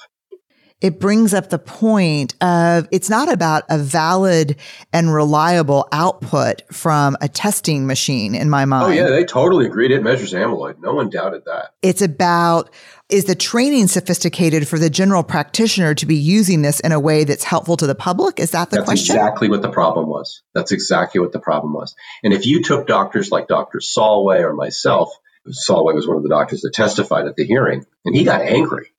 it 0.83 0.99
brings 0.99 1.33
up 1.33 1.49
the 1.49 1.61
point 1.61 2.35
of 2.43 2.89
it's 2.91 3.09
not 3.09 3.33
about 3.33 3.63
a 3.71 3.79
valid 3.79 4.57
and 4.93 5.15
reliable 5.15 5.89
output 5.93 6.63
from 6.73 7.17
a 7.21 7.29
testing 7.29 7.87
machine 7.87 8.35
in 8.35 8.51
my 8.51 8.65
mind. 8.65 8.87
Oh, 8.87 8.91
yeah, 8.91 9.09
they 9.09 9.25
totally 9.25 9.67
agreed. 9.67 9.93
It 9.93 10.03
measures 10.03 10.33
amyloid. 10.33 10.81
No 10.81 10.93
one 10.93 11.09
doubted 11.09 11.45
that. 11.45 11.71
It's 11.83 12.03
about 12.03 12.71
is 13.13 13.27
the 13.27 13.35
training 13.35 13.89
sophisticated 13.89 14.67
for 14.67 14.79
the 14.79 14.91
general 14.91 15.23
practitioner 15.23 15.95
to 15.95 16.07
be 16.07 16.17
using 16.17 16.63
this 16.63 16.81
in 16.81 16.93
a 16.93 17.01
way 17.01 17.25
that's 17.25 17.45
helpful 17.45 17.77
to 17.77 17.87
the 17.87 17.95
public? 17.95 18.41
Is 18.41 18.53
that 18.53 18.71
the 18.71 18.77
that's 18.77 18.87
question? 18.87 19.17
exactly 19.17 19.49
what 19.49 19.63
the 19.63 19.71
problem 19.71 20.09
was. 20.09 20.43
That's 20.55 20.73
exactly 20.73 21.21
what 21.21 21.33
the 21.33 21.41
problem 21.41 21.73
was. 21.73 21.95
And 22.23 22.33
if 22.33 22.47
you 22.47 22.63
took 22.63 22.87
doctors 22.87 23.31
like 23.31 23.49
Dr. 23.49 23.81
Salloway 23.81 24.43
or 24.43 24.55
myself, 24.55 25.11
Salloway 25.51 25.95
was 25.95 26.09
one 26.09 26.17
of 26.17 26.23
the 26.23 26.29
doctors 26.29 26.63
that 26.63 26.73
testified 26.73 27.27
at 27.27 27.37
the 27.37 27.45
hearing, 27.45 27.85
and 28.05 28.15
he 28.17 28.25
got 28.25 28.43
angry 28.43 28.93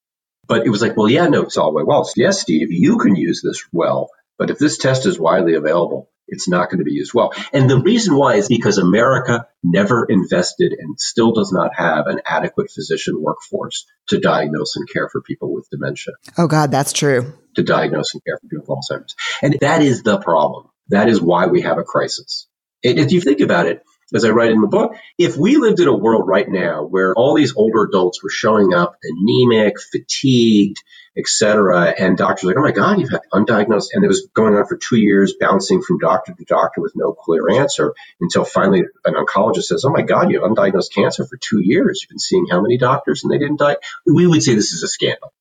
but 0.47 0.65
it 0.65 0.69
was 0.69 0.81
like, 0.81 0.97
well, 0.97 1.09
yeah, 1.09 1.27
no, 1.27 1.47
all 1.57 1.73
well. 1.73 2.09
Yes, 2.15 2.41
Steve, 2.41 2.71
you 2.71 2.97
can 2.97 3.15
use 3.15 3.41
this 3.41 3.63
well, 3.71 4.09
but 4.37 4.49
if 4.49 4.57
this 4.57 4.77
test 4.77 5.05
is 5.05 5.19
widely 5.19 5.55
available, 5.55 6.09
it's 6.27 6.47
not 6.47 6.69
going 6.69 6.79
to 6.79 6.83
be 6.83 6.93
used 6.93 7.13
well. 7.13 7.33
And 7.51 7.69
the 7.69 7.79
reason 7.79 8.15
why 8.15 8.35
is 8.35 8.47
because 8.47 8.77
America 8.77 9.47
never 9.63 10.05
invested 10.05 10.73
and 10.77 10.99
still 10.99 11.31
does 11.33 11.51
not 11.51 11.75
have 11.75 12.07
an 12.07 12.21
adequate 12.25 12.71
physician 12.71 13.21
workforce 13.21 13.85
to 14.07 14.19
diagnose 14.19 14.75
and 14.75 14.87
care 14.89 15.09
for 15.09 15.21
people 15.21 15.53
with 15.53 15.69
dementia. 15.69 16.13
Oh, 16.37 16.47
God, 16.47 16.71
that's 16.71 16.93
true. 16.93 17.33
To 17.55 17.63
diagnose 17.63 18.13
and 18.13 18.23
care 18.25 18.37
for 18.37 18.47
people 18.47 18.75
with 18.77 18.85
Alzheimer's. 18.89 19.15
And 19.41 19.57
that 19.61 19.81
is 19.81 20.03
the 20.03 20.17
problem. 20.19 20.69
That 20.89 21.09
is 21.09 21.21
why 21.21 21.47
we 21.47 21.61
have 21.61 21.77
a 21.77 21.83
crisis. 21.83 22.47
And 22.83 22.99
if 22.99 23.11
you 23.11 23.21
think 23.21 23.39
about 23.39 23.67
it, 23.67 23.83
as 24.13 24.25
I 24.25 24.29
write 24.29 24.51
in 24.51 24.61
the 24.61 24.67
book, 24.67 24.95
if 25.17 25.37
we 25.37 25.57
lived 25.57 25.79
in 25.79 25.87
a 25.87 25.95
world 25.95 26.27
right 26.27 26.47
now 26.47 26.83
where 26.83 27.13
all 27.15 27.35
these 27.35 27.55
older 27.55 27.83
adults 27.83 28.21
were 28.21 28.29
showing 28.29 28.73
up 28.73 28.95
anemic, 29.01 29.79
fatigued, 29.79 30.77
etc., 31.17 31.93
and 31.97 32.17
doctors 32.17 32.45
like, 32.45 32.57
oh 32.57 32.61
my 32.61 32.71
God, 32.71 32.99
you've 32.99 33.11
had 33.11 33.21
undiagnosed, 33.31 33.89
and 33.93 34.03
it 34.03 34.07
was 34.07 34.27
going 34.33 34.55
on 34.55 34.65
for 34.65 34.77
two 34.77 34.97
years, 34.97 35.35
bouncing 35.39 35.81
from 35.81 35.99
doctor 35.99 36.33
to 36.33 36.45
doctor 36.45 36.81
with 36.81 36.93
no 36.95 37.13
clear 37.13 37.49
answer 37.49 37.93
until 38.19 38.45
finally 38.45 38.83
an 39.05 39.13
oncologist 39.13 39.63
says, 39.63 39.85
oh 39.85 39.91
my 39.91 40.01
God, 40.01 40.31
you 40.31 40.41
have 40.41 40.49
undiagnosed 40.49 40.93
cancer 40.93 41.25
for 41.25 41.37
two 41.37 41.61
years. 41.61 42.01
You've 42.01 42.09
been 42.09 42.19
seeing 42.19 42.47
how 42.49 42.61
many 42.61 42.77
doctors 42.77 43.23
and 43.23 43.31
they 43.31 43.37
didn't 43.37 43.59
die? 43.59 43.77
We 44.05 44.27
would 44.27 44.43
say 44.43 44.55
this 44.55 44.73
is 44.73 44.83
a 44.83 44.87
scandal. 44.87 45.33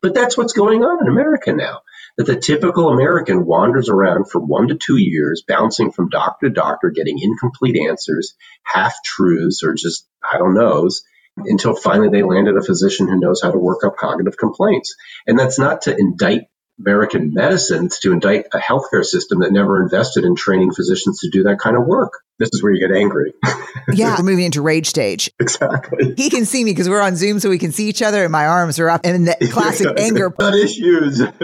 But 0.00 0.14
that's 0.14 0.36
what's 0.36 0.52
going 0.52 0.84
on 0.84 1.04
in 1.04 1.10
America 1.10 1.52
now 1.52 1.80
that 2.18 2.26
the 2.26 2.36
typical 2.36 2.88
American 2.88 3.46
wanders 3.46 3.88
around 3.88 4.28
for 4.28 4.40
one 4.40 4.68
to 4.68 4.74
two 4.74 4.96
years, 4.96 5.44
bouncing 5.46 5.92
from 5.92 6.08
doctor 6.08 6.48
to 6.48 6.52
doctor, 6.52 6.90
getting 6.90 7.18
incomplete 7.20 7.76
answers, 7.88 8.34
half 8.64 8.96
truths, 9.04 9.62
or 9.62 9.74
just, 9.74 10.06
I 10.22 10.36
don't 10.36 10.54
knows, 10.54 11.04
until 11.46 11.74
finally 11.74 12.08
they 12.08 12.22
landed 12.22 12.56
a 12.56 12.62
physician 12.62 13.08
who 13.08 13.18
knows 13.18 13.40
how 13.42 13.50
to 13.50 13.58
work 13.58 13.84
up 13.84 13.96
cognitive 13.96 14.36
complaints. 14.36 14.94
And 15.26 15.38
that's 15.38 15.58
not 15.58 15.82
to 15.82 15.96
indict 15.96 16.48
American 16.80 17.34
medicine 17.34 17.86
it's 17.86 18.00
to 18.00 18.12
indict 18.12 18.46
a 18.52 18.58
healthcare 18.58 19.04
system 19.04 19.40
that 19.40 19.50
never 19.50 19.82
invested 19.82 20.24
in 20.24 20.36
training 20.36 20.72
physicians 20.72 21.20
to 21.20 21.30
do 21.30 21.42
that 21.44 21.58
kind 21.58 21.76
of 21.76 21.86
work. 21.86 22.12
This 22.38 22.50
is 22.52 22.62
where 22.62 22.72
you 22.72 22.86
get 22.86 22.96
angry. 22.96 23.34
yeah, 23.92 24.16
we're 24.16 24.24
moving 24.24 24.44
into 24.44 24.62
rage 24.62 24.86
stage. 24.86 25.28
Exactly. 25.40 26.14
He 26.16 26.30
can 26.30 26.44
see 26.44 26.62
me 26.62 26.70
because 26.70 26.88
we're 26.88 27.00
on 27.00 27.16
Zoom, 27.16 27.40
so 27.40 27.50
we 27.50 27.58
can 27.58 27.72
see 27.72 27.88
each 27.88 28.00
other, 28.00 28.22
and 28.22 28.30
my 28.30 28.46
arms 28.46 28.78
are 28.78 28.88
up. 28.88 29.00
And 29.02 29.16
in 29.16 29.24
the 29.24 29.48
classic 29.52 29.98
anger 29.98 30.30
pose. 30.30 30.54
issues. 30.54 31.20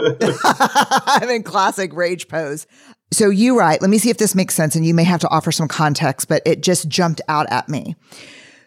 I'm 1.06 1.28
in 1.30 1.42
classic 1.42 1.92
rage 1.94 2.28
pose. 2.28 2.68
So 3.12 3.28
you 3.28 3.58
write, 3.58 3.80
let 3.80 3.90
me 3.90 3.98
see 3.98 4.10
if 4.10 4.18
this 4.18 4.36
makes 4.36 4.54
sense, 4.54 4.76
and 4.76 4.86
you 4.86 4.94
may 4.94 5.04
have 5.04 5.20
to 5.20 5.28
offer 5.28 5.50
some 5.50 5.66
context, 5.66 6.28
but 6.28 6.42
it 6.46 6.62
just 6.62 6.88
jumped 6.88 7.20
out 7.28 7.46
at 7.50 7.68
me. 7.68 7.96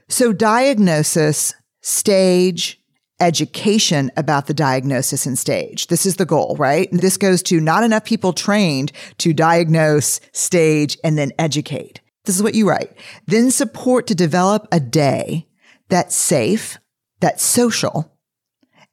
So 0.10 0.32
diagnosis, 0.32 1.54
stage, 1.82 2.82
education 3.20 4.12
about 4.16 4.48
the 4.48 4.54
diagnosis 4.54 5.26
and 5.26 5.38
stage. 5.38 5.88
This 5.88 6.06
is 6.06 6.16
the 6.16 6.26
goal, 6.26 6.56
right? 6.58 6.88
This 6.92 7.18
goes 7.18 7.44
to 7.44 7.60
not 7.60 7.84
enough 7.84 8.06
people 8.06 8.32
trained 8.32 8.92
to 9.18 9.34
diagnose, 9.34 10.22
stage, 10.34 10.98
and 11.04 11.18
then 11.18 11.32
educate. 11.38 12.00
This 12.26 12.36
is 12.36 12.44
what 12.44 12.56
you 12.56 12.70
write. 12.70 12.92
Then 13.26 13.52
support 13.52 14.08
to 14.08 14.16
develop 14.16 14.68
a 14.72 14.80
day 14.80 15.48
that's 15.90 16.16
safe, 16.16 16.78
that's 17.20 17.44
social, 17.44 18.18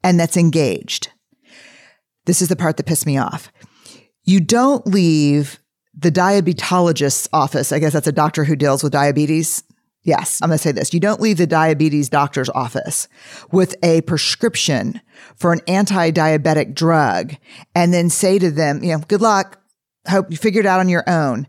and 0.03 0.19
that's 0.19 0.37
engaged. 0.37 1.11
This 2.27 2.41
is 2.41 2.49
the 2.49 2.57
part 2.57 2.77
that 2.77 2.87
pissed 2.87 3.07
me 3.07 3.19
off. 3.19 3.53
You 4.25 4.41
don't 4.41 4.87
leave 4.87 5.61
the 5.97 6.11
diabetologist's 6.11 7.29
office. 7.33 7.73
I 7.73 7.79
guess 7.79 7.93
that's 7.93 8.07
a 8.07 8.13
doctor 8.13 8.45
who 8.45 8.57
deals 8.57 8.83
with 8.83 8.93
diabetes 8.93 9.63
Yes, 10.05 10.41
I'm 10.43 10.51
going 10.51 10.59
to 10.59 10.63
say 10.63 10.71
this. 10.71 10.93
You 10.93 11.01
don't 11.01 11.21
leave 11.21 11.39
the 11.39 11.47
diabetes 11.47 12.11
doctor's 12.11 12.51
office 12.51 13.09
with 13.51 13.75
a 13.83 14.03
prescription 14.03 15.01
for 15.35 15.51
an 15.53 15.63
anti-diabetic 15.67 16.75
drug 16.75 17.35
and 17.75 17.93
then 17.93 18.11
say 18.11 18.39
to 18.39 18.51
them, 18.51 18.85
you 18.85 18.93
know, 18.93 18.99
good 19.09 19.23
luck. 19.23 19.61
Hope 20.07 20.31
you 20.31 20.37
figure 20.37 20.61
it 20.61 20.67
out 20.67 20.81
on 20.81 20.91
your 20.91 21.09
own. 21.09 21.47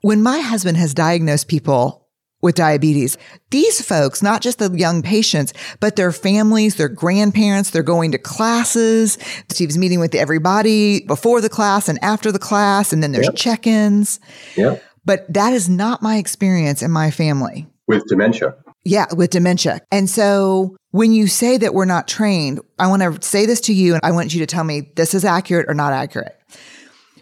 When 0.00 0.22
my 0.22 0.40
husband 0.40 0.78
has 0.78 0.94
diagnosed 0.94 1.48
people 1.48 2.08
with 2.40 2.54
diabetes, 2.54 3.18
these 3.50 3.84
folks, 3.84 4.22
not 4.22 4.40
just 4.40 4.58
the 4.58 4.70
young 4.70 5.02
patients, 5.02 5.52
but 5.78 5.96
their 5.96 6.12
families, 6.12 6.76
their 6.76 6.88
grandparents, 6.88 7.70
they're 7.70 7.82
going 7.82 8.12
to 8.12 8.18
classes. 8.18 9.18
Steve's 9.50 9.76
meeting 9.76 10.00
with 10.00 10.14
everybody 10.14 11.04
before 11.04 11.42
the 11.42 11.50
class 11.50 11.90
and 11.90 12.02
after 12.02 12.32
the 12.32 12.38
class, 12.38 12.90
and 12.90 13.02
then 13.02 13.12
there's 13.12 13.26
yep. 13.26 13.36
check-ins. 13.36 14.18
Yeah. 14.56 14.78
But 15.04 15.30
that 15.32 15.52
is 15.52 15.68
not 15.68 16.00
my 16.00 16.16
experience 16.16 16.80
in 16.80 16.90
my 16.90 17.10
family 17.10 17.66
with 17.86 18.04
dementia. 18.06 18.54
Yeah, 18.84 19.06
with 19.14 19.30
dementia. 19.30 19.80
And 19.90 20.08
so 20.08 20.76
when 20.90 21.12
you 21.12 21.26
say 21.26 21.56
that 21.56 21.74
we're 21.74 21.84
not 21.84 22.08
trained, 22.08 22.60
I 22.78 22.88
want 22.88 23.02
to 23.02 23.26
say 23.26 23.46
this 23.46 23.60
to 23.62 23.74
you 23.74 23.94
and 23.94 24.00
I 24.04 24.12
want 24.12 24.34
you 24.34 24.40
to 24.40 24.46
tell 24.46 24.64
me 24.64 24.92
this 24.96 25.14
is 25.14 25.24
accurate 25.24 25.68
or 25.68 25.74
not 25.74 25.92
accurate. 25.92 26.38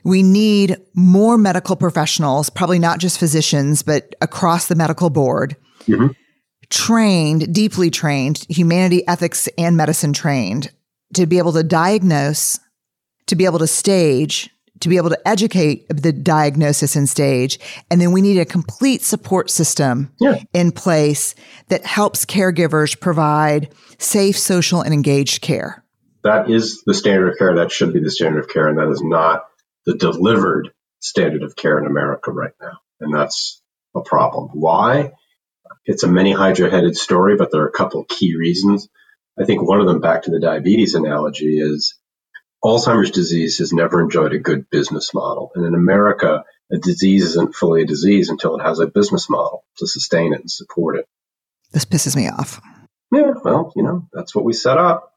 We 0.03 0.23
need 0.23 0.79
more 0.95 1.37
medical 1.37 1.77
professionals, 1.77 2.49
probably 2.49 2.79
not 2.79 2.99
just 2.99 3.19
physicians, 3.19 3.83
but 3.83 4.15
across 4.23 4.67
the 4.67 4.75
medical 4.75 5.11
board, 5.11 5.57
mm-hmm. 5.85 6.09
trained, 6.71 7.55
deeply 7.55 7.91
trained, 7.91 8.45
humanity, 8.49 9.07
ethics, 9.07 9.49
and 9.59 9.77
medicine 9.77 10.15
trained 10.15 10.73
to 11.15 11.27
be 11.27 11.39
able 11.39 11.53
to 11.53 11.63
diagnose, 11.63 12.59
to 13.27 13.37
be 13.37 13.45
able 13.45 13.59
to 13.59 13.67
stage, 13.67 14.49
to 14.81 14.89
be 14.89 14.97
able 14.97 15.11
to 15.11 15.29
educate 15.29 15.87
the 15.89 16.13
diagnosis 16.13 16.97
and 16.97 17.09
stage. 17.09 17.59
And 17.91 18.01
then 18.01 18.13
we 18.13 18.23
need 18.23 18.39
a 18.39 18.45
complete 18.45 19.03
support 19.03 19.51
system 19.51 20.13
yeah. 20.21 20.43
in 20.53 20.73
place 20.73 21.35
that 21.69 21.85
helps 21.85 22.25
caregivers 22.25 22.99
provide 22.99 23.73
safe, 23.99 24.39
social, 24.39 24.81
and 24.81 24.95
engaged 24.95 25.43
care. 25.43 25.85
That 26.25 26.51
is 26.51 26.83
the 26.85 26.95
standard 26.95 27.33
of 27.33 27.39
care. 27.39 27.57
That 27.57 27.73
should 27.73 27.93
be 27.93 28.01
the 28.01 28.11
standard 28.11 28.45
of 28.45 28.51
care. 28.51 28.69
And 28.69 28.79
that 28.79 28.89
is 28.89 29.03
not 29.03 29.45
the 29.87 29.97
delivered 29.97 30.71
standard 31.01 31.43
of 31.43 31.57
care 31.57 31.79
in 31.79 31.87
America 31.87 32.31
right 32.31 32.53
now. 32.61 32.79
And 33.01 33.15
that's 33.15 33.63
a 33.95 34.01
problem. 34.01 34.51
Why? 34.53 35.13
It's 35.85 36.03
a 36.03 36.09
many 36.09 36.33
hydra 36.33 36.71
headed 36.71 36.97
story, 36.97 37.37
but 37.37 37.51
there 37.51 37.63
are 37.63 37.69
a 37.69 37.73
couple 37.73 38.05
key 38.05 38.37
reasons. 38.37 38.89
I 39.41 39.45
think 39.45 39.63
one 39.63 39.81
of 39.81 39.87
them, 39.87 40.01
back 40.01 40.25
to 40.25 40.31
the 40.31 40.41
diabetes 40.41 40.95
analogy, 40.95 41.59
is 41.59 41.99
Alzheimer's 42.65 43.11
disease 43.11 43.59
has 43.59 43.73
never 43.73 44.03
enjoyed 44.03 44.35
a 44.35 44.39
good 44.39 44.69
business 44.71 45.15
model. 45.15 45.51
And 45.55 45.65
in 45.65 45.75
America, 45.75 46.45
a 46.71 46.79
disease 46.79 47.25
isn't 47.25 47.55
fully 47.55 47.83
a 47.83 47.87
disease 47.87 48.29
until 48.29 48.59
it 48.59 48.63
has 48.63 48.81
a 48.81 48.87
business 48.87 49.31
model 49.31 49.65
to 49.79 49.87
sustain 49.87 50.35
it 50.35 50.41
and 50.41 50.51
support 50.51 50.99
it. 50.99 51.07
This 51.73 51.85
pisses 51.85 52.15
me 52.15 52.29
off. 52.29 52.61
Yeah, 53.13 53.33
well, 53.43 53.73
you 53.75 53.83
know, 53.83 54.09
that's 54.13 54.35
what 54.35 54.45
we 54.45 54.53
set 54.53 54.79
up. 54.79 55.13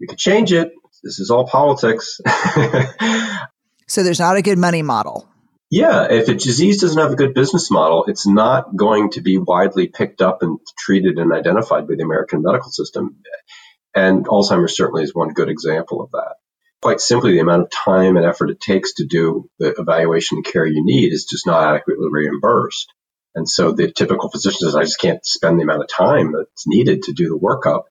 We 0.00 0.06
could 0.06 0.18
change 0.18 0.52
it. 0.52 0.72
This 1.02 1.20
is 1.20 1.30
all 1.30 1.46
politics. 1.46 2.18
so 3.86 4.02
there's 4.02 4.18
not 4.18 4.36
a 4.36 4.42
good 4.42 4.58
money 4.58 4.82
model. 4.82 5.28
Yeah, 5.70 6.06
if 6.10 6.28
a 6.28 6.34
disease 6.34 6.80
doesn't 6.80 7.00
have 7.00 7.12
a 7.12 7.16
good 7.16 7.34
business 7.34 7.70
model, 7.70 8.04
it's 8.06 8.26
not 8.26 8.74
going 8.74 9.10
to 9.10 9.20
be 9.20 9.38
widely 9.38 9.88
picked 9.88 10.22
up 10.22 10.42
and 10.42 10.58
treated 10.78 11.18
and 11.18 11.32
identified 11.32 11.86
by 11.88 11.94
the 11.96 12.04
American 12.04 12.42
medical 12.42 12.70
system. 12.70 13.16
And 13.94 14.24
Alzheimer's 14.26 14.76
certainly 14.76 15.02
is 15.02 15.14
one 15.14 15.30
good 15.30 15.48
example 15.48 16.00
of 16.00 16.10
that 16.12 16.34
quite 16.84 17.00
simply, 17.00 17.32
the 17.32 17.38
amount 17.38 17.62
of 17.62 17.70
time 17.70 18.18
and 18.18 18.26
effort 18.26 18.50
it 18.50 18.60
takes 18.60 18.92
to 18.92 19.06
do 19.06 19.48
the 19.58 19.74
evaluation 19.78 20.36
and 20.36 20.44
care 20.44 20.66
you 20.66 20.84
need 20.84 21.14
is 21.14 21.24
just 21.24 21.46
not 21.46 21.74
adequately 21.74 22.08
reimbursed. 22.10 22.92
And 23.34 23.48
so 23.48 23.72
the 23.72 23.90
typical 23.90 24.28
physician 24.28 24.58
says, 24.60 24.76
I 24.76 24.82
just 24.82 25.00
can't 25.00 25.24
spend 25.24 25.58
the 25.58 25.62
amount 25.62 25.82
of 25.82 25.88
time 25.88 26.34
that's 26.36 26.66
needed 26.66 27.04
to 27.04 27.14
do 27.14 27.30
the 27.30 27.38
workup. 27.38 27.84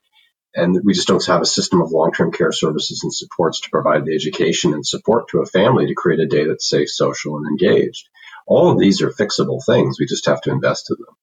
And 0.53 0.79
we 0.83 0.93
just 0.93 1.07
don't 1.07 1.25
have 1.25 1.41
a 1.41 1.45
system 1.47 1.81
of 1.81 1.89
long-term 1.89 2.33
care 2.33 2.51
services 2.51 3.01
and 3.01 3.11
supports 3.11 3.61
to 3.61 3.71
provide 3.71 4.05
the 4.05 4.13
education 4.13 4.75
and 4.75 4.85
support 4.85 5.29
to 5.29 5.41
a 5.41 5.47
family 5.47 5.87
to 5.87 5.95
create 5.95 6.19
a 6.19 6.27
day 6.27 6.45
that's 6.45 6.69
safe, 6.69 6.87
social, 6.87 7.37
and 7.37 7.47
engaged. 7.47 8.07
All 8.45 8.69
of 8.69 8.77
these 8.77 9.01
are 9.01 9.09
fixable 9.09 9.65
things. 9.65 9.99
We 9.99 10.05
just 10.05 10.27
have 10.27 10.41
to 10.41 10.51
invest 10.51 10.91
in 10.91 10.97
them. 10.99 11.15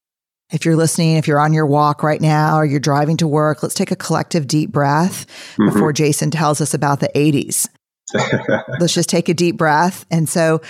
If 0.53 0.64
you're 0.64 0.76
listening, 0.76 1.16
if 1.16 1.28
you're 1.28 1.40
on 1.40 1.53
your 1.53 1.66
walk 1.66 2.03
right 2.03 2.20
now 2.20 2.57
or 2.57 2.64
you're 2.64 2.80
driving 2.80 3.16
to 3.18 3.28
work, 3.28 3.62
let's 3.62 3.74
take 3.74 3.90
a 3.90 3.96
collective 3.96 4.46
deep 4.46 4.70
breath 4.70 5.26
mm-hmm. 5.53 5.66
before 5.66 5.92
Jason 5.92 6.30
tells 6.30 6.61
us 6.61 6.74
about 6.74 7.01
the 7.01 7.11
80s. 7.14 7.68
let's 8.80 8.94
just 8.94 9.09
take 9.09 9.28
a 9.28 9.34
deep 9.34 9.57
breath. 9.57 10.05
And 10.11 10.28
so, 10.28 10.61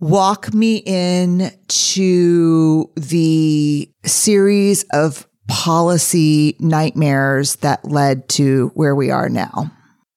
walk 0.00 0.52
me 0.52 0.82
in 0.84 1.50
to 1.68 2.90
the 2.96 3.90
series 4.04 4.84
of 4.92 5.26
policy 5.48 6.56
nightmares 6.58 7.56
that 7.56 7.84
led 7.84 8.28
to 8.30 8.70
where 8.74 8.94
we 8.94 9.10
are 9.10 9.28
now. 9.28 9.70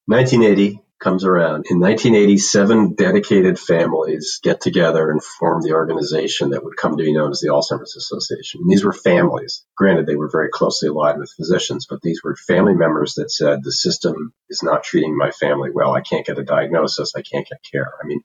1980 0.06 0.80
comes 1.00 1.24
around. 1.24 1.64
In 1.70 1.80
1987, 1.80 2.94
dedicated 2.94 3.58
families 3.58 4.38
get 4.42 4.60
together 4.60 5.10
and 5.10 5.22
form 5.22 5.62
the 5.62 5.72
organization 5.72 6.50
that 6.50 6.62
would 6.62 6.76
come 6.76 6.96
to 6.96 7.02
be 7.02 7.12
known 7.12 7.30
as 7.30 7.40
the 7.40 7.48
Alzheimer's 7.48 7.96
Association. 7.96 8.60
And 8.62 8.70
these 8.70 8.84
were 8.84 8.92
families. 8.92 9.64
Granted, 9.76 10.06
they 10.06 10.16
were 10.16 10.28
very 10.30 10.50
closely 10.50 10.88
aligned 10.88 11.18
with 11.18 11.32
physicians, 11.32 11.86
but 11.88 12.02
these 12.02 12.22
were 12.22 12.36
family 12.36 12.74
members 12.74 13.14
that 13.14 13.30
said, 13.30 13.64
the 13.64 13.72
system 13.72 14.32
is 14.50 14.62
not 14.62 14.84
treating 14.84 15.16
my 15.16 15.30
family 15.30 15.70
well. 15.72 15.94
I 15.94 16.02
can't 16.02 16.26
get 16.26 16.38
a 16.38 16.44
diagnosis. 16.44 17.14
I 17.16 17.22
can't 17.22 17.48
get 17.48 17.64
care. 17.70 17.92
I 18.02 18.06
mean, 18.06 18.20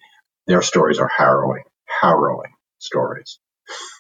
their 0.45 0.61
stories 0.61 0.99
are 0.99 1.09
harrowing, 1.15 1.63
harrowing 2.01 2.53
stories. 2.77 3.39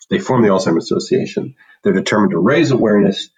They 0.09 0.19
form 0.19 0.43
the 0.43 0.49
Alzheimer's 0.49 0.91
Association. 0.91 1.55
They're 1.83 1.93
determined 1.93 2.31
to 2.31 2.39
raise 2.39 2.71
awareness 2.71 3.29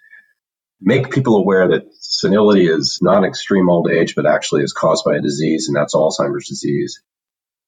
make 0.80 1.10
people 1.10 1.36
aware 1.36 1.68
that 1.68 1.88
senility 2.00 2.66
is 2.66 2.98
not 3.02 3.24
extreme 3.24 3.68
old 3.68 3.90
age, 3.90 4.14
but 4.14 4.26
actually 4.26 4.62
is 4.62 4.72
caused 4.72 5.04
by 5.04 5.16
a 5.16 5.20
disease, 5.20 5.68
and 5.68 5.76
that's 5.76 5.94
Alzheimer's 5.94 6.48
disease. 6.48 7.02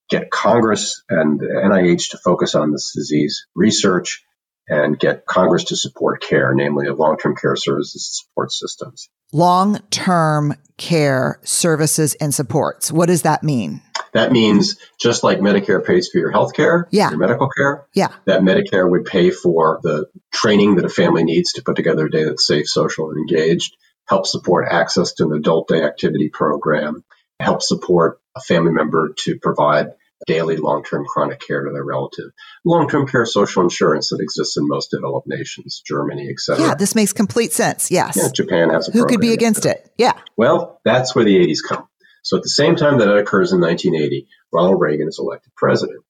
Get 0.09 0.31
Congress 0.31 1.03
and 1.09 1.41
NIH 1.41 2.11
to 2.11 2.19
focus 2.19 2.55
on 2.55 2.73
this 2.73 2.93
disease 2.95 3.47
research 3.55 4.25
and 4.69 4.99
get 4.99 5.27
Congress 5.27 5.65
to 5.65 5.77
support 5.77 6.23
care, 6.23 6.55
namely 6.55 6.87
of 6.87 6.99
long-term 6.99 7.37
care 7.37 7.57
services 7.57 8.07
and 8.07 8.29
support 8.29 8.53
systems. 8.53 9.09
Long-term 9.33 10.55
care 10.77 11.41
services 11.45 12.15
and 12.15 12.35
supports. 12.35 12.91
What 12.93 13.07
does 13.07 13.23
that 13.23 13.43
mean? 13.43 13.83
That 14.13 14.33
means 14.33 14.77
just 14.99 15.23
like 15.23 15.39
Medicare 15.39 15.85
pays 15.85 16.09
for 16.09 16.19
your 16.19 16.31
health 16.31 16.55
care, 16.55 16.89
yeah. 16.91 17.11
your 17.11 17.19
medical 17.19 17.49
care, 17.49 17.87
yeah. 17.95 18.09
that 18.25 18.43
Medicare 18.43 18.89
would 18.89 19.05
pay 19.05 19.31
for 19.31 19.81
the 19.83 20.07
training 20.33 20.77
that 20.77 20.85
a 20.85 20.89
family 20.89 21.25
needs 21.25 21.53
to 21.55 21.63
put 21.63 21.77
together 21.77 22.07
a 22.07 22.11
day 22.11 22.25
that's 22.25 22.47
safe, 22.47 22.69
social, 22.69 23.11
and 23.11 23.19
engaged, 23.19 23.77
help 24.07 24.27
support 24.27 24.67
access 24.71 25.15
to 25.15 25.25
an 25.27 25.33
adult 25.33 25.69
day 25.69 25.83
activity 25.83 26.29
program, 26.29 27.05
help 27.39 27.63
support 27.63 28.21
a 28.37 28.41
family 28.41 28.73
member 28.73 29.13
to 29.19 29.39
provide 29.39 29.93
daily 30.27 30.57
long-term 30.57 31.07
chronic 31.07 31.41
care 31.41 31.65
to 31.65 31.73
their 31.73 31.85
relative. 31.85 32.31
Long-term 32.65 33.07
care 33.07 33.25
social 33.25 33.63
insurance 33.63 34.11
that 34.11 34.21
exists 34.21 34.57
in 34.57 34.69
most 34.69 34.91
developed 34.91 35.27
nations, 35.27 35.83
Germany, 35.85 36.29
etc. 36.31 36.65
Yeah, 36.65 36.75
this 36.75 36.95
makes 36.95 37.13
complete 37.13 37.53
sense. 37.53 37.91
Yes. 37.91 38.17
Yeah, 38.17 38.29
Japan 38.35 38.71
has 38.71 38.89
a 38.89 38.93
Who 38.93 39.07
could 39.07 39.21
be 39.21 39.33
against 39.33 39.65
it? 39.65 39.91
Yeah. 39.97 40.13
Well, 40.37 40.81
that's 40.85 41.15
where 41.15 41.25
the 41.25 41.37
80s 41.39 41.59
come. 41.67 41.87
So 42.23 42.37
at 42.37 42.43
the 42.43 42.49
same 42.49 42.77
time 42.77 42.99
that 42.99 43.09
it 43.09 43.19
occurs 43.19 43.53
in 43.53 43.61
1980, 43.61 44.29
Ronald 44.53 44.81
Reagan 44.81 45.09
is 45.09 45.19
elected 45.19 45.55
president. 45.55 46.05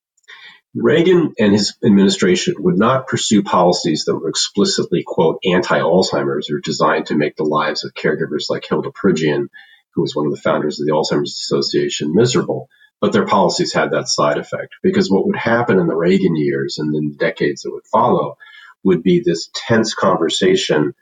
Reagan 0.73 1.33
and 1.37 1.51
his 1.51 1.75
administration 1.83 2.55
would 2.59 2.77
not 2.77 3.07
pursue 3.07 3.43
policies 3.43 4.05
that 4.05 4.15
were 4.15 4.29
explicitly, 4.29 5.03
quote, 5.05 5.39
anti-Alzheimer's 5.43 6.49
or 6.49 6.59
designed 6.59 7.07
to 7.07 7.15
make 7.15 7.35
the 7.35 7.43
lives 7.43 7.83
of 7.83 7.93
caregivers 7.93 8.49
like 8.49 8.65
Hilda 8.67 8.91
Pridgeon, 8.91 9.49
who 9.93 10.01
was 10.01 10.15
one 10.15 10.27
of 10.27 10.31
the 10.31 10.39
founders 10.41 10.79
of 10.79 10.87
the 10.87 10.93
Alzheimer's 10.93 11.33
Association, 11.33 12.15
miserable. 12.15 12.69
But 13.01 13.11
their 13.11 13.25
policies 13.25 13.73
had 13.73 13.91
that 13.91 14.07
side 14.07 14.37
effect 14.37 14.75
because 14.81 15.09
what 15.09 15.25
would 15.25 15.35
happen 15.35 15.79
in 15.79 15.87
the 15.87 15.95
Reagan 15.95 16.35
years 16.37 16.77
and 16.77 16.95
in 16.95 17.09
the 17.09 17.17
decades 17.17 17.63
that 17.63 17.71
would 17.71 17.87
follow 17.87 18.37
would 18.83 19.03
be 19.03 19.21
this 19.21 19.49
tense 19.53 19.93
conversation 19.93 20.93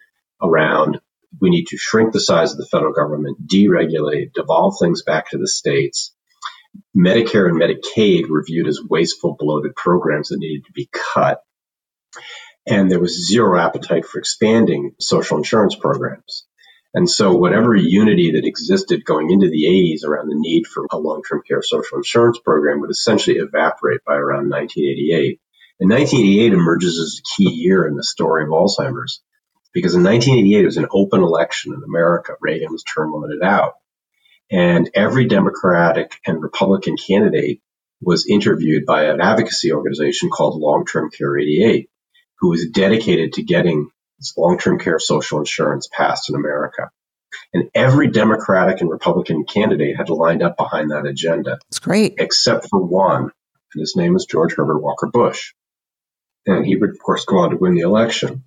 around 0.41 0.99
we 1.39 1.49
need 1.49 1.67
to 1.67 1.77
shrink 1.77 2.11
the 2.13 2.19
size 2.19 2.51
of 2.51 2.57
the 2.57 2.67
federal 2.71 2.93
government, 2.93 3.47
deregulate, 3.47 4.33
devolve 4.33 4.75
things 4.79 5.03
back 5.03 5.29
to 5.29 5.37
the 5.37 5.47
states. 5.47 6.13
Medicare 6.95 7.49
and 7.49 7.59
Medicaid 7.59 8.29
were 8.29 8.43
viewed 8.43 8.67
as 8.67 8.81
wasteful, 8.81 9.35
bloated 9.37 9.75
programs 9.75 10.29
that 10.29 10.39
needed 10.39 10.65
to 10.65 10.71
be 10.73 10.89
cut. 11.13 11.41
And 12.67 12.89
there 12.89 12.99
was 12.99 13.27
zero 13.27 13.59
appetite 13.59 14.05
for 14.05 14.19
expanding 14.19 14.91
social 14.99 15.37
insurance 15.37 15.75
programs. 15.75 16.45
And 16.93 17.09
so 17.09 17.35
whatever 17.35 17.75
unity 17.75 18.31
that 18.31 18.45
existed 18.45 19.05
going 19.05 19.29
into 19.29 19.49
the 19.49 19.65
80s 19.65 20.07
around 20.07 20.29
the 20.29 20.35
need 20.35 20.65
for 20.65 20.87
a 20.91 20.97
long-term 20.97 21.43
care 21.47 21.61
social 21.61 21.97
insurance 21.97 22.39
program 22.39 22.81
would 22.81 22.89
essentially 22.89 23.37
evaporate 23.37 24.03
by 24.05 24.15
around 24.15 24.49
1988. 24.49 25.39
And 25.79 25.89
1988 25.89 26.53
emerges 26.53 26.99
as 26.99 27.19
a 27.19 27.37
key 27.37 27.51
year 27.51 27.87
in 27.87 27.95
the 27.95 28.03
story 28.03 28.43
of 28.43 28.49
Alzheimer's 28.49 29.21
because 29.73 29.95
in 29.95 30.03
1988 30.03 30.61
it 30.61 30.65
was 30.65 30.77
an 30.77 30.87
open 30.91 31.21
election 31.21 31.73
in 31.73 31.83
America. 31.83 32.33
Reagan 32.41 32.71
was 32.71 32.83
term 32.83 33.13
limited 33.13 33.43
out. 33.43 33.75
And 34.51 34.89
every 34.95 35.27
Democratic 35.27 36.19
and 36.25 36.41
Republican 36.41 36.97
candidate 36.97 37.61
was 38.01 38.27
interviewed 38.27 38.85
by 38.85 39.05
an 39.05 39.21
advocacy 39.21 39.71
organization 39.71 40.29
called 40.29 40.59
Long 40.59 40.85
Term 40.85 41.11
Care 41.11 41.37
88, 41.37 41.89
who 42.39 42.49
was 42.49 42.69
dedicated 42.69 43.33
to 43.33 43.43
getting 43.43 43.89
long 44.37 44.57
term 44.57 44.79
care 44.79 44.99
social 44.99 45.39
insurance 45.39 45.87
passed 45.91 46.29
in 46.29 46.35
America. 46.35 46.89
And 47.53 47.69
every 47.75 48.07
Democratic 48.07 48.81
and 48.81 48.89
Republican 48.89 49.45
candidate 49.45 49.97
had 49.97 50.09
lined 50.09 50.41
up 50.41 50.57
behind 50.57 50.91
that 50.91 51.05
agenda. 51.05 51.59
It's 51.67 51.79
great. 51.79 52.15
Except 52.17 52.67
for 52.69 52.79
one, 52.79 53.31
and 53.73 53.79
his 53.79 53.95
name 53.95 54.13
was 54.13 54.25
George 54.25 54.55
Herbert 54.55 54.79
Walker 54.79 55.07
Bush. 55.07 55.53
And 56.45 56.65
he 56.65 56.75
would, 56.75 56.91
of 56.91 56.99
course, 56.99 57.25
go 57.25 57.39
on 57.39 57.51
to 57.51 57.57
win 57.57 57.75
the 57.75 57.81
election. 57.81 58.43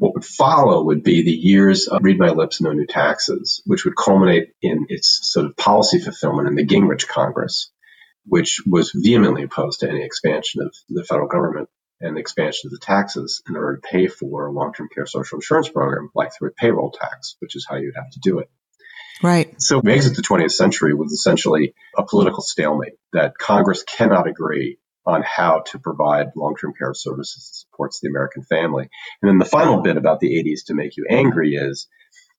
What 0.00 0.14
would 0.14 0.24
follow 0.24 0.84
would 0.84 1.02
be 1.02 1.22
the 1.22 1.30
years 1.30 1.86
of 1.86 2.02
Read 2.02 2.18
My 2.18 2.30
Lips, 2.30 2.62
No 2.62 2.72
New 2.72 2.86
Taxes, 2.86 3.60
which 3.66 3.84
would 3.84 3.94
culminate 3.94 4.54
in 4.62 4.86
its 4.88 5.20
sort 5.30 5.44
of 5.44 5.58
policy 5.58 5.98
fulfillment 5.98 6.48
in 6.48 6.54
the 6.54 6.64
Gingrich 6.64 7.06
Congress, 7.06 7.70
which 8.24 8.62
was 8.66 8.92
vehemently 8.94 9.42
opposed 9.42 9.80
to 9.80 9.90
any 9.90 10.02
expansion 10.02 10.62
of 10.62 10.74
the 10.88 11.04
federal 11.04 11.28
government 11.28 11.68
and 12.00 12.16
the 12.16 12.20
expansion 12.20 12.68
of 12.68 12.70
the 12.70 12.78
taxes 12.78 13.42
in 13.46 13.56
order 13.56 13.76
to 13.76 13.86
pay 13.86 14.06
for 14.06 14.46
a 14.46 14.50
long-term 14.50 14.88
care 14.94 15.04
social 15.04 15.36
insurance 15.36 15.68
program, 15.68 16.08
like 16.14 16.30
through 16.32 16.48
a 16.48 16.52
payroll 16.52 16.90
tax, 16.90 17.36
which 17.40 17.54
is 17.54 17.66
how 17.68 17.76
you'd 17.76 17.94
have 17.94 18.10
to 18.10 18.20
do 18.20 18.38
it. 18.38 18.50
Right. 19.22 19.60
So 19.60 19.80
we 19.80 19.92
exit 19.92 20.16
the 20.16 20.22
20th 20.22 20.52
century 20.52 20.94
with 20.94 21.12
essentially 21.12 21.74
a 21.94 22.06
political 22.06 22.42
stalemate 22.42 22.94
that 23.12 23.36
Congress 23.36 23.82
cannot 23.82 24.26
agree 24.26 24.78
on 25.06 25.22
how 25.22 25.62
to 25.66 25.78
provide 25.78 26.28
long-term 26.36 26.74
care 26.78 26.94
services 26.94 27.48
that 27.48 27.56
supports 27.56 28.00
the 28.00 28.08
American 28.08 28.42
family. 28.42 28.88
And 29.22 29.28
then 29.28 29.38
the 29.38 29.44
final 29.44 29.82
bit 29.82 29.96
about 29.96 30.20
the 30.20 30.42
80s 30.42 30.66
to 30.66 30.74
make 30.74 30.96
you 30.96 31.06
angry 31.08 31.54
is 31.54 31.88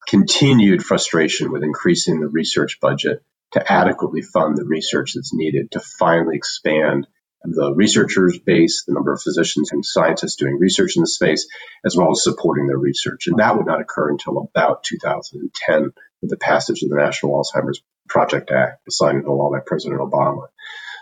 continued 0.07 0.83
frustration 0.83 1.51
with 1.51 1.63
increasing 1.63 2.19
the 2.19 2.27
research 2.27 2.79
budget 2.81 3.23
to 3.53 3.71
adequately 3.71 4.21
fund 4.21 4.57
the 4.57 4.65
research 4.65 5.13
that's 5.13 5.33
needed 5.33 5.71
to 5.71 5.79
finally 5.79 6.37
expand 6.37 7.07
the 7.43 7.73
researchers 7.73 8.37
base, 8.39 8.83
the 8.85 8.93
number 8.93 9.13
of 9.13 9.21
physicians 9.21 9.71
and 9.71 9.83
scientists 9.83 10.35
doing 10.35 10.59
research 10.59 10.95
in 10.95 11.01
the 11.01 11.07
space, 11.07 11.47
as 11.83 11.97
well 11.97 12.11
as 12.11 12.23
supporting 12.23 12.67
their 12.67 12.77
research. 12.77 13.27
And 13.27 13.39
that 13.39 13.57
would 13.57 13.65
not 13.65 13.81
occur 13.81 14.11
until 14.11 14.37
about 14.37 14.83
2010 14.83 15.91
with 16.21 16.29
the 16.29 16.37
passage 16.37 16.83
of 16.83 16.89
the 16.89 16.97
National 16.97 17.41
Alzheimer's 17.41 17.81
Project 18.07 18.51
Act, 18.51 18.81
signed 18.89 19.17
into 19.17 19.31
law 19.31 19.49
by 19.49 19.59
President 19.65 20.01
Obama. 20.01 20.47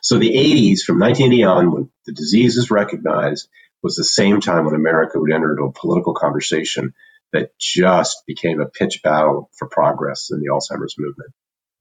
So 0.02 0.18
the 0.18 0.30
80s, 0.30 0.82
from 0.82 1.00
1980 1.00 1.43
on, 1.43 1.72
when 1.72 1.91
the 2.06 2.14
disease 2.14 2.58
is 2.58 2.72
recognized, 2.72 3.47
was 3.82 3.95
the 3.95 4.04
same 4.04 4.41
time 4.41 4.66
when 4.66 4.76
America 4.76 5.20
would 5.20 5.32
enter 5.32 5.52
into 5.52 5.64
a 5.64 5.72
political 5.72 6.14
conversation 6.14 6.93
that 7.32 7.58
just 7.60 8.24
became 8.26 8.60
a 8.60 8.66
pitch 8.66 9.02
battle 9.04 9.50
for 9.58 9.68
progress 9.68 10.30
in 10.32 10.39
the 10.39 10.47
Alzheimer's 10.47 10.95
movement. 10.97 11.32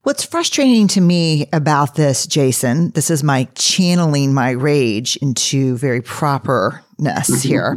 What's 0.03 0.23
frustrating 0.23 0.87
to 0.89 1.01
me 1.01 1.49
about 1.51 1.95
this, 1.95 2.25
Jason, 2.25 2.91
this 2.91 3.09
is 3.09 3.23
my 3.23 3.49
channeling 3.55 4.33
my 4.33 4.51
rage 4.51 5.17
into 5.17 5.75
very 5.77 6.01
properness 6.01 7.43
here, 7.43 7.75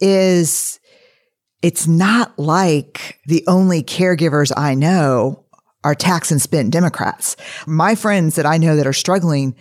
is 0.00 0.78
it's 1.62 1.86
not 1.86 2.38
like 2.38 3.20
the 3.26 3.44
only 3.46 3.82
caregivers 3.82 4.52
I 4.54 4.74
know 4.74 5.45
are 5.86 5.94
tax 5.94 6.32
and 6.32 6.42
spend 6.42 6.72
Democrats. 6.72 7.36
My 7.64 7.94
friends 7.94 8.34
that 8.34 8.44
I 8.44 8.58
know 8.58 8.74
that 8.74 8.88
are 8.88 8.92
struggling, 8.92 9.54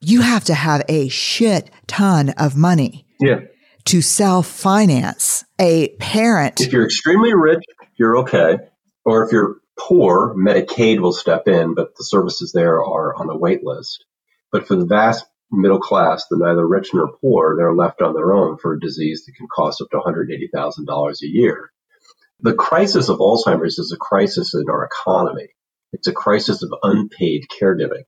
you 0.00 0.20
have 0.20 0.44
to 0.44 0.54
have 0.54 0.82
a 0.86 1.08
shit 1.08 1.70
ton 1.86 2.28
of 2.36 2.58
money. 2.58 3.06
Yeah. 3.20 3.40
To 3.86 4.02
self 4.02 4.46
finance 4.46 5.44
a 5.58 5.88
parent. 5.98 6.60
If 6.60 6.74
you're 6.74 6.84
extremely 6.84 7.34
rich, 7.34 7.64
you're 7.96 8.18
okay. 8.18 8.58
Or 9.06 9.24
if 9.24 9.32
you're 9.32 9.56
poor, 9.78 10.34
Medicaid 10.34 11.00
will 11.00 11.14
step 11.14 11.48
in, 11.48 11.74
but 11.74 11.96
the 11.96 12.04
services 12.04 12.52
there 12.52 12.84
are 12.84 13.14
on 13.16 13.30
a 13.30 13.36
wait 13.36 13.64
list. 13.64 14.04
But 14.52 14.68
for 14.68 14.76
the 14.76 14.84
vast 14.84 15.24
middle 15.50 15.80
class, 15.80 16.26
the 16.28 16.36
neither 16.36 16.68
rich 16.68 16.90
nor 16.92 17.16
poor, 17.22 17.56
they're 17.56 17.74
left 17.74 18.02
on 18.02 18.12
their 18.12 18.34
own 18.34 18.58
for 18.58 18.74
a 18.74 18.80
disease 18.80 19.24
that 19.24 19.36
can 19.36 19.48
cost 19.48 19.80
up 19.80 19.88
to 19.90 19.96
$180,000 19.96 21.22
a 21.22 21.26
year. 21.26 21.70
The 22.40 22.54
crisis 22.54 23.08
of 23.08 23.18
Alzheimer's 23.18 23.78
is 23.78 23.92
a 23.92 23.96
crisis 23.96 24.52
in 24.52 24.68
our 24.68 24.84
economy. 24.84 25.48
It's 25.92 26.08
a 26.08 26.12
crisis 26.12 26.62
of 26.62 26.72
unpaid 26.82 27.44
caregiving. 27.50 28.04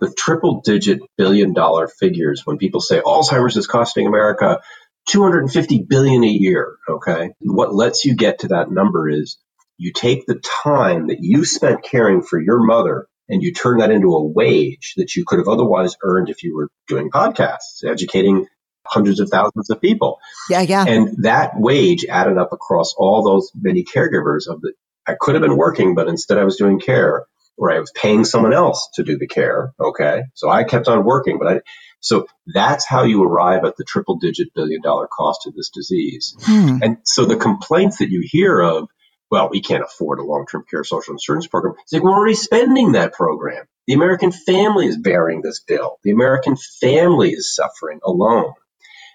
The 0.00 0.12
triple 0.16 0.62
digit 0.64 1.00
billion 1.16 1.52
dollar 1.52 1.88
figures 1.88 2.42
when 2.44 2.58
people 2.58 2.80
say 2.80 3.00
Alzheimer's 3.00 3.56
is 3.56 3.66
costing 3.66 4.06
America 4.06 4.60
250 5.08 5.86
billion 5.88 6.22
a 6.22 6.28
year, 6.28 6.76
okay? 6.88 7.30
What 7.40 7.74
lets 7.74 8.04
you 8.04 8.14
get 8.14 8.40
to 8.40 8.48
that 8.48 8.70
number 8.70 9.08
is 9.08 9.38
you 9.76 9.92
take 9.92 10.26
the 10.26 10.40
time 10.62 11.08
that 11.08 11.18
you 11.20 11.44
spent 11.44 11.82
caring 11.82 12.22
for 12.22 12.40
your 12.40 12.62
mother 12.64 13.06
and 13.28 13.42
you 13.42 13.52
turn 13.52 13.78
that 13.78 13.90
into 13.90 14.08
a 14.08 14.26
wage 14.26 14.94
that 14.96 15.14
you 15.14 15.24
could 15.26 15.38
have 15.38 15.48
otherwise 15.48 15.96
earned 16.02 16.28
if 16.28 16.42
you 16.42 16.56
were 16.56 16.68
doing 16.86 17.10
podcasts, 17.10 17.84
educating 17.86 18.46
hundreds 18.86 19.20
of 19.20 19.28
thousands 19.28 19.70
of 19.70 19.80
people. 19.80 20.18
Yeah, 20.48 20.62
yeah. 20.62 20.84
And 20.86 21.24
that 21.24 21.52
wage 21.56 22.06
added 22.08 22.38
up 22.38 22.52
across 22.52 22.94
all 22.96 23.22
those 23.22 23.50
many 23.54 23.84
caregivers 23.84 24.48
of 24.48 24.60
the 24.60 24.72
I 25.08 25.16
could 25.18 25.34
have 25.34 25.42
been 25.42 25.56
working, 25.56 25.94
but 25.94 26.08
instead 26.08 26.38
I 26.38 26.44
was 26.44 26.56
doing 26.56 26.78
care 26.78 27.26
or 27.56 27.72
I 27.72 27.80
was 27.80 27.90
paying 27.92 28.24
someone 28.24 28.52
else 28.52 28.88
to 28.94 29.02
do 29.02 29.18
the 29.18 29.26
care. 29.26 29.72
Okay. 29.80 30.22
So 30.34 30.48
I 30.48 30.64
kept 30.64 30.86
on 30.86 31.04
working, 31.04 31.38
but 31.38 31.48
I, 31.48 31.60
so 32.00 32.26
that's 32.46 32.86
how 32.86 33.02
you 33.02 33.24
arrive 33.24 33.64
at 33.64 33.76
the 33.76 33.84
triple 33.84 34.18
digit 34.18 34.54
billion 34.54 34.80
dollar 34.82 35.08
cost 35.08 35.46
of 35.46 35.54
this 35.54 35.70
disease. 35.70 36.36
Hmm. 36.42 36.78
And 36.82 36.96
so 37.04 37.24
the 37.24 37.36
complaints 37.36 37.98
that 37.98 38.10
you 38.10 38.22
hear 38.24 38.60
of 38.60 38.88
well, 39.30 39.50
we 39.50 39.60
can't 39.60 39.84
afford 39.84 40.20
a 40.20 40.24
long-term 40.24 40.64
care 40.70 40.84
social 40.84 41.12
insurance 41.12 41.46
program. 41.46 41.74
It's 41.82 41.92
like 41.92 42.02
we're 42.02 42.12
already 42.12 42.34
spending 42.34 42.92
that 42.92 43.12
program. 43.12 43.66
The 43.86 43.94
American 43.94 44.32
family 44.32 44.86
is 44.86 44.96
bearing 44.96 45.42
this 45.42 45.60
bill. 45.60 45.98
The 46.02 46.12
American 46.12 46.56
family 46.80 47.30
is 47.30 47.54
suffering 47.54 48.00
alone. 48.04 48.52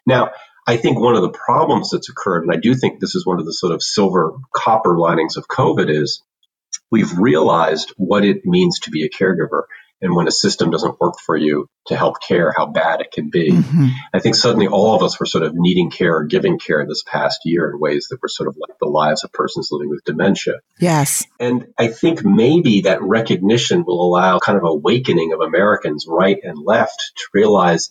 Now, 0.05 0.31
I 0.65 0.77
think 0.77 0.99
one 0.99 1.15
of 1.15 1.21
the 1.21 1.29
problems 1.29 1.89
that's 1.89 2.09
occurred, 2.09 2.43
and 2.43 2.51
I 2.53 2.59
do 2.59 2.73
think 2.73 2.99
this 2.99 3.15
is 3.15 3.25
one 3.25 3.39
of 3.39 3.45
the 3.45 3.53
sort 3.53 3.73
of 3.73 3.83
silver 3.83 4.33
copper 4.55 4.97
linings 4.97 5.37
of 5.37 5.47
COVID 5.47 5.89
is 5.89 6.23
we've 6.89 7.17
realized 7.17 7.93
what 7.97 8.23
it 8.23 8.45
means 8.45 8.79
to 8.81 8.91
be 8.91 9.03
a 9.03 9.09
caregiver 9.09 9.63
and 10.03 10.15
when 10.15 10.27
a 10.27 10.31
system 10.31 10.69
doesn't 10.69 10.99
work 10.99 11.15
for 11.25 11.35
you 11.35 11.69
to 11.87 11.95
help 11.95 12.21
care, 12.21 12.53
how 12.55 12.65
bad 12.65 12.99
it 12.99 13.11
can 13.11 13.29
be. 13.29 13.51
Mm-hmm. 13.51 13.87
I 14.13 14.19
think 14.19 14.35
suddenly 14.35 14.67
all 14.67 14.95
of 14.95 15.01
us 15.01 15.17
were 15.17 15.25
sort 15.25 15.45
of 15.45 15.53
needing 15.55 15.91
care 15.91 16.17
or 16.17 16.25
giving 16.25 16.59
care 16.59 16.85
this 16.85 17.03
past 17.03 17.39
year 17.45 17.71
in 17.71 17.79
ways 17.79 18.07
that 18.09 18.21
were 18.21 18.27
sort 18.27 18.49
of 18.49 18.57
like 18.57 18.77
the 18.81 18.89
lives 18.89 19.23
of 19.23 19.31
persons 19.31 19.69
living 19.71 19.89
with 19.89 20.03
dementia. 20.03 20.55
Yes. 20.77 21.25
And 21.39 21.67
I 21.77 21.87
think 21.87 22.23
maybe 22.25 22.81
that 22.81 23.01
recognition 23.01 23.85
will 23.85 24.05
allow 24.05 24.39
kind 24.39 24.57
of 24.57 24.65
awakening 24.65 25.31
of 25.31 25.39
Americans 25.39 26.05
right 26.05 26.37
and 26.43 26.57
left 26.59 27.13
to 27.15 27.23
realize 27.33 27.89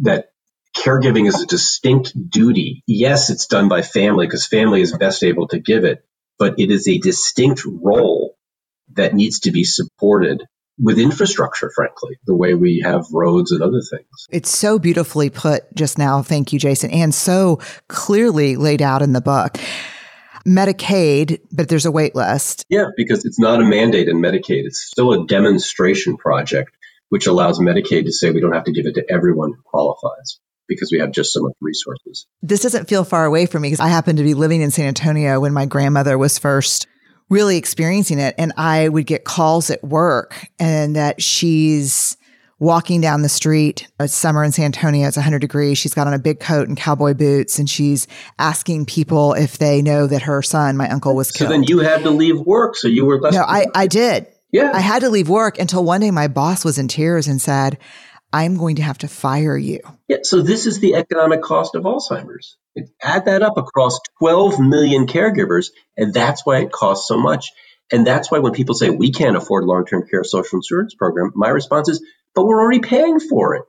that 0.00 0.29
caregiving 0.76 1.26
is 1.26 1.40
a 1.40 1.46
distinct 1.46 2.12
duty. 2.30 2.82
Yes, 2.86 3.30
it's 3.30 3.46
done 3.46 3.68
by 3.68 3.82
family 3.82 4.26
because 4.26 4.46
family 4.46 4.80
is 4.80 4.96
best 4.96 5.22
able 5.22 5.48
to 5.48 5.58
give 5.58 5.84
it, 5.84 6.04
but 6.38 6.58
it 6.58 6.70
is 6.70 6.88
a 6.88 6.98
distinct 6.98 7.64
role 7.64 8.36
that 8.94 9.14
needs 9.14 9.40
to 9.40 9.52
be 9.52 9.64
supported 9.64 10.42
with 10.82 10.98
infrastructure, 10.98 11.70
frankly, 11.74 12.18
the 12.26 12.34
way 12.34 12.54
we 12.54 12.82
have 12.84 13.04
roads 13.12 13.52
and 13.52 13.62
other 13.62 13.82
things. 13.82 14.26
It's 14.30 14.56
so 14.56 14.78
beautifully 14.78 15.28
put 15.28 15.74
just 15.74 15.98
now. 15.98 16.22
Thank 16.22 16.52
you, 16.52 16.58
Jason, 16.58 16.90
and 16.90 17.14
so 17.14 17.60
clearly 17.88 18.56
laid 18.56 18.80
out 18.80 19.02
in 19.02 19.12
the 19.12 19.20
book. 19.20 19.58
Medicaid, 20.46 21.40
but 21.52 21.68
there's 21.68 21.84
a 21.84 21.90
wait 21.90 22.14
list. 22.14 22.64
Yeah, 22.70 22.86
because 22.96 23.26
it's 23.26 23.38
not 23.38 23.60
a 23.60 23.64
mandate 23.64 24.08
in 24.08 24.16
Medicaid. 24.16 24.64
It's 24.64 24.82
still 24.82 25.12
a 25.12 25.26
demonstration 25.26 26.16
project, 26.16 26.70
which 27.10 27.26
allows 27.26 27.58
Medicaid 27.60 28.04
to 28.04 28.12
say 28.12 28.30
we 28.30 28.40
don't 28.40 28.54
have 28.54 28.64
to 28.64 28.72
give 28.72 28.86
it 28.86 28.94
to 28.94 29.04
everyone 29.10 29.52
who 29.52 29.62
qualifies 29.62 30.40
because 30.70 30.90
we 30.90 31.00
have 31.00 31.12
just 31.12 31.34
so 31.34 31.42
much 31.42 31.52
resources. 31.60 32.26
This 32.40 32.62
doesn't 32.62 32.88
feel 32.88 33.04
far 33.04 33.26
away 33.26 33.44
from 33.44 33.60
me 33.62 33.68
because 33.68 33.80
I 33.80 33.88
happened 33.88 34.16
to 34.18 34.24
be 34.24 34.32
living 34.32 34.62
in 34.62 34.70
San 34.70 34.86
Antonio 34.86 35.40
when 35.40 35.52
my 35.52 35.66
grandmother 35.66 36.16
was 36.16 36.38
first 36.38 36.86
really 37.28 37.58
experiencing 37.58 38.18
it. 38.18 38.34
And 38.38 38.52
I 38.56 38.88
would 38.88 39.06
get 39.06 39.24
calls 39.24 39.70
at 39.70 39.84
work 39.84 40.48
and 40.58 40.96
that 40.96 41.22
she's 41.22 42.16
walking 42.58 43.00
down 43.00 43.22
the 43.22 43.28
street. 43.28 43.88
It's 43.98 44.14
summer 44.14 44.44
in 44.44 44.52
San 44.52 44.66
Antonio. 44.66 45.08
It's 45.08 45.16
100 45.16 45.40
degrees. 45.40 45.78
She's 45.78 45.94
got 45.94 46.06
on 46.06 46.14
a 46.14 46.18
big 46.18 46.38
coat 46.38 46.68
and 46.68 46.76
cowboy 46.76 47.14
boots, 47.14 47.58
and 47.58 47.68
she's 47.68 48.06
asking 48.38 48.84
people 48.86 49.32
if 49.32 49.58
they 49.58 49.80
know 49.80 50.06
that 50.06 50.22
her 50.22 50.42
son, 50.42 50.76
my 50.76 50.88
uncle, 50.90 51.16
was 51.16 51.32
killed. 51.32 51.48
So 51.48 51.52
then 51.52 51.64
you 51.64 51.78
had 51.78 52.02
to 52.02 52.10
leave 52.10 52.38
work. 52.38 52.76
So 52.76 52.86
you 52.86 53.06
were 53.06 53.18
less. 53.18 53.34
No, 53.34 53.42
I, 53.42 53.66
I 53.74 53.86
did. 53.86 54.26
Yeah. 54.52 54.72
I 54.74 54.80
had 54.80 55.00
to 55.00 55.10
leave 55.10 55.28
work 55.28 55.58
until 55.58 55.84
one 55.84 56.00
day 56.00 56.10
my 56.10 56.28
boss 56.28 56.64
was 56.64 56.78
in 56.78 56.88
tears 56.88 57.28
and 57.28 57.40
said, 57.40 57.78
I'm 58.32 58.56
going 58.56 58.76
to 58.76 58.82
have 58.82 58.98
to 58.98 59.08
fire 59.08 59.56
you. 59.56 59.80
Yeah, 60.08 60.18
so 60.22 60.42
this 60.42 60.66
is 60.66 60.80
the 60.80 60.94
economic 60.94 61.42
cost 61.42 61.74
of 61.74 61.82
Alzheimer's. 61.82 62.56
Add 63.02 63.24
that 63.24 63.42
up 63.42 63.56
across 63.58 63.98
12 64.20 64.60
million 64.60 65.06
caregivers, 65.06 65.70
and 65.96 66.14
that's 66.14 66.46
why 66.46 66.58
it 66.58 66.70
costs 66.70 67.08
so 67.08 67.18
much. 67.18 67.50
And 67.92 68.06
that's 68.06 68.30
why 68.30 68.38
when 68.38 68.52
people 68.52 68.74
say 68.74 68.90
we 68.90 69.10
can't 69.10 69.36
afford 69.36 69.64
long-term 69.64 70.06
care 70.08 70.22
social 70.22 70.58
insurance 70.58 70.94
program, 70.94 71.32
my 71.34 71.48
response 71.48 71.88
is, 71.88 72.04
but 72.34 72.44
we're 72.44 72.60
already 72.60 72.80
paying 72.80 73.18
for 73.18 73.56
it. 73.56 73.64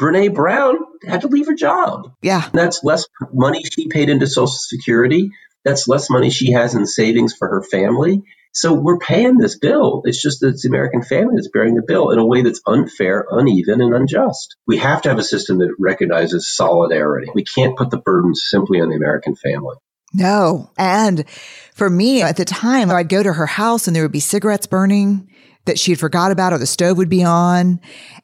Brené 0.00 0.32
Brown 0.32 0.76
had 1.04 1.22
to 1.22 1.28
leave 1.28 1.46
her 1.46 1.54
job. 1.54 2.12
Yeah. 2.22 2.48
That's 2.52 2.84
less 2.84 3.06
money 3.32 3.62
she 3.64 3.88
paid 3.88 4.08
into 4.08 4.26
Social 4.26 4.46
Security. 4.48 5.30
That's 5.64 5.88
less 5.88 6.08
money 6.08 6.30
she 6.30 6.52
has 6.52 6.74
in 6.74 6.86
savings 6.86 7.34
for 7.34 7.48
her 7.48 7.62
family. 7.62 8.22
So 8.52 8.74
we're 8.74 8.98
paying 8.98 9.38
this 9.38 9.58
bill. 9.58 10.02
It's 10.04 10.20
just 10.20 10.40
that 10.40 10.48
it's 10.48 10.62
the 10.62 10.68
American 10.68 11.02
family 11.02 11.34
that's 11.36 11.48
bearing 11.48 11.74
the 11.74 11.84
bill 11.86 12.10
in 12.10 12.18
a 12.18 12.26
way 12.26 12.42
that's 12.42 12.60
unfair, 12.66 13.24
uneven, 13.30 13.80
and 13.80 13.94
unjust. 13.94 14.56
We 14.66 14.78
have 14.78 15.02
to 15.02 15.08
have 15.08 15.18
a 15.18 15.24
system 15.24 15.58
that 15.58 15.74
recognizes 15.78 16.52
solidarity. 16.52 17.30
We 17.32 17.44
can't 17.44 17.76
put 17.76 17.90
the 17.90 17.98
burden 17.98 18.34
simply 18.34 18.80
on 18.80 18.88
the 18.88 18.96
American 18.96 19.36
family. 19.36 19.76
No. 20.12 20.70
And 20.76 21.28
for 21.74 21.88
me 21.88 22.22
at 22.22 22.36
the 22.36 22.44
time, 22.44 22.90
I'd 22.90 23.08
go 23.08 23.22
to 23.22 23.32
her 23.32 23.46
house 23.46 23.86
and 23.86 23.94
there 23.94 24.02
would 24.02 24.12
be 24.12 24.20
cigarettes 24.20 24.66
burning 24.66 25.30
that 25.66 25.78
she 25.78 25.92
had 25.92 26.00
forgot 26.00 26.32
about 26.32 26.52
or 26.52 26.58
the 26.58 26.66
stove 26.66 26.98
would 26.98 27.08
be 27.08 27.22
on. 27.22 27.80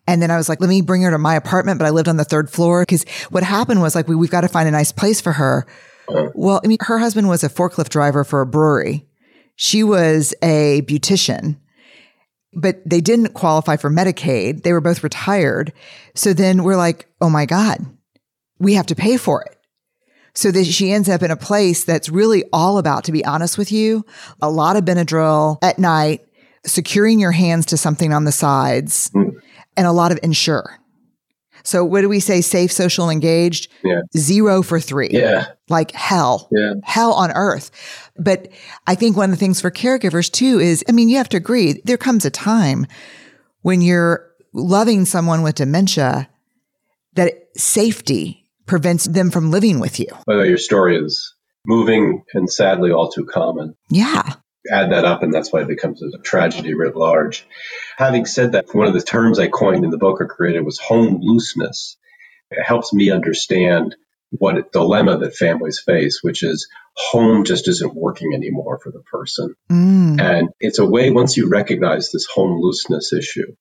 And 0.08 0.20
then 0.20 0.30
I 0.30 0.36
was 0.36 0.48
like, 0.48 0.60
let 0.60 0.68
me 0.68 0.80
bring 0.80 1.02
her 1.02 1.10
to 1.10 1.18
my 1.18 1.36
apartment, 1.36 1.78
but 1.78 1.86
I 1.86 1.90
lived 1.90 2.08
on 2.08 2.16
the 2.16 2.24
third 2.24 2.50
floor 2.50 2.82
because 2.82 3.04
what 3.30 3.44
happened 3.44 3.80
was 3.80 3.94
like, 3.94 4.08
we, 4.08 4.16
we've 4.16 4.30
got 4.30 4.40
to 4.40 4.48
find 4.48 4.68
a 4.68 4.72
nice 4.72 4.90
place 4.90 5.20
for 5.20 5.32
her. 5.32 5.66
Uh-huh. 6.08 6.30
Well, 6.34 6.60
I 6.64 6.66
mean, 6.66 6.78
her 6.80 6.98
husband 6.98 7.28
was 7.28 7.44
a 7.44 7.48
forklift 7.48 7.90
driver 7.90 8.24
for 8.24 8.40
a 8.40 8.46
brewery. 8.46 9.06
She 9.56 9.82
was 9.82 10.34
a 10.42 10.82
beautician, 10.82 11.56
but 12.52 12.80
they 12.86 13.00
didn't 13.00 13.34
qualify 13.34 13.76
for 13.76 13.90
Medicaid. 13.90 14.62
They 14.62 14.72
were 14.72 14.80
both 14.80 15.02
retired. 15.02 15.72
So 16.14 16.32
then 16.32 16.62
we're 16.62 16.76
like, 16.76 17.08
oh 17.20 17.30
my 17.30 17.46
God, 17.46 17.84
we 18.58 18.74
have 18.74 18.86
to 18.86 18.94
pay 18.94 19.16
for 19.16 19.42
it. 19.42 19.56
So 20.34 20.50
that 20.50 20.66
she 20.66 20.92
ends 20.92 21.08
up 21.08 21.22
in 21.22 21.30
a 21.30 21.36
place 21.36 21.84
that's 21.84 22.10
really 22.10 22.44
all 22.52 22.76
about, 22.76 23.04
to 23.04 23.12
be 23.12 23.24
honest 23.24 23.56
with 23.56 23.72
you, 23.72 24.04
a 24.42 24.50
lot 24.50 24.76
of 24.76 24.84
Benadryl 24.84 25.56
at 25.62 25.78
night, 25.78 26.20
securing 26.66 27.18
your 27.18 27.32
hands 27.32 27.64
to 27.66 27.78
something 27.78 28.12
on 28.12 28.24
the 28.24 28.32
sides, 28.32 29.10
mm. 29.10 29.30
and 29.78 29.86
a 29.86 29.92
lot 29.92 30.12
of 30.12 30.18
Ensure. 30.22 30.78
So 31.66 31.84
what 31.84 32.02
do 32.02 32.08
we 32.08 32.20
say? 32.20 32.40
Safe, 32.40 32.70
social, 32.70 33.10
engaged. 33.10 33.70
Yeah. 33.82 34.02
Zero 34.16 34.62
for 34.62 34.78
three. 34.78 35.10
Yeah. 35.10 35.46
Like 35.68 35.90
hell. 35.90 36.48
Yeah. 36.52 36.74
Hell 36.84 37.12
on 37.12 37.32
earth. 37.32 37.70
But 38.16 38.48
I 38.86 38.94
think 38.94 39.16
one 39.16 39.30
of 39.30 39.36
the 39.36 39.40
things 39.40 39.60
for 39.60 39.70
caregivers 39.70 40.30
too 40.30 40.60
is, 40.60 40.84
I 40.88 40.92
mean, 40.92 41.08
you 41.08 41.16
have 41.16 41.28
to 41.30 41.36
agree, 41.36 41.82
there 41.84 41.96
comes 41.96 42.24
a 42.24 42.30
time 42.30 42.86
when 43.62 43.82
you're 43.82 44.30
loving 44.52 45.04
someone 45.04 45.42
with 45.42 45.56
dementia 45.56 46.28
that 47.14 47.34
safety 47.56 48.46
prevents 48.66 49.06
them 49.06 49.30
from 49.30 49.50
living 49.50 49.80
with 49.80 49.98
you. 49.98 50.08
By 50.26 50.34
the 50.34 50.40
way, 50.42 50.48
your 50.48 50.58
story 50.58 50.96
is 50.96 51.34
moving 51.66 52.22
and 52.32 52.50
sadly 52.50 52.92
all 52.92 53.10
too 53.10 53.26
common. 53.26 53.74
Yeah 53.90 54.34
add 54.70 54.92
that 54.92 55.04
up, 55.04 55.22
and 55.22 55.32
that's 55.32 55.52
why 55.52 55.62
it 55.62 55.68
becomes 55.68 56.02
a 56.02 56.18
tragedy 56.18 56.74
writ 56.74 56.96
large. 56.96 57.46
Having 57.96 58.26
said 58.26 58.52
that, 58.52 58.74
one 58.74 58.86
of 58.86 58.94
the 58.94 59.00
terms 59.00 59.38
I 59.38 59.48
coined 59.48 59.84
in 59.84 59.90
the 59.90 59.98
book 59.98 60.20
or 60.20 60.26
created 60.26 60.64
was 60.64 60.78
home 60.78 61.18
looseness. 61.20 61.96
It 62.50 62.62
helps 62.62 62.92
me 62.92 63.10
understand 63.10 63.96
what 64.30 64.58
a 64.58 64.66
dilemma 64.72 65.18
that 65.18 65.36
families 65.36 65.80
face, 65.84 66.20
which 66.22 66.42
is 66.42 66.68
home 66.94 67.44
just 67.44 67.68
isn't 67.68 67.94
working 67.94 68.34
anymore 68.34 68.78
for 68.82 68.90
the 68.90 69.00
person. 69.00 69.54
Mm. 69.70 70.20
And 70.20 70.48
it's 70.60 70.78
a 70.78 70.86
way, 70.86 71.10
once 71.10 71.36
you 71.36 71.48
recognize 71.48 72.10
this 72.10 72.26
home 72.26 72.60
looseness 72.60 73.12
issue, 73.12 73.54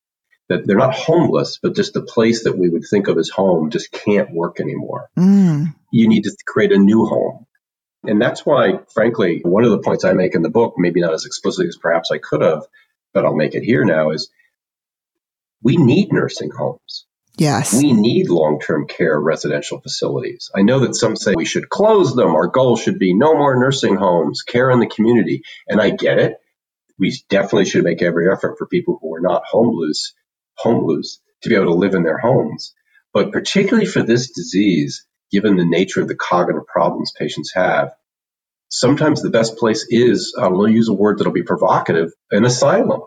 that 0.50 0.66
they're 0.66 0.78
not 0.78 0.94
homeless, 0.94 1.60
but 1.62 1.76
just 1.76 1.94
the 1.94 2.02
place 2.02 2.44
that 2.44 2.58
we 2.58 2.70
would 2.70 2.84
think 2.90 3.08
of 3.08 3.18
as 3.18 3.30
home 3.30 3.72
just 3.72 3.92
can't 3.92 4.32
work 4.32 4.60
anymore. 4.60 5.10
Mm. 5.18 5.74
You 5.92 6.08
need 6.08 6.24
to 6.24 6.36
create 6.46 6.72
a 6.72 6.78
new 6.78 7.06
home. 7.06 7.46
And 8.08 8.22
that's 8.22 8.46
why, 8.46 8.80
frankly, 8.94 9.42
one 9.44 9.64
of 9.64 9.72
the 9.72 9.80
points 9.80 10.04
I 10.04 10.14
make 10.14 10.36
in 10.36 10.42
the 10.42 10.50
book, 10.50 10.76
maybe 10.78 11.02
not 11.02 11.14
as 11.14 11.26
explicitly 11.26 11.68
as 11.68 11.78
perhaps 11.78 12.12
I 12.12 12.18
could 12.18 12.42
have, 12.42 12.64
but 13.14 13.26
I'll 13.26 13.36
make 13.36 13.56
it 13.56 13.64
here 13.64 13.86
now, 13.86 14.12
is 14.12 14.30
we 15.64 15.78
need 15.78 16.12
nursing 16.12 16.52
homes. 16.52 17.06
Yes. 17.38 17.74
We 17.74 17.92
need 17.92 18.30
long 18.30 18.60
term 18.60 18.88
care 18.88 19.20
residential 19.20 19.82
facilities. 19.82 20.50
I 20.56 20.62
know 20.62 20.80
that 20.80 20.96
some 20.96 21.16
say 21.16 21.34
we 21.36 21.46
should 21.46 21.70
close 21.70 22.16
them. 22.16 22.36
Our 22.36 22.48
goal 22.48 22.78
should 22.78 22.98
be 22.98 23.14
no 23.14 23.34
more 23.34 23.60
nursing 23.60 23.96
homes, 23.96 24.42
care 24.42 24.72
in 24.72 24.80
the 24.80 24.88
community. 24.88 25.42
And 25.68 25.82
I 25.82 25.90
get 25.90 26.20
it. 26.20 26.38
We 26.98 27.14
definitely 27.30 27.66
should 27.66 27.84
make 27.84 28.02
every 28.02 28.32
effort 28.32 28.56
for 28.58 28.68
people 28.68 28.98
who 29.02 29.14
are 29.16 29.22
not 29.22 29.44
homeless, 29.46 30.14
homeless. 30.56 31.20
to 31.42 31.50
be 31.50 31.56
able 31.56 31.66
to 31.66 31.74
live 31.74 31.94
in 31.94 32.04
their 32.04 32.18
homes. 32.18 32.74
But 33.14 33.32
particularly 33.32 33.86
for 33.86 34.02
this 34.02 34.32
disease, 34.32 35.06
given 35.32 35.56
the 35.56 35.66
nature 35.66 36.02
of 36.02 36.08
the 36.08 36.16
cognitive 36.16 36.68
problems 36.68 37.14
patients 37.18 37.52
have, 37.54 37.94
sometimes 38.70 39.22
the 39.22 39.30
best 39.30 39.58
place 39.58 39.86
is, 39.90 40.36
uh, 40.38 40.46
I 40.46 40.48
will 40.50 40.70
use 40.70 40.90
a 40.90 40.94
word 40.94 41.18
that'll 41.18 41.34
be 41.34 41.44
provocative, 41.44 42.12
an 42.32 42.46
asylum 42.46 43.02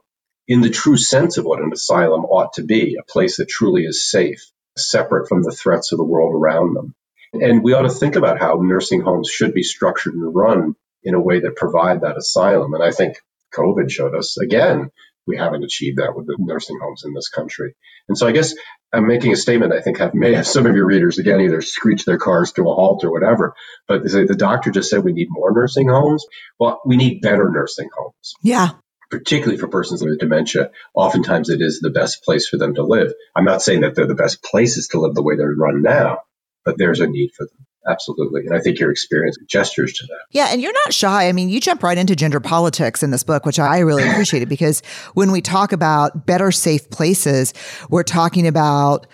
in 0.46 0.60
the 0.62 0.70
true 0.70 0.96
sense 0.96 1.36
of 1.36 1.44
what 1.44 1.60
an 1.60 1.72
asylum 1.72 2.24
ought 2.24 2.54
to 2.54 2.62
be, 2.62 2.96
a 2.98 3.12
place 3.12 3.36
that 3.36 3.48
truly 3.48 3.84
is 3.84 4.08
safe, 4.10 4.50
separate 4.76 5.28
from 5.28 5.42
the 5.42 5.52
threats 5.52 5.92
of 5.92 5.98
the 5.98 6.04
world 6.04 6.34
around 6.34 6.74
them. 6.74 6.94
And 7.34 7.62
we 7.62 7.74
ought 7.74 7.82
to 7.82 7.90
think 7.90 8.16
about 8.16 8.38
how 8.38 8.58
nursing 8.62 9.02
homes 9.02 9.28
should 9.28 9.52
be 9.52 9.62
structured 9.62 10.14
and 10.14 10.34
run 10.34 10.74
in 11.02 11.14
a 11.14 11.20
way 11.20 11.40
that 11.40 11.56
provide 11.56 12.00
that 12.00 12.16
asylum. 12.16 12.72
And 12.72 12.82
I 12.82 12.90
think 12.90 13.18
COVID 13.54 13.90
showed 13.90 14.14
us 14.14 14.38
again, 14.38 14.90
we 15.28 15.36
haven't 15.36 15.64
achieved 15.64 15.98
that 15.98 16.16
with 16.16 16.26
the 16.26 16.36
nursing 16.38 16.78
homes 16.82 17.04
in 17.04 17.12
this 17.14 17.28
country. 17.28 17.74
And 18.08 18.16
so 18.16 18.26
I 18.26 18.32
guess 18.32 18.54
I'm 18.92 19.06
making 19.06 19.32
a 19.32 19.36
statement 19.36 19.72
I 19.72 19.82
think 19.82 19.98
have, 19.98 20.14
may 20.14 20.34
have 20.34 20.46
some 20.46 20.66
of 20.66 20.74
your 20.74 20.86
readers 20.86 21.18
again 21.18 21.40
either 21.40 21.60
screech 21.60 22.04
their 22.04 22.18
cars 22.18 22.52
to 22.52 22.62
a 22.62 22.74
halt 22.74 23.04
or 23.04 23.12
whatever. 23.12 23.54
But 23.86 24.02
the 24.02 24.34
doctor 24.36 24.70
just 24.70 24.90
said 24.90 25.04
we 25.04 25.12
need 25.12 25.28
more 25.30 25.52
nursing 25.52 25.88
homes. 25.88 26.24
Well, 26.58 26.80
we 26.86 26.96
need 26.96 27.20
better 27.20 27.50
nursing 27.50 27.90
homes. 27.96 28.34
Yeah 28.42 28.70
particularly 29.10 29.58
for 29.58 29.68
persons 29.68 30.02
with 30.02 30.18
dementia, 30.18 30.70
oftentimes 30.94 31.48
it 31.48 31.60
is 31.62 31.80
the 31.80 31.90
best 31.90 32.22
place 32.24 32.48
for 32.48 32.58
them 32.58 32.74
to 32.74 32.82
live. 32.82 33.12
I'm 33.34 33.44
not 33.44 33.62
saying 33.62 33.80
that 33.80 33.94
they're 33.94 34.06
the 34.06 34.14
best 34.14 34.42
places 34.42 34.88
to 34.88 35.00
live 35.00 35.14
the 35.14 35.22
way 35.22 35.36
they're 35.36 35.54
run 35.54 35.82
now, 35.82 36.18
but 36.64 36.76
there's 36.76 37.00
a 37.00 37.06
need 37.06 37.30
for 37.34 37.46
them. 37.46 37.66
Absolutely. 37.86 38.42
And 38.46 38.54
I 38.54 38.60
think 38.60 38.78
your 38.78 38.90
experience 38.90 39.38
gestures 39.46 39.92
to 39.94 40.06
that. 40.06 40.20
Yeah. 40.30 40.48
And 40.50 40.60
you're 40.60 40.72
not 40.72 40.92
shy. 40.92 41.28
I 41.28 41.32
mean, 41.32 41.48
you 41.48 41.60
jump 41.60 41.82
right 41.82 41.96
into 41.96 42.14
gender 42.16 42.40
politics 42.40 43.02
in 43.02 43.10
this 43.10 43.22
book, 43.22 43.46
which 43.46 43.58
I 43.58 43.78
really 43.78 44.08
appreciated 44.08 44.48
because 44.48 44.82
when 45.14 45.30
we 45.32 45.40
talk 45.40 45.72
about 45.72 46.26
better 46.26 46.50
safe 46.50 46.90
places, 46.90 47.54
we're 47.88 48.02
talking 48.02 48.46
about 48.46 49.06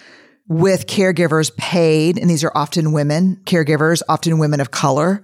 with 0.47 0.87
caregivers 0.87 1.57
paid, 1.57 2.19
and 2.19 2.29
these 2.29 2.45
are 2.45 2.53
often 2.55 2.93
women, 2.93 3.41
caregivers, 3.45 4.03
often 4.09 4.39
women 4.39 4.61
of 4.61 4.71
color, 4.71 5.23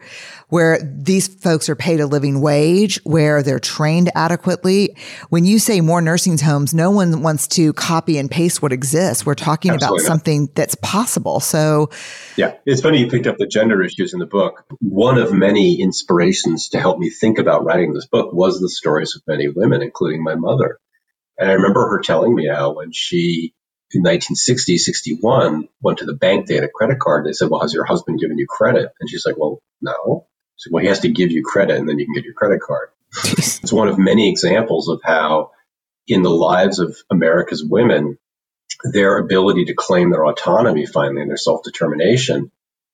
where 0.48 0.78
these 0.82 1.28
folks 1.28 1.68
are 1.68 1.76
paid 1.76 2.00
a 2.00 2.06
living 2.06 2.40
wage, 2.40 2.98
where 3.04 3.42
they're 3.42 3.60
trained 3.60 4.10
adequately. 4.14 4.96
When 5.28 5.44
you 5.44 5.58
say 5.58 5.82
more 5.82 6.00
nursing 6.00 6.38
homes, 6.38 6.72
no 6.72 6.90
one 6.90 7.22
wants 7.22 7.46
to 7.48 7.74
copy 7.74 8.16
and 8.16 8.30
paste 8.30 8.62
what 8.62 8.72
exists. 8.72 9.26
We're 9.26 9.34
talking 9.34 9.72
Absolutely 9.72 9.98
about 9.98 10.08
not. 10.08 10.08
something 10.08 10.48
that's 10.54 10.74
possible. 10.76 11.40
So, 11.40 11.90
yeah, 12.36 12.54
it's 12.64 12.80
funny 12.80 13.00
you 13.00 13.08
picked 13.08 13.26
up 13.26 13.36
the 13.36 13.46
gender 13.46 13.82
issues 13.82 14.14
in 14.14 14.20
the 14.20 14.26
book. 14.26 14.64
One 14.80 15.18
of 15.18 15.34
many 15.34 15.82
inspirations 15.82 16.70
to 16.70 16.80
help 16.80 16.98
me 16.98 17.10
think 17.10 17.38
about 17.38 17.64
writing 17.64 17.92
this 17.92 18.06
book 18.06 18.32
was 18.32 18.58
the 18.58 18.70
stories 18.70 19.14
of 19.14 19.22
many 19.26 19.48
women, 19.48 19.82
including 19.82 20.24
my 20.24 20.34
mother. 20.34 20.78
And 21.38 21.50
I 21.50 21.54
remember 21.54 21.88
her 21.88 22.00
telling 22.00 22.34
me 22.34 22.48
how 22.48 22.74
when 22.74 22.92
she 22.92 23.54
in 23.92 24.02
1960, 24.02 24.78
61, 24.78 25.68
went 25.80 25.98
to 25.98 26.04
the 26.04 26.14
bank. 26.14 26.46
They 26.46 26.54
had 26.54 26.64
a 26.64 26.68
credit 26.68 27.00
card. 27.00 27.26
They 27.26 27.32
said, 27.32 27.50
well, 27.50 27.60
has 27.60 27.74
your 27.74 27.84
husband 27.84 28.20
given 28.20 28.38
you 28.38 28.46
credit? 28.48 28.90
And 29.00 29.10
she's 29.10 29.26
like, 29.26 29.36
well, 29.36 29.60
no. 29.80 30.26
So, 30.56 30.70
well, 30.72 30.82
he 30.82 30.88
has 30.88 31.00
to 31.00 31.08
give 31.08 31.30
you 31.30 31.42
credit 31.42 31.76
and 31.76 31.88
then 31.88 31.98
you 31.98 32.04
can 32.04 32.14
get 32.14 32.24
your 32.24 32.34
credit 32.34 32.60
card. 32.60 32.90
it's 33.24 33.72
one 33.72 33.88
of 33.88 33.98
many 33.98 34.30
examples 34.30 34.88
of 34.88 35.00
how 35.02 35.50
in 36.06 36.22
the 36.22 36.30
lives 36.30 36.78
of 36.78 36.96
America's 37.10 37.64
women, 37.64 38.18
their 38.92 39.18
ability 39.18 39.66
to 39.66 39.74
claim 39.74 40.10
their 40.10 40.26
autonomy 40.26 40.86
finally 40.86 41.22
and 41.22 41.30
their 41.30 41.36
self-determination 41.36 42.50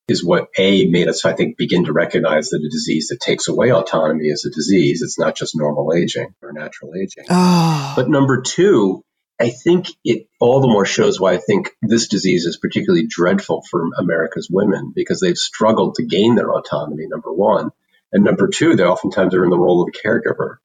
is 0.09 0.25
what 0.25 0.49
A 0.57 0.87
made 0.87 1.09
us, 1.09 1.25
I 1.25 1.33
think, 1.33 1.57
begin 1.57 1.87
to 1.87 1.93
recognize 1.93 2.51
that 2.51 2.63
a 2.65 2.69
disease 2.69 3.09
that 3.09 3.21
takes 3.21 3.49
away 3.49 3.73
autonomy 3.73 4.29
is 4.29 4.45
a 4.45 4.51
disease. 4.51 5.03
It's 5.03 5.19
not 5.19 5.35
just 5.35 5.57
normal 5.57 5.93
aging 5.93 6.35
or 6.43 6.53
natural 6.53 6.93
aging. 6.95 7.25
Oh. 7.29 7.93
But 7.97 8.09
number 8.09 8.43
two, 8.43 9.03
I 9.39 9.51
think 9.51 9.89
it 10.05 10.29
all 10.41 10.61
the 10.61 10.69
more 10.69 10.87
shows 10.87 11.21
why 11.21 11.35
I 11.35 11.39
think 11.39 11.71
this 11.83 12.09
disease 12.09 12.47
is 12.47 12.57
particularly 12.57 13.07
dreadful 13.07 13.63
for 13.71 13.85
America's 13.99 14.49
women 14.51 14.93
because 14.95 15.21
they've 15.21 15.37
struggled 15.37 15.97
to 15.97 16.07
gain 16.07 16.37
their 16.37 16.53
autonomy, 16.53 17.07
number 17.07 17.33
one. 17.33 17.71
And 18.13 18.25
number 18.25 18.49
two, 18.49 18.77
they 18.77 18.85
oftentimes 18.85 19.35
are 19.35 19.45
in 19.45 19.51
the 19.51 19.59
role 19.59 19.83
of 19.83 19.89
a 19.95 20.09
caregiver. 20.09 20.57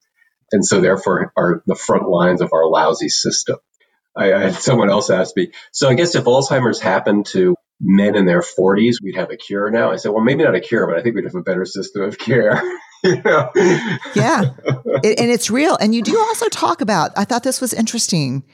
And 0.52 0.64
so 0.64 0.80
therefore 0.80 1.32
are 1.36 1.62
the 1.66 1.74
front 1.74 2.08
lines 2.08 2.40
of 2.40 2.52
our 2.52 2.66
lousy 2.66 3.08
system. 3.08 3.56
I, 4.16 4.32
I 4.32 4.40
had 4.40 4.54
someone 4.54 4.90
else 4.90 5.10
ask 5.10 5.36
me, 5.36 5.52
so 5.72 5.88
I 5.88 5.94
guess 5.94 6.14
if 6.14 6.24
Alzheimer's 6.24 6.80
happened 6.80 7.26
to 7.26 7.56
men 7.80 8.14
in 8.14 8.26
their 8.26 8.42
40s, 8.42 8.96
we'd 9.02 9.16
have 9.16 9.30
a 9.30 9.36
cure 9.36 9.70
now. 9.70 9.90
I 9.90 9.96
said, 9.96 10.12
well, 10.12 10.24
maybe 10.24 10.44
not 10.44 10.54
a 10.54 10.60
cure, 10.60 10.86
but 10.86 10.98
I 10.98 11.02
think 11.02 11.14
we'd 11.14 11.24
have 11.24 11.34
a 11.34 11.42
better 11.42 11.64
system 11.64 12.02
of 12.02 12.18
care. 12.18 12.62
Yeah, 14.14 14.52
it, 15.02 15.18
and 15.18 15.30
it's 15.30 15.50
real. 15.50 15.76
And 15.80 15.94
you 15.94 16.02
do 16.02 16.18
also 16.18 16.48
talk 16.48 16.80
about, 16.80 17.10
I 17.16 17.24
thought 17.24 17.42
this 17.42 17.60
was 17.60 17.72
interesting 17.72 18.44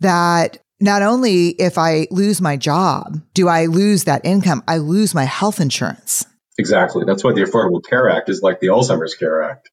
that 0.00 0.58
not 0.80 1.02
only 1.02 1.48
if 1.48 1.78
I 1.78 2.06
lose 2.10 2.40
my 2.40 2.56
job, 2.56 3.22
do 3.34 3.48
I 3.48 3.66
lose 3.66 4.04
that 4.04 4.24
income, 4.24 4.62
I 4.68 4.78
lose 4.78 5.14
my 5.14 5.24
health 5.24 5.60
insurance. 5.60 6.26
Exactly. 6.58 7.04
That's 7.06 7.24
why 7.24 7.32
the 7.32 7.42
Affordable 7.42 7.82
Care 7.82 8.10
Act 8.10 8.28
is 8.28 8.42
like 8.42 8.60
the 8.60 8.68
Alzheimer's 8.68 9.14
Care 9.14 9.42
Act, 9.42 9.70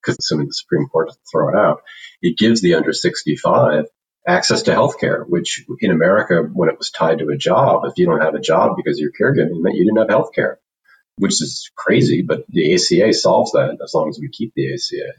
because 0.00 0.16
assuming 0.18 0.46
the 0.46 0.54
Supreme 0.54 0.86
Court 0.86 1.08
to 1.08 1.16
throw 1.32 1.48
it 1.48 1.56
out, 1.56 1.82
it 2.22 2.38
gives 2.38 2.60
the 2.60 2.74
under 2.74 2.92
65 2.92 3.86
access 4.28 4.62
to 4.62 4.72
health 4.72 4.98
care, 5.00 5.24
which 5.24 5.64
in 5.80 5.90
America, 5.90 6.42
when 6.52 6.68
it 6.68 6.78
was 6.78 6.90
tied 6.90 7.18
to 7.18 7.28
a 7.30 7.36
job, 7.36 7.82
if 7.84 7.94
you 7.96 8.06
don't 8.06 8.20
have 8.20 8.34
a 8.34 8.40
job 8.40 8.76
because 8.76 8.98
you're 8.98 9.12
caregiving, 9.12 9.60
meant 9.62 9.76
you 9.76 9.84
didn't 9.84 9.98
have 9.98 10.08
health 10.08 10.30
care 10.34 10.60
which 11.18 11.42
is 11.42 11.70
crazy, 11.76 12.22
but 12.26 12.44
the 12.48 12.74
ACA 12.74 13.12
solves 13.12 13.52
that 13.52 13.78
as 13.82 13.92
long 13.94 14.08
as 14.08 14.18
we 14.20 14.28
keep 14.28 14.52
the 14.54 14.72
ACA. 14.72 15.12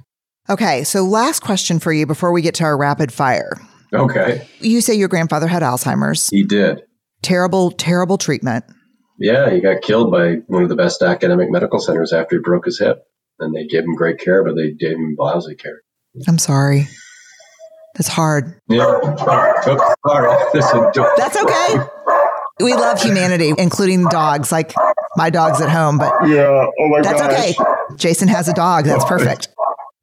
Okay, 0.50 0.84
so 0.84 1.04
last 1.04 1.42
question 1.42 1.80
for 1.80 1.92
you 1.92 2.06
before 2.06 2.32
we 2.32 2.42
get 2.42 2.56
to 2.56 2.64
our 2.64 2.78
rapid 2.78 3.12
fire. 3.12 3.52
Okay. 3.94 4.48
You 4.60 4.82
say 4.82 4.96
your 4.96 5.08
grandfather 5.08 5.48
had 5.48 5.62
Alzheimer's. 5.62 6.30
He 6.30 6.44
did. 6.44 6.84
Terrible, 7.22 7.72
terrible 7.72 8.18
treatment. 8.18 8.66
Yeah, 9.20 9.50
he 9.50 9.60
got 9.60 9.82
killed 9.82 10.12
by 10.12 10.36
one 10.48 10.64
of 10.64 10.70
the 10.70 10.76
best 10.76 11.02
academic 11.02 11.50
medical 11.50 11.80
centers 11.80 12.14
after 12.14 12.38
he 12.38 12.42
broke 12.42 12.66
his 12.66 12.80
hip. 12.80 13.04
And 13.40 13.54
they 13.54 13.68
gave 13.68 13.84
him 13.84 13.94
great 13.96 14.20
care, 14.20 14.44
but 14.44 14.56
they 14.56 14.72
gave 14.72 14.96
him 14.96 15.16
lousy 15.18 15.56
care. 15.56 15.82
I'm 16.28 16.40
sorry. 16.40 16.88
That's 17.94 18.08
hard. 18.08 18.60
Yeah. 18.68 19.00
Sorry. 19.24 20.38
That's 21.18 21.38
okay. 21.38 21.76
We 22.60 22.74
love 22.74 23.00
humanity, 23.00 23.54
including 23.58 24.06
dogs. 24.06 24.52
Like 24.52 24.74
my 25.18 25.30
dog's 25.30 25.60
at 25.60 25.70
home, 25.70 25.98
but 25.98 26.14
yeah, 26.28 26.68
oh 26.80 26.88
my 26.88 27.02
that's 27.02 27.22
gosh. 27.22 27.32
okay. 27.32 27.56
Jason 27.96 28.28
has 28.28 28.48
a 28.48 28.54
dog. 28.54 28.86
That's 28.86 29.04
oh. 29.04 29.08
perfect. 29.08 29.50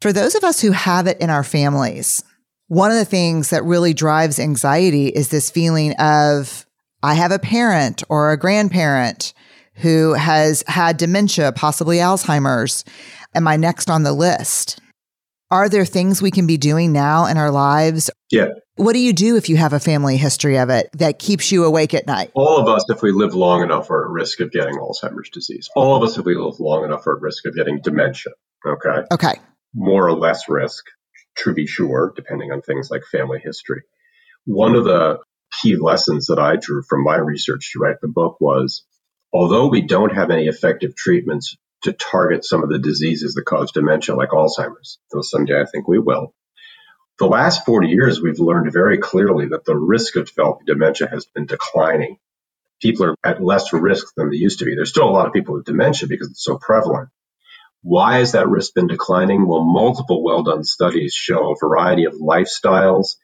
For 0.03 0.13
those 0.13 0.35
of 0.35 0.45
us 0.45 0.61
who 0.61 0.73
have 0.73 1.07
it 1.07 1.19
in 1.21 1.31
our 1.31 1.45
families, 1.45 2.23
one 2.69 2.91
of 2.91 2.99
the 2.99 3.05
things 3.05 3.51
that 3.51 3.65
really 3.65 3.95
drives 3.95 4.39
anxiety 4.39 5.09
is 5.09 5.29
this 5.29 5.51
feeling 5.51 5.93
of 5.93 6.67
I 7.03 7.15
have 7.15 7.31
a 7.31 7.39
parent 7.39 8.03
or 8.09 8.33
a 8.33 8.39
grandparent 8.39 9.33
who 9.77 10.15
has 10.15 10.65
had 10.67 10.97
dementia, 10.97 11.53
possibly 11.53 11.99
Alzheimer's. 11.99 12.85
Am 13.35 13.49
I 13.49 13.57
next 13.57 13.91
on 13.91 14.03
the 14.03 14.13
list? 14.13 14.81
Are 15.51 15.69
there 15.69 15.85
things 15.85 16.23
we 16.23 16.31
can 16.31 16.47
be 16.47 16.57
doing 16.57 16.93
now 16.93 17.27
in 17.27 17.37
our 17.37 17.51
lives? 17.51 18.11
Yeah. 18.35 18.49
What 18.75 18.95
do 18.95 18.99
you 18.99 19.13
do 19.13 19.37
if 19.37 19.49
you 19.49 19.57
have 19.57 19.73
a 19.73 19.79
family 19.79 20.17
history 20.17 20.59
of 20.59 20.69
it 20.69 20.91
that 20.95 21.21
keeps 21.21 21.53
you 21.53 21.65
awake 21.65 21.95
at 21.95 22.09
night? 22.09 22.33
All 22.35 22.59
of 22.59 22.69
us, 22.69 22.85
if 22.89 23.01
we 23.01 23.13
live 23.13 23.35
long 23.35 23.63
enough, 23.63 23.89
are 23.91 24.07
at 24.07 24.11
risk 24.11 24.41
of 24.41 24.51
getting 24.51 24.75
Alzheimer's 24.75 25.31
disease. 25.31 25.71
All 25.77 25.97
of 25.97 26.03
us, 26.03 26.19
if 26.19 26.25
we 26.25 26.35
live 26.35 26.59
long 26.59 26.85
enough, 26.85 27.07
are 27.07 27.17
at 27.17 27.23
risk 27.23 27.47
of 27.47 27.55
getting 27.55 27.81
dementia. 27.81 28.33
Okay. 28.67 29.07
Okay. 29.13 29.35
More 29.73 30.09
or 30.09 30.17
less 30.17 30.49
risk, 30.49 30.85
to 31.45 31.55
be 31.55 31.69
sure, 31.69 32.13
depending 32.17 32.51
on 32.51 32.63
things 32.63 32.91
like 32.91 33.03
family 33.05 33.39
history. 33.43 33.83
One 34.47 34.75
of 34.75 34.85
the 34.85 35.19
key 35.63 35.77
lessons 35.77 36.27
that 36.27 36.41
I 36.41 36.57
drew 36.57 36.83
from 36.83 37.05
my 37.05 37.17
research 37.17 37.71
to 37.73 37.79
write 37.79 38.01
the 38.03 38.09
book 38.09 38.41
was 38.41 38.85
although 39.33 39.69
we 39.69 39.83
don't 39.83 40.15
have 40.15 40.31
any 40.31 40.47
effective 40.47 40.97
treatments 40.97 41.57
to 41.85 41.93
target 41.93 42.45
some 42.45 42.65
of 42.65 42.71
the 42.71 42.79
diseases 42.81 43.35
that 43.35 43.45
cause 43.45 43.71
dementia, 43.71 44.17
like 44.17 44.31
Alzheimer's, 44.31 44.99
though 45.13 45.23
someday 45.23 45.61
I 45.61 45.67
think 45.71 45.87
we 45.87 46.01
will, 46.01 46.35
the 47.19 47.27
last 47.27 47.65
40 47.65 47.89
years, 47.89 48.21
we've 48.21 48.41
learned 48.41 48.73
very 48.73 48.99
clearly 48.99 49.47
that 49.49 49.65
the 49.65 49.77
risk 49.77 50.17
of 50.17 50.27
developing 50.27 50.67
dementia 50.67 51.09
has 51.09 51.27
been 51.27 51.47
declining. 51.47 52.19
People 52.83 53.07
are 53.07 53.17
at 53.25 53.43
less 53.43 53.73
risk 53.73 54.15
than 54.17 54.31
they 54.31 54.37
used 54.37 54.59
to 54.59 54.65
be. 54.65 54.75
There's 54.75 54.91
still 54.91 55.09
a 55.09 55.11
lot 55.11 55.27
of 55.27 55.33
people 55.33 55.55
with 55.55 55.65
dementia 55.65 56.09
because 56.09 56.31
it's 56.31 56.45
so 56.45 56.59
prevalent. 56.59 57.09
Why 57.83 58.19
has 58.19 58.33
that 58.33 58.49
risk 58.49 58.75
been 58.75 58.89
declining? 58.89 59.47
Well, 59.47 59.63
multiple 59.63 60.25
well 60.25 60.43
done 60.43 60.65
studies 60.65 61.15
show 61.15 61.53
a 61.53 61.57
variety 61.61 62.05
of 62.05 62.15
lifestyles 62.15 63.17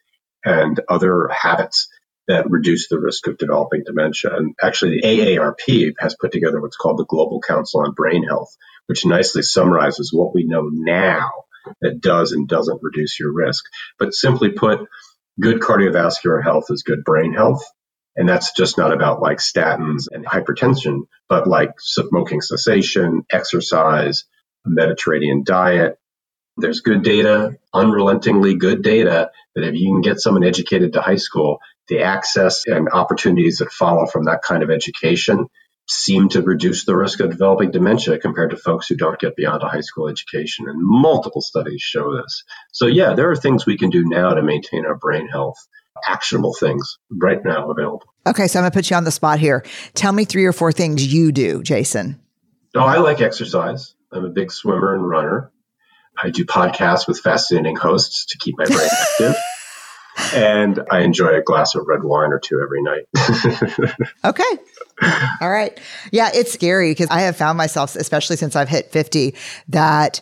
and 0.45 0.79
other 0.89 1.29
habits 1.29 1.89
that 2.29 2.49
reduce 2.49 2.89
the 2.89 3.01
risk 3.01 3.27
of 3.27 3.39
developing 3.39 3.83
dementia. 3.85 4.37
And 4.37 4.55
actually, 4.63 5.01
the 5.01 5.07
AARP 5.09 5.95
has 5.99 6.15
put 6.15 6.31
together 6.31 6.61
what's 6.61 6.77
called 6.77 6.99
the 6.99 7.07
Global 7.07 7.41
Council 7.41 7.81
on 7.81 7.93
Brain 7.93 8.23
Health, 8.23 8.57
which 8.87 9.05
nicely 9.05 9.43
summarizes 9.43 10.13
what 10.13 10.33
we 10.33 10.45
know 10.45 10.69
now 10.73 11.31
that 11.81 12.01
does 12.01 12.33
and 12.33 12.49
doesn't 12.49 12.83
reduce 12.83 13.19
your 13.19 13.33
risk. 13.33 13.65
But 13.99 14.15
simply 14.15 14.51
put, 14.51 14.81
good 15.41 15.61
cardiovascular 15.61 16.43
health 16.43 16.65
is 16.71 16.83
good 16.83 17.05
brain 17.05 17.35
health. 17.35 17.63
And 18.17 18.29
that's 18.29 18.53
just 18.53 18.77
not 18.77 18.93
about 18.93 19.23
like 19.23 19.39
statins 19.39 20.07
and 20.11 20.27
hypertension, 20.27 21.03
but 21.29 21.47
like 21.47 21.73
smoking 21.79 22.41
cessation, 22.41 23.25
exercise, 23.31 24.25
Mediterranean 24.67 25.43
diet. 25.45 25.97
There's 26.57 26.81
good 26.81 27.03
data, 27.03 27.57
unrelentingly 27.73 28.57
good 28.57 28.83
data 28.83 29.31
that 29.55 29.65
if 29.65 29.75
you 29.75 29.89
can 29.91 30.03
get 30.03 30.21
someone 30.21 30.45
educated 30.45 30.93
to 30.93 31.01
high 31.01 31.17
school, 31.17 31.59
the 31.89 32.03
access 32.03 32.67
and 32.67 32.89
opportunities 32.91 33.59
that 33.59 33.73
follow 33.73 34.07
from 34.07 34.25
that 34.25 34.43
kind 34.43 34.63
of 34.63 34.71
education 34.71 35.47
seem 35.91 36.29
to 36.29 36.43
reduce 36.43 36.85
the 36.85 36.97
risk 36.97 37.19
of 37.21 37.31
developing 37.31 37.73
dementia 37.73 38.19
compared 38.19 38.51
to 38.51 38.57
folks 38.57 38.87
who 38.87 38.97
don't 38.97 39.19
get 39.19 39.35
beyond 39.35 39.63
a 39.63 39.69
high 39.69 39.81
school 39.81 40.09
education. 40.09 40.69
And 40.69 40.79
multiple 40.81 41.41
studies 41.41 41.83
show 41.83 42.17
this. 42.17 42.45
So, 42.73 42.87
yeah, 42.87 43.15
there 43.15 43.31
are 43.31 43.37
things 43.37 43.67
we 43.67 43.77
can 43.77 43.91
do 43.91 44.05
now 44.07 44.35
to 44.35 44.43
maintain 44.43 44.87
our 44.87 44.95
brain 44.95 45.27
health, 45.27 45.57
actionable 46.07 46.55
things 46.55 46.99
right 47.11 47.45
now 47.45 47.71
available. 47.71 48.15
Okay, 48.25 48.47
so 48.47 48.61
I'm 48.61 48.63
going 48.63 48.71
to 48.71 48.77
put 48.77 48.91
you 48.91 48.97
on 48.97 49.05
the 49.05 49.11
spot 49.11 49.41
here. 49.41 49.65
Tell 49.95 50.13
me 50.13 50.25
three 50.25 50.45
or 50.45 50.53
four 50.53 50.71
things 50.71 51.13
you 51.13 51.33
do, 51.33 51.63
Jason. 51.63 52.21
Oh, 52.77 52.81
I 52.81 52.99
like 52.99 53.21
exercise. 53.21 53.95
I'm 54.13 54.25
a 54.25 54.31
big 54.31 54.53
swimmer 54.53 54.95
and 54.95 55.09
runner. 55.09 55.51
I 56.23 56.31
do 56.31 56.45
podcasts 56.45 57.09
with 57.09 57.19
fascinating 57.19 57.77
hosts 57.77 58.27
to 58.27 58.39
keep 58.39 58.57
my 58.59 58.67
brain 58.67 58.89
active 58.93 59.35
and 60.35 60.81
I 60.91 61.01
enjoy 61.01 61.35
a 61.35 61.43
glass 61.43 61.75
of 61.75 61.87
red 61.87 62.03
wine 62.03 62.33
or 62.33 62.39
two 62.39 62.61
every 62.61 62.83
night. 62.83 63.07
okay. 64.25 64.59
All 65.41 65.51
right. 65.51 65.79
Yeah, 66.13 66.31
it's 66.33 66.53
scary 66.53 66.91
because 66.91 67.09
I 67.11 67.21
have 67.21 67.37
found 67.37 67.59
myself, 67.59 67.97
especially 67.97 68.37
since 68.37 68.57
I've 68.57 68.69
hit 68.69 68.93
50, 68.93 69.35
that 69.69 70.21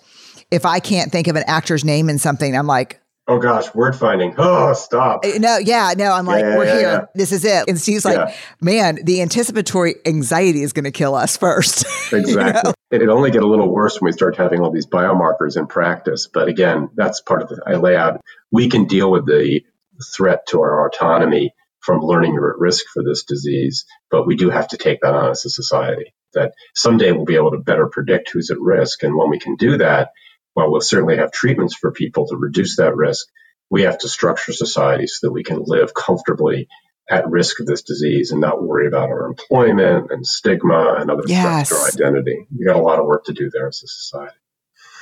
if 0.51 0.65
I 0.65 0.81
can't 0.81 1.13
think 1.13 1.29
of 1.29 1.37
an 1.37 1.45
actor's 1.47 1.85
name 1.85 2.09
in 2.09 2.19
something, 2.19 2.57
I'm 2.57 2.67
like, 2.67 3.01
Oh 3.31 3.39
gosh, 3.39 3.75
word 3.75 3.95
finding. 3.95 4.35
Oh, 4.39 4.73
stop. 4.73 5.23
Uh, 5.23 5.37
no, 5.37 5.59
yeah, 5.59 5.93
no, 5.95 6.13
I'm 6.13 6.25
like, 6.25 6.41
yeah, 6.41 6.57
we're 6.57 6.65
yeah, 6.65 6.79
here. 6.79 6.89
Yeah. 6.89 7.05
This 7.15 7.31
is 7.31 7.45
it. 7.45 7.69
And 7.69 7.79
Steve's 7.79 8.07
like, 8.07 8.35
man, 8.63 9.01
the 9.05 9.21
anticipatory 9.21 9.97
anxiety 10.07 10.63
is 10.63 10.73
going 10.73 10.87
to 10.87 10.91
kill 10.91 11.15
us 11.15 11.37
first. 11.37 11.85
Exactly. 12.11 12.73
you 12.91 12.99
know? 13.01 13.05
It 13.05 13.09
only 13.11 13.31
get 13.31 13.43
a 13.43 13.47
little 13.47 13.71
worse 13.71 14.01
when 14.01 14.09
we 14.09 14.13
start 14.13 14.37
having 14.37 14.61
all 14.61 14.71
these 14.71 14.87
biomarkers 14.87 15.59
in 15.59 15.67
practice. 15.67 16.27
But 16.27 16.49
again, 16.49 16.89
that's 16.95 17.21
part 17.21 17.43
of 17.43 17.51
the, 17.51 17.63
I 17.67 17.75
lay 17.75 17.97
out. 17.97 18.23
We 18.51 18.71
can 18.71 18.87
deal 18.87 19.11
with 19.11 19.27
the 19.27 19.61
threat 20.05 20.47
to 20.49 20.61
our 20.61 20.89
autonomy 20.89 21.55
from 21.81 22.01
learning 22.01 22.35
you're 22.35 22.51
at 22.53 22.59
risk 22.59 22.87
for 22.93 23.03
this 23.03 23.25
disease, 23.25 23.85
but 24.11 24.27
we 24.27 24.37
do 24.37 24.51
have 24.51 24.69
to 24.69 24.77
take 24.77 25.01
that 25.01 25.15
on 25.15 25.31
as 25.31 25.45
a 25.45 25.51
society. 25.51 26.15
That 26.35 26.53
someday 26.75 27.13
we'll 27.13 27.25
be 27.25 27.37
able 27.37 27.53
to 27.53 27.59
better 27.59 27.87
predict 27.87 28.31
who's 28.31 28.51
at 28.51 28.61
risk. 28.61 29.03
And 29.03 29.17
when 29.17 29.31
we 29.31 29.39
can 29.39 29.57
do 29.57 29.79
that, 29.79 30.11
while 30.53 30.71
we'll 30.71 30.81
certainly 30.81 31.17
have 31.17 31.33
treatments 31.33 31.75
for 31.75 31.93
people 31.93 32.27
to 32.27 32.37
reduce 32.37 32.77
that 32.77 32.97
risk, 32.97 33.27
we 33.71 33.83
have 33.83 33.99
to 33.99 34.09
structure 34.09 34.53
society 34.53 35.07
so 35.07 35.27
that 35.27 35.33
we 35.33 35.45
can 35.45 35.63
live 35.65 35.95
comfortably 35.95 36.69
at 37.09 37.29
risk 37.31 37.61
of 37.61 37.67
this 37.67 37.83
disease 37.83 38.33
and 38.33 38.41
not 38.41 38.63
worry 38.63 38.87
about 38.87 39.09
our 39.09 39.27
employment 39.27 40.11
and 40.11 40.27
stigma 40.27 40.97
and 40.99 41.11
other 41.11 41.23
yes. 41.27 41.69
threats 41.69 41.69
to 41.71 41.77
our 41.77 42.11
identity. 42.11 42.47
We 42.57 42.67
got 42.67 42.77
a 42.77 42.83
lot 42.83 42.99
of 42.99 43.07
work 43.07 43.25
to 43.25 43.33
do 43.33 43.51
there 43.51 43.69
as 43.69 43.83
a 43.83 43.89
society. 43.89 44.37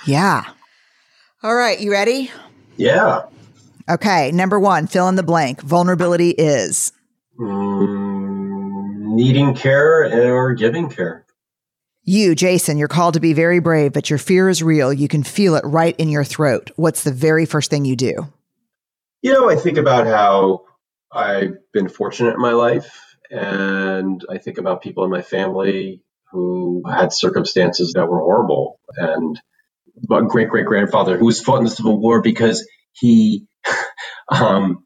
Yeah. 0.07 0.45
All 1.43 1.55
right, 1.55 1.81
you 1.81 1.91
ready? 1.91 2.31
Yeah. 2.77 3.23
Okay, 3.89 4.33
number 4.33 4.59
one, 4.59 4.87
fill 4.89 5.09
in 5.09 5.15
the 5.15 5.23
blank. 5.23 5.61
Vulnerability 5.61 6.31
is 6.31 6.93
mm, 7.39 9.15
needing 9.15 9.55
care 9.55 10.35
or 10.35 10.55
giving 10.55 10.91
care. 10.91 11.25
You, 12.03 12.35
Jason, 12.35 12.79
you're 12.79 12.89
called 12.89 13.15
to 13.15 13.21
be 13.21 13.33
very 13.33 13.59
brave, 13.59 13.93
but 13.93 14.11
your 14.11 14.19
fear 14.19 14.49
is 14.49 14.63
real. 14.63 14.93
You 14.93 15.09
can 15.09 15.23
feel 15.23 15.57
it 15.57 15.65
right 15.65 15.95
in 15.99 16.09
your 16.09 16.25
throat. 16.25 16.71
What's 16.77 17.03
the 17.03 17.13
very 17.13 17.47
first 17.47 17.71
thing 17.71 17.85
you 17.85 17.97
do? 17.97 18.15
You 19.23 19.33
know, 19.33 19.51
I 19.51 19.57
think 19.57 19.77
about 19.77 20.07
how 20.07 20.65
I've 21.13 21.57
been 21.73 21.89
fortunate 21.89 22.35
in 22.35 22.41
my 22.41 22.53
life, 22.53 23.17
and 23.31 24.25
I 24.31 24.39
think 24.39 24.59
about 24.59 24.83
people 24.83 25.05
in 25.05 25.11
my 25.11 25.23
family 25.23 26.03
who 26.31 26.83
had 26.89 27.13
circumstances 27.13 27.95
that 27.95 28.07
were 28.07 28.21
horrible. 28.21 28.79
And 28.97 29.41
my 30.09 30.21
great 30.21 30.49
great 30.49 30.67
grandfather 30.67 31.17
who 31.17 31.25
was 31.25 31.41
fought 31.41 31.59
in 31.59 31.65
the 31.65 31.71
Civil 31.71 31.99
War 31.99 32.21
because 32.21 32.69
he 32.93 33.47
um, 34.29 34.85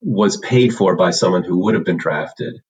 was 0.00 0.36
paid 0.38 0.74
for 0.74 0.96
by 0.96 1.10
someone 1.10 1.44
who 1.44 1.64
would 1.64 1.74
have 1.74 1.84
been 1.84 1.96
drafted. 1.96 2.60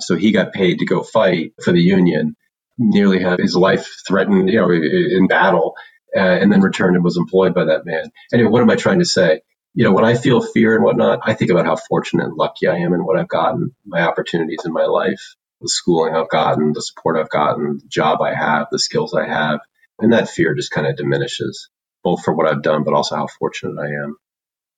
So 0.00 0.16
he 0.16 0.32
got 0.32 0.52
paid 0.52 0.78
to 0.78 0.86
go 0.86 1.02
fight 1.02 1.52
for 1.62 1.72
the 1.72 1.80
Union, 1.80 2.36
nearly 2.78 3.20
had 3.20 3.38
his 3.38 3.54
life 3.54 3.88
threatened, 4.06 4.48
you 4.48 4.60
know, 4.60 4.70
in 4.70 5.26
battle, 5.28 5.74
uh, 6.16 6.20
and 6.20 6.50
then 6.50 6.62
returned 6.62 6.96
and 6.96 7.04
was 7.04 7.16
employed 7.16 7.54
by 7.54 7.66
that 7.66 7.84
man. 7.84 8.10
Anyway, 8.32 8.50
what 8.50 8.62
am 8.62 8.70
I 8.70 8.76
trying 8.76 8.98
to 9.00 9.04
say? 9.04 9.42
You 9.74 9.84
know, 9.84 9.92
when 9.92 10.04
I 10.04 10.14
feel 10.14 10.40
fear 10.40 10.74
and 10.74 10.82
whatnot, 10.82 11.20
I 11.22 11.34
think 11.34 11.50
about 11.50 11.66
how 11.66 11.76
fortunate 11.76 12.24
and 12.24 12.36
lucky 12.36 12.66
I 12.66 12.78
am 12.78 12.92
and 12.92 13.04
what 13.04 13.18
I've 13.18 13.28
gotten, 13.28 13.74
my 13.86 14.02
opportunities 14.02 14.62
in 14.64 14.72
my 14.72 14.86
life, 14.86 15.36
the 15.60 15.68
schooling 15.68 16.16
I've 16.16 16.30
gotten, 16.30 16.72
the 16.72 16.82
support 16.82 17.16
I've 17.16 17.30
gotten, 17.30 17.78
the 17.78 17.88
job 17.88 18.20
I 18.20 18.34
have, 18.34 18.66
the 18.72 18.78
skills 18.78 19.14
I 19.14 19.28
have. 19.28 19.60
And 20.00 20.12
that 20.12 20.30
fear 20.30 20.54
just 20.54 20.72
kind 20.72 20.86
of 20.86 20.96
diminishes, 20.96 21.68
both 22.02 22.24
for 22.24 22.34
what 22.34 22.48
I've 22.48 22.62
done, 22.62 22.82
but 22.82 22.94
also 22.94 23.16
how 23.16 23.28
fortunate 23.38 23.78
I 23.78 23.88
am. 24.02 24.16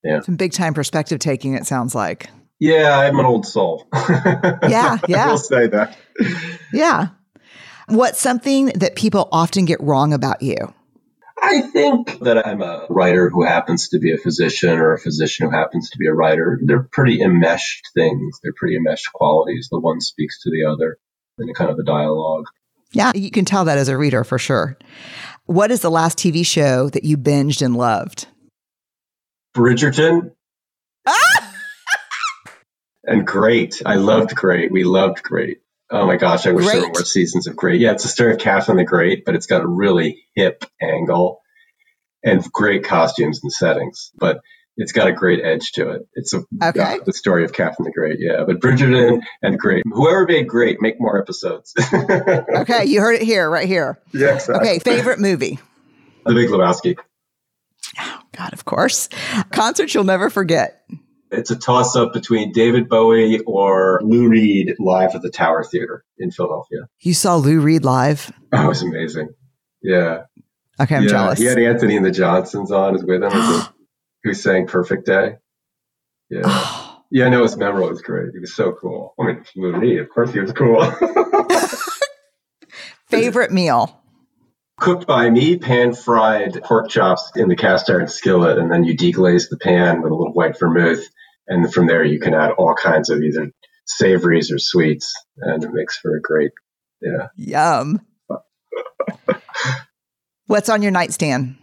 Yeah. 0.04 0.20
Some 0.20 0.36
big 0.36 0.52
time 0.52 0.74
perspective 0.74 1.18
taking, 1.18 1.54
it 1.54 1.66
sounds 1.66 1.94
like. 1.94 2.28
Yeah, 2.58 2.98
I'm 2.98 3.18
an 3.18 3.26
old 3.26 3.46
soul. 3.46 3.88
yeah, 3.94 4.98
yeah. 5.08 5.28
I'll 5.28 5.38
say 5.38 5.66
that. 5.66 5.96
Yeah. 6.72 7.08
What's 7.88 8.20
something 8.20 8.66
that 8.66 8.94
people 8.94 9.28
often 9.32 9.64
get 9.64 9.80
wrong 9.80 10.12
about 10.12 10.42
you? 10.42 10.56
I 11.42 11.62
think 11.62 12.20
that 12.20 12.46
I'm 12.46 12.62
a 12.62 12.86
writer 12.88 13.28
who 13.28 13.44
happens 13.44 13.88
to 13.88 13.98
be 13.98 14.12
a 14.12 14.16
physician 14.16 14.78
or 14.78 14.92
a 14.92 15.00
physician 15.00 15.50
who 15.50 15.56
happens 15.56 15.90
to 15.90 15.98
be 15.98 16.06
a 16.06 16.14
writer. 16.14 16.60
They're 16.64 16.88
pretty 16.92 17.20
enmeshed 17.20 17.90
things. 17.94 18.38
They're 18.42 18.52
pretty 18.56 18.76
enmeshed 18.76 19.12
qualities. 19.12 19.68
The 19.70 19.80
one 19.80 20.00
speaks 20.00 20.40
to 20.42 20.50
the 20.50 20.70
other 20.70 20.98
in 21.38 21.50
a 21.50 21.54
kind 21.54 21.70
of 21.70 21.78
a 21.78 21.82
dialogue. 21.82 22.44
Yeah, 22.92 23.10
you 23.14 23.32
can 23.32 23.44
tell 23.44 23.64
that 23.64 23.78
as 23.78 23.88
a 23.88 23.96
reader 23.96 24.22
for 24.22 24.38
sure. 24.38 24.78
What 25.46 25.72
is 25.72 25.80
the 25.80 25.90
last 25.90 26.16
TV 26.16 26.46
show 26.46 26.88
that 26.90 27.04
you 27.04 27.16
binged 27.16 27.60
and 27.60 27.76
loved? 27.76 28.28
Bridgerton. 29.54 30.32
and 33.04 33.26
Great. 33.26 33.82
I 33.84 33.96
loved 33.96 34.34
Great. 34.34 34.72
We 34.72 34.84
loved 34.84 35.22
Great. 35.22 35.58
Oh 35.90 36.06
my 36.06 36.16
gosh, 36.16 36.46
I 36.46 36.52
wish 36.52 36.64
Great. 36.64 36.74
there 36.74 36.82
were 36.82 36.88
more 36.88 37.04
seasons 37.04 37.46
of 37.46 37.56
Great. 37.56 37.80
Yeah, 37.80 37.92
it's 37.92 38.04
a 38.04 38.08
story 38.08 38.32
of 38.32 38.38
Catherine 38.38 38.78
the 38.78 38.84
Great, 38.84 39.24
but 39.24 39.34
it's 39.34 39.46
got 39.46 39.62
a 39.62 39.66
really 39.66 40.24
hip 40.34 40.64
angle 40.80 41.42
and 42.24 42.42
great 42.50 42.84
costumes 42.84 43.40
and 43.42 43.52
settings. 43.52 44.10
But 44.16 44.40
it's 44.76 44.92
got 44.92 45.08
a 45.08 45.12
great 45.12 45.44
edge 45.44 45.72
to 45.72 45.90
it. 45.90 46.08
It's 46.14 46.32
a 46.32 46.44
okay. 46.62 46.80
uh, 46.80 46.98
the 47.04 47.12
story 47.12 47.44
of 47.44 47.52
Catherine 47.52 47.84
the 47.84 47.92
Great, 47.92 48.18
yeah. 48.20 48.44
But 48.46 48.60
Bridgerton 48.60 49.20
and 49.42 49.58
Great, 49.58 49.82
whoever 49.92 50.26
made 50.26 50.48
Great, 50.48 50.80
make 50.80 50.98
more 50.98 51.20
episodes. 51.20 51.74
okay, 51.92 52.86
you 52.86 53.00
heard 53.00 53.16
it 53.16 53.22
here, 53.22 53.50
right 53.50 53.68
here. 53.68 54.00
Yeah, 54.12 54.34
exactly. 54.34 54.70
Okay, 54.70 54.78
favorite 54.78 55.18
movie. 55.18 55.58
The 56.24 56.34
Big 56.34 56.48
Lebowski. 56.48 56.96
Oh, 57.98 58.20
God, 58.36 58.52
of 58.52 58.64
course. 58.64 59.08
Concerts 59.52 59.94
you'll 59.94 60.04
never 60.04 60.30
forget. 60.30 60.84
It's 61.30 61.50
a 61.50 61.56
toss 61.56 61.96
up 61.96 62.12
between 62.12 62.52
David 62.52 62.88
Bowie 62.88 63.40
or 63.46 64.00
Lou 64.04 64.28
Reed 64.28 64.74
live 64.78 65.14
at 65.14 65.22
the 65.22 65.30
Tower 65.30 65.64
Theater 65.64 66.04
in 66.18 66.30
Philadelphia. 66.30 66.88
You 67.00 67.14
saw 67.14 67.36
Lou 67.36 67.60
Reed 67.60 67.84
live? 67.84 68.30
Oh, 68.52 68.58
that 68.58 68.68
was 68.68 68.82
amazing. 68.82 69.30
Yeah. 69.82 70.24
Okay, 70.78 70.96
I'm 70.96 71.04
yeah, 71.04 71.08
jealous. 71.08 71.38
He 71.38 71.46
had 71.46 71.58
Antony 71.58 71.96
and 71.96 72.04
the 72.04 72.10
Johnsons 72.10 72.70
on 72.70 72.94
with 72.94 73.22
him, 73.22 73.30
who 74.24 74.34
sang 74.34 74.66
Perfect 74.66 75.06
Day. 75.06 75.36
Yeah. 76.30 76.78
Yeah, 77.14 77.26
I 77.26 77.28
know 77.28 77.44
it's 77.44 77.58
memorable. 77.58 77.88
It 77.88 77.90
was 77.90 78.00
great. 78.00 78.30
He 78.32 78.38
was 78.38 78.54
so 78.54 78.72
cool. 78.72 79.14
I 79.20 79.26
mean, 79.26 79.44
Lou 79.54 79.74
Reed, 79.74 79.98
of 79.98 80.08
course 80.08 80.32
he 80.32 80.40
was 80.40 80.50
cool. 80.52 80.82
Favorite 83.08 83.52
meal? 83.52 84.01
Cooked 84.82 85.06
by 85.06 85.30
me, 85.30 85.56
pan 85.56 85.94
fried 85.94 86.60
pork 86.64 86.90
chops 86.90 87.30
in 87.36 87.48
the 87.48 87.54
cast 87.54 87.88
iron 87.88 88.08
skillet, 88.08 88.58
and 88.58 88.70
then 88.70 88.82
you 88.82 88.96
deglaze 88.96 89.48
the 89.48 89.56
pan 89.56 90.02
with 90.02 90.10
a 90.10 90.14
little 90.14 90.32
white 90.32 90.58
vermouth. 90.58 91.04
And 91.46 91.72
from 91.72 91.86
there, 91.86 92.04
you 92.04 92.18
can 92.18 92.34
add 92.34 92.50
all 92.58 92.74
kinds 92.74 93.08
of 93.08 93.22
either 93.22 93.52
savories 93.86 94.50
or 94.50 94.58
sweets, 94.58 95.14
and 95.36 95.62
it 95.62 95.70
makes 95.72 95.98
for 95.98 96.16
a 96.16 96.20
great, 96.20 96.50
yeah. 97.00 97.28
Yum. 97.36 98.00
What's 100.46 100.68
on 100.68 100.82
your 100.82 100.90
nightstand? 100.90 101.56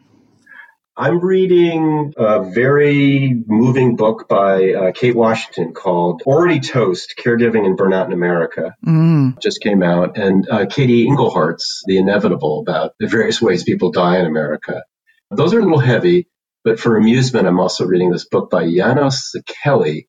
I'm 1.00 1.22
reading 1.22 2.14
a 2.18 2.44
very 2.44 3.34
moving 3.48 3.96
book 3.96 4.28
by 4.28 4.74
uh, 4.74 4.92
Kate 4.92 5.16
Washington 5.16 5.74
called 5.74 6.24
Already 6.26 6.60
Toast 6.60 7.14
Caregiving 7.18 7.66
and 7.66 7.80
Burnout 7.80 8.08
in 8.08 8.12
America. 8.12 8.76
Mm. 8.86 9.42
Just 9.42 9.62
came 9.62 9.82
out. 9.82 10.18
And 10.18 10.46
uh, 10.50 10.66
Katie 10.66 11.08
Engelhart's 11.08 11.84
The 11.86 12.00
Inevitable 12.00 12.60
about 12.60 12.96
the 13.00 13.08
various 13.08 13.42
ways 13.42 13.64
people 13.64 13.94
die 13.94 14.20
in 14.20 14.26
America. 14.26 14.84
Those 15.32 15.54
are 15.54 15.60
a 15.60 15.64
little 15.64 15.80
heavy, 15.80 16.28
but 16.66 16.82
for 16.82 16.98
amusement, 16.98 17.48
I'm 17.48 17.62
also 17.62 17.86
reading 17.86 18.12
this 18.12 18.28
book 18.28 18.50
by 18.50 18.70
Janos 18.70 19.34
Szekely 19.34 20.08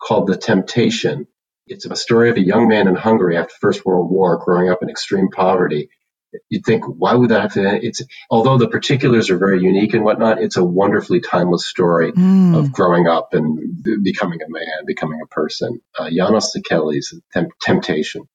called 0.00 0.28
The 0.28 0.38
Temptation. 0.38 1.26
It's 1.66 1.84
a 1.84 1.94
story 1.94 2.30
of 2.30 2.38
a 2.38 2.42
young 2.42 2.68
man 2.68 2.88
in 2.88 2.94
Hungary 2.94 3.36
after 3.36 3.52
the 3.52 3.60
First 3.60 3.84
World 3.84 4.10
War 4.10 4.40
growing 4.42 4.70
up 4.70 4.82
in 4.82 4.88
extreme 4.88 5.28
poverty 5.28 5.90
you'd 6.48 6.64
think, 6.64 6.84
why 6.86 7.14
would 7.14 7.30
that 7.30 7.42
have 7.42 7.52
to? 7.54 7.84
It's 7.84 8.02
although 8.30 8.58
the 8.58 8.68
particulars 8.68 9.30
are 9.30 9.38
very 9.38 9.60
unique 9.60 9.94
and 9.94 10.04
whatnot, 10.04 10.40
it's 10.40 10.56
a 10.56 10.64
wonderfully 10.64 11.20
timeless 11.20 11.66
story 11.66 12.12
mm. 12.12 12.56
of 12.56 12.72
growing 12.72 13.06
up 13.06 13.34
and 13.34 13.84
becoming 14.02 14.40
a 14.42 14.48
man, 14.48 14.86
becoming 14.86 15.20
a 15.22 15.26
person. 15.26 15.80
Uh, 15.98 16.10
Janos 16.10 16.56
temp- 17.32 17.52
temptation. 17.60 18.28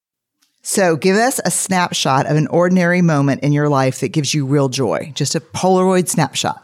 So, 0.63 0.97
give 0.97 1.15
us 1.15 1.39
a 1.45 1.51
snapshot 1.51 2.25
of 2.25 2.35
an 2.35 2.47
ordinary 2.47 3.01
moment 3.01 3.43
in 3.43 3.53
your 3.53 3.69
life 3.69 4.01
that 4.01 4.09
gives 4.09 4.33
you 4.33 4.45
real 4.45 4.67
joy. 4.67 5.13
Just 5.15 5.35
a 5.35 5.39
Polaroid 5.39 6.09
snapshot. 6.09 6.61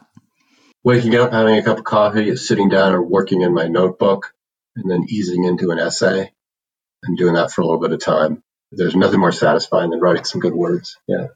Waking 0.83 1.15
up, 1.15 1.31
having 1.31 1.57
a 1.57 1.63
cup 1.63 1.77
of 1.77 1.85
coffee, 1.85 2.35
sitting 2.35 2.67
down, 2.67 2.93
or 2.93 3.01
working 3.01 3.41
in 3.41 3.53
my 3.53 3.67
notebook, 3.67 4.33
and 4.75 4.91
then 4.91 5.05
easing 5.07 5.45
into 5.45 5.71
an 5.71 5.79
essay 5.79 6.33
and 7.03 7.17
doing 7.17 7.35
that 7.35 7.51
for 7.51 7.61
a 7.61 7.65
little 7.65 7.79
bit 7.79 7.93
of 7.93 8.01
time. 8.01 8.43
There's 8.75 8.95
nothing 8.95 9.19
more 9.19 9.31
satisfying 9.31 9.89
than 9.89 9.99
writing 9.99 10.23
some 10.23 10.41
good 10.41 10.53
words. 10.53 10.97
Yeah. 11.07 11.27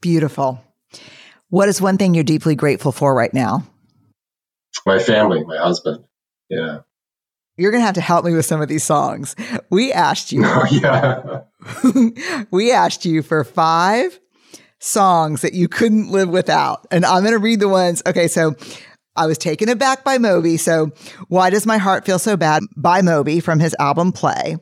Beautiful. 0.00 0.62
What 1.48 1.68
is 1.68 1.80
one 1.80 1.98
thing 1.98 2.14
you're 2.14 2.24
deeply 2.24 2.54
grateful 2.54 2.92
for 2.92 3.14
right 3.14 3.32
now? 3.34 3.64
My 4.86 4.98
family, 4.98 5.44
my 5.44 5.58
husband. 5.58 6.04
Yeah. 6.48 6.80
You're 7.56 7.72
going 7.72 7.82
to 7.82 7.86
have 7.86 7.96
to 7.96 8.00
help 8.00 8.24
me 8.24 8.34
with 8.34 8.46
some 8.46 8.62
of 8.62 8.68
these 8.68 8.84
songs. 8.84 9.36
We 9.68 9.92
asked 9.92 10.32
you. 10.32 10.44
Oh, 10.46 10.66
yeah. 10.70 12.44
we 12.50 12.72
asked 12.72 13.04
you 13.04 13.22
for 13.22 13.44
five 13.44 14.18
songs 14.78 15.42
that 15.42 15.52
you 15.52 15.68
couldn't 15.68 16.10
live 16.10 16.30
without. 16.30 16.86
And 16.90 17.04
I'm 17.04 17.22
going 17.22 17.34
to 17.34 17.38
read 17.38 17.60
the 17.60 17.68
ones. 17.68 18.02
Okay. 18.06 18.28
So 18.28 18.54
I 19.16 19.26
was 19.26 19.36
taken 19.36 19.68
aback 19.68 20.04
by 20.04 20.18
Moby. 20.18 20.56
So 20.56 20.92
Why 21.28 21.50
Does 21.50 21.66
My 21.66 21.78
Heart 21.78 22.06
Feel 22.06 22.18
So 22.18 22.36
Bad 22.36 22.62
by 22.76 23.02
Moby 23.02 23.40
from 23.40 23.58
his 23.58 23.76
album 23.78 24.12
Play. 24.12 24.56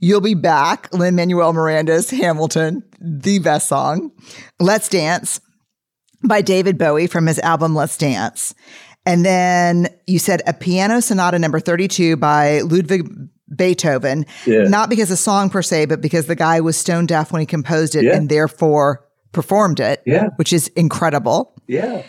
You'll 0.00 0.20
Be 0.20 0.34
Back, 0.34 0.92
Lin 0.92 1.16
Manuel 1.16 1.52
Miranda's 1.52 2.10
Hamilton, 2.10 2.82
the 3.00 3.38
best 3.38 3.68
song. 3.68 4.12
Let's 4.60 4.88
Dance 4.88 5.40
by 6.22 6.42
David 6.42 6.78
Bowie 6.78 7.06
from 7.06 7.26
his 7.26 7.38
album 7.38 7.74
Let's 7.74 7.96
Dance. 7.96 8.54
And 9.06 9.24
then 9.24 9.88
you 10.06 10.18
said 10.18 10.42
a 10.46 10.52
piano 10.52 11.00
sonata 11.00 11.38
number 11.38 11.60
32 11.60 12.16
by 12.16 12.60
Ludwig 12.60 13.08
Beethoven, 13.54 14.26
yeah. 14.46 14.64
not 14.64 14.90
because 14.90 15.10
a 15.10 15.16
song 15.16 15.48
per 15.48 15.62
se, 15.62 15.86
but 15.86 16.00
because 16.00 16.26
the 16.26 16.36
guy 16.36 16.60
was 16.60 16.76
stone 16.76 17.06
deaf 17.06 17.32
when 17.32 17.40
he 17.40 17.46
composed 17.46 17.94
it 17.94 18.04
yeah. 18.04 18.16
and 18.16 18.28
therefore 18.28 19.06
performed 19.32 19.80
it, 19.80 20.02
yeah. 20.04 20.28
which 20.36 20.52
is 20.52 20.68
incredible. 20.68 21.54
Yeah. 21.66 22.02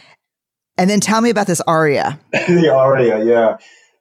And 0.77 0.89
then 0.89 0.99
tell 0.99 1.21
me 1.21 1.29
about 1.29 1.47
this 1.47 1.61
aria. 1.61 2.19
the 2.31 2.73
aria, 2.73 3.23
yeah. 3.23 3.57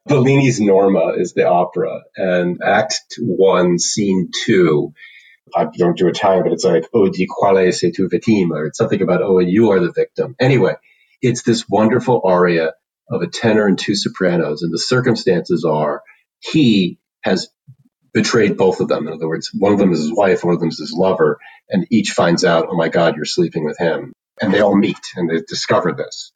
Bellini's 0.08 0.60
Norma 0.60 1.14
is 1.18 1.34
the 1.34 1.48
opera, 1.48 2.02
and 2.16 2.60
Act 2.64 3.16
One, 3.20 3.78
Scene 3.78 4.30
Two. 4.46 4.94
I 5.56 5.66
don't 5.76 5.98
do 5.98 6.08
Italian, 6.08 6.44
but 6.44 6.52
it's 6.52 6.64
like 6.64 6.88
"Oh 6.94 7.08
di 7.08 7.26
quale 7.28 7.72
sei 7.72 7.92
tu 7.92 8.08
vittima," 8.08 8.54
or 8.56 8.66
it's 8.66 8.78
something 8.78 9.02
about 9.02 9.22
"Oh, 9.22 9.38
and 9.38 9.50
you 9.50 9.70
are 9.72 9.80
the 9.80 9.92
victim." 9.92 10.36
Anyway, 10.40 10.74
it's 11.22 11.42
this 11.42 11.68
wonderful 11.68 12.22
aria 12.24 12.74
of 13.10 13.22
a 13.22 13.28
tenor 13.28 13.66
and 13.66 13.78
two 13.78 13.96
sopranos, 13.96 14.62
and 14.62 14.72
the 14.72 14.78
circumstances 14.78 15.64
are 15.64 16.02
he 16.40 16.98
has 17.22 17.48
betrayed 18.14 18.56
both 18.58 18.80
of 18.80 18.88
them. 18.88 19.08
In 19.08 19.14
other 19.14 19.28
words, 19.28 19.50
one 19.54 19.72
of 19.72 19.78
them 19.80 19.92
is 19.92 20.00
his 20.00 20.14
wife, 20.14 20.44
one 20.44 20.54
of 20.54 20.60
them 20.60 20.70
is 20.70 20.80
his 20.80 20.94
lover, 20.94 21.38
and 21.70 21.86
each 21.90 22.10
finds 22.12 22.44
out, 22.44 22.68
"Oh 22.70 22.76
my 22.76 22.88
God, 22.88 23.16
you're 23.16 23.24
sleeping 23.26 23.64
with 23.64 23.78
him," 23.78 24.12
and 24.42 24.54
they 24.54 24.60
all 24.60 24.76
meet 24.76 24.98
and 25.16 25.30
they 25.30 25.42
discover 25.48 25.92
this. 25.92 26.32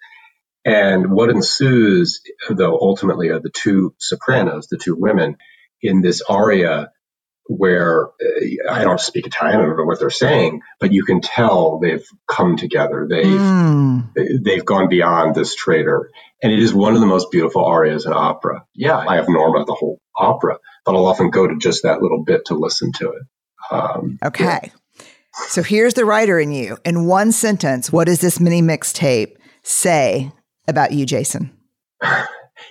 And 0.65 1.11
what 1.11 1.31
ensues, 1.31 2.21
though, 2.49 2.79
ultimately 2.79 3.29
are 3.29 3.41
the 3.41 3.51
two 3.51 3.95
sopranos, 3.99 4.69
the 4.69 4.79
two 4.79 4.95
women 4.97 5.37
in 5.81 6.03
this 6.03 6.23
aria 6.23 6.91
where 7.47 8.07
uh, 8.07 8.71
I 8.71 8.85
don't 8.85 9.01
speak 9.01 9.27
Italian, 9.27 9.61
I 9.61 9.65
don't 9.65 9.77
know 9.77 9.85
what 9.85 9.99
they're 9.99 10.11
saying, 10.11 10.61
but 10.79 10.93
you 10.93 11.05
can 11.05 11.21
tell 11.21 11.81
they've 11.81 12.07
come 12.29 12.57
together. 12.57 13.07
They've 13.09 13.27
mm. 13.27 14.09
they've 14.45 14.65
gone 14.65 14.89
beyond 14.89 15.35
this 15.35 15.55
traitor, 15.55 16.11
and 16.43 16.53
it 16.53 16.61
is 16.61 16.73
one 16.73 16.95
of 16.95 17.01
the 17.01 17.07
most 17.07 17.31
beautiful 17.31 17.65
arias 17.65 18.07
in 18.07 18.13
opera. 18.13 18.65
Yeah, 18.75 18.97
I 18.97 19.17
have 19.17 19.29
Norma 19.29 19.65
the 19.65 19.75
whole 19.75 20.01
opera, 20.17 20.59
but 20.85 20.95
I'll 20.95 21.07
often 21.07 21.31
go 21.31 21.47
to 21.47 21.57
just 21.59 21.83
that 21.83 22.01
little 22.01 22.23
bit 22.25 22.47
to 22.47 22.55
listen 22.55 22.93
to 22.99 23.11
it. 23.11 23.23
Um, 23.71 24.19
okay. 24.25 24.45
Yeah. 24.45 25.07
So 25.49 25.63
here's 25.63 25.95
the 25.95 26.05
writer 26.05 26.39
in 26.39 26.53
you. 26.53 26.77
In 26.85 27.07
one 27.07 27.33
sentence, 27.33 27.91
what 27.91 28.07
does 28.07 28.21
this 28.21 28.39
mini 28.39 28.61
mixtape 28.61 29.37
say 29.63 30.31
about 30.67 30.93
you, 30.93 31.07
Jason? 31.07 31.53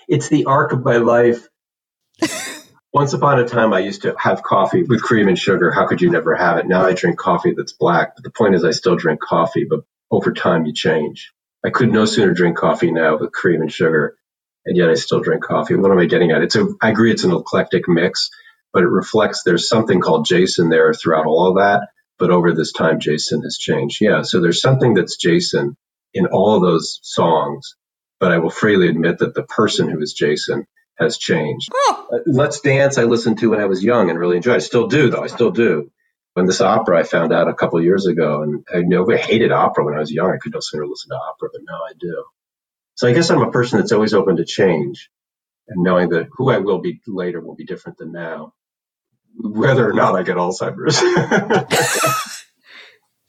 It's 0.07 0.29
the 0.29 0.45
arc 0.45 0.73
of 0.73 0.83
my 0.83 0.97
life. 0.97 1.47
Once 2.93 3.13
upon 3.13 3.39
a 3.39 3.47
time, 3.47 3.73
I 3.73 3.79
used 3.79 4.01
to 4.01 4.15
have 4.17 4.43
coffee 4.43 4.83
with 4.83 5.01
cream 5.01 5.27
and 5.29 5.39
sugar. 5.39 5.71
How 5.71 5.87
could 5.87 6.01
you 6.01 6.09
never 6.09 6.35
have 6.35 6.57
it? 6.57 6.67
Now 6.67 6.85
I 6.85 6.93
drink 6.93 7.17
coffee 7.17 7.53
that's 7.55 7.71
black. 7.71 8.15
But 8.15 8.23
the 8.23 8.31
point 8.31 8.55
is, 8.55 8.65
I 8.65 8.71
still 8.71 8.97
drink 8.97 9.21
coffee, 9.21 9.65
but 9.69 9.81
over 10.11 10.33
time, 10.33 10.65
you 10.65 10.73
change. 10.73 11.31
I 11.65 11.69
could 11.69 11.91
no 11.91 12.05
sooner 12.05 12.33
drink 12.33 12.57
coffee 12.57 12.91
now 12.91 13.17
with 13.17 13.31
cream 13.31 13.61
and 13.61 13.71
sugar, 13.71 14.17
and 14.65 14.75
yet 14.75 14.89
I 14.89 14.95
still 14.95 15.21
drink 15.21 15.43
coffee. 15.43 15.75
What 15.75 15.91
am 15.91 15.99
I 15.99 16.05
getting 16.05 16.31
at? 16.31 16.41
It's 16.41 16.55
a, 16.55 16.67
I 16.81 16.89
agree 16.89 17.11
it's 17.11 17.23
an 17.23 17.31
eclectic 17.33 17.87
mix, 17.87 18.29
but 18.73 18.83
it 18.83 18.89
reflects 18.89 19.43
there's 19.43 19.69
something 19.69 20.01
called 20.01 20.25
Jason 20.25 20.69
there 20.69 20.93
throughout 20.93 21.25
all 21.25 21.47
of 21.47 21.55
that. 21.57 21.87
But 22.19 22.31
over 22.31 22.53
this 22.53 22.73
time, 22.73 22.99
Jason 22.99 23.43
has 23.43 23.57
changed. 23.57 23.99
Yeah. 24.01 24.23
So 24.23 24.41
there's 24.41 24.61
something 24.61 24.93
that's 24.93 25.15
Jason 25.17 25.77
in 26.13 26.27
all 26.27 26.55
of 26.57 26.61
those 26.61 26.99
songs 27.03 27.75
but 28.21 28.31
I 28.31 28.37
will 28.37 28.51
freely 28.51 28.87
admit 28.87 29.17
that 29.17 29.33
the 29.33 29.43
person 29.43 29.89
who 29.89 29.99
is 29.99 30.13
Jason 30.13 30.67
has 30.97 31.17
changed. 31.17 31.69
Oh. 31.73 32.07
Uh, 32.13 32.19
Let's 32.27 32.61
Dance, 32.61 32.99
I 32.99 33.03
listened 33.03 33.39
to 33.39 33.49
when 33.49 33.59
I 33.59 33.65
was 33.65 33.83
young 33.83 34.11
and 34.11 34.19
really 34.19 34.37
enjoyed. 34.37 34.57
I 34.57 34.59
still 34.59 34.87
do, 34.87 35.09
though. 35.09 35.23
I 35.23 35.27
still 35.27 35.49
do. 35.49 35.91
When 36.35 36.45
this 36.45 36.61
opera 36.61 36.99
I 36.99 37.03
found 37.03 37.33
out 37.33 37.49
a 37.49 37.53
couple 37.53 37.83
years 37.83 38.05
ago, 38.05 38.43
and 38.43 38.63
I 38.73 38.81
never 38.81 39.17
hated 39.17 39.51
opera 39.51 39.83
when 39.83 39.95
I 39.95 39.99
was 39.99 40.11
young. 40.11 40.31
I 40.31 40.37
could 40.37 40.53
no 40.53 40.59
sooner 40.61 40.85
listen 40.85 41.09
to 41.09 41.15
opera, 41.15 41.49
but 41.51 41.61
now 41.67 41.79
I 41.89 41.93
do. 41.99 42.23
So 42.95 43.07
I 43.07 43.13
guess 43.13 43.31
I'm 43.31 43.41
a 43.41 43.51
person 43.51 43.79
that's 43.79 43.91
always 43.91 44.13
open 44.13 44.37
to 44.37 44.45
change, 44.45 45.09
and 45.67 45.83
knowing 45.83 46.09
that 46.09 46.27
who 46.31 46.51
I 46.51 46.59
will 46.59 46.79
be 46.79 47.01
later 47.07 47.41
will 47.41 47.55
be 47.55 47.65
different 47.65 47.97
than 47.97 48.13
now, 48.13 48.53
whether 49.35 49.89
or 49.89 49.93
not 49.93 50.15
I 50.15 50.23
get 50.23 50.37
Alzheimer's. 50.37 51.01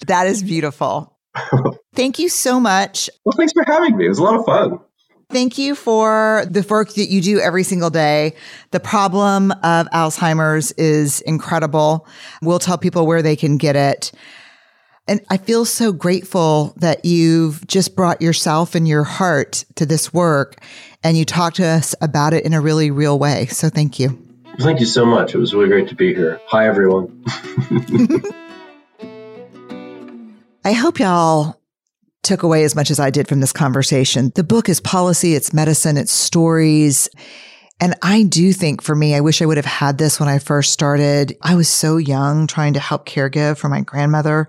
that 0.07 0.28
is 0.28 0.45
beautiful. 0.45 1.11
Thank 1.95 2.18
you 2.18 2.28
so 2.28 2.61
much. 2.61 3.09
Well, 3.24 3.35
thanks 3.37 3.53
for 3.53 3.64
having 3.66 3.97
me. 3.97 4.07
It 4.07 4.09
was 4.09 4.18
a 4.18 4.22
lot 4.22 4.35
of 4.35 4.45
fun. 4.45 4.80
Thank 5.30 5.57
you 5.57 5.74
for 5.74 6.45
the 6.51 6.64
work 6.68 6.93
that 6.95 7.07
you 7.07 7.22
do 7.22 7.41
every 7.41 7.62
single 7.62 7.89
day. 7.89 8.35
The 8.70 8.80
problem 8.80 9.51
of 9.51 9.89
Alzheimer's 9.89 10.72
is 10.72 11.22
incredible. 11.22 12.07
We'll 12.43 12.59
tell 12.59 12.76
people 12.76 13.07
where 13.07 13.22
they 13.22 13.35
can 13.35 13.57
get 13.57 13.74
it. 13.74 14.12
And 15.09 15.20
I 15.30 15.39
feel 15.39 15.64
so 15.64 15.91
grateful 15.93 16.74
that 16.76 17.05
you've 17.07 17.66
just 17.66 17.97
brought 17.97 18.20
yourself 18.20 18.74
and 18.74 18.87
your 18.87 19.05
heart 19.05 19.64
to 19.76 19.87
this 19.87 20.12
work 20.12 20.62
and 21.03 21.16
you 21.16 21.24
talk 21.24 21.55
to 21.55 21.64
us 21.64 21.95
about 22.03 22.35
it 22.35 22.45
in 22.45 22.53
a 22.53 22.61
really 22.61 22.91
real 22.91 23.18
way. 23.18 23.47
So 23.47 23.70
thank 23.70 23.99
you. 23.99 24.22
Thank 24.61 24.80
you 24.80 24.87
so 24.87 25.07
much. 25.07 25.35
It 25.35 25.39
was 25.39 25.55
really 25.55 25.68
great 25.68 25.89
to 25.89 25.95
be 25.95 26.14
here. 26.14 26.41
Hi, 26.47 26.68
everyone. 26.68 27.24
I 30.64 30.72
hope 30.72 31.00
y'all 31.00 31.60
took 32.22 32.44
away 32.44 32.62
as 32.62 32.76
much 32.76 32.90
as 32.92 33.00
I 33.00 33.10
did 33.10 33.26
from 33.26 33.40
this 33.40 33.52
conversation. 33.52 34.30
The 34.36 34.44
book 34.44 34.68
is 34.68 34.80
policy, 34.80 35.34
it's 35.34 35.52
medicine, 35.52 35.96
it's 35.96 36.12
stories. 36.12 37.08
And 37.80 37.96
I 38.00 38.22
do 38.22 38.52
think 38.52 38.80
for 38.80 38.94
me, 38.94 39.16
I 39.16 39.20
wish 39.22 39.42
I 39.42 39.46
would 39.46 39.56
have 39.56 39.66
had 39.66 39.98
this 39.98 40.20
when 40.20 40.28
I 40.28 40.38
first 40.38 40.72
started. 40.72 41.36
I 41.42 41.56
was 41.56 41.68
so 41.68 41.96
young 41.96 42.46
trying 42.46 42.74
to 42.74 42.80
help 42.80 43.06
caregive 43.06 43.58
for 43.58 43.68
my 43.68 43.80
grandmother. 43.80 44.46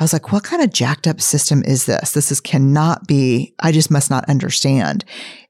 I 0.00 0.02
was 0.02 0.12
like, 0.12 0.32
what 0.32 0.42
kind 0.42 0.62
of 0.62 0.72
jacked 0.72 1.06
up 1.06 1.20
system 1.20 1.62
is 1.64 1.86
this? 1.86 2.10
This 2.10 2.32
is 2.32 2.40
cannot 2.40 3.06
be, 3.06 3.54
I 3.60 3.70
just 3.70 3.88
must 3.88 4.10
not 4.10 4.28
understand. 4.28 5.04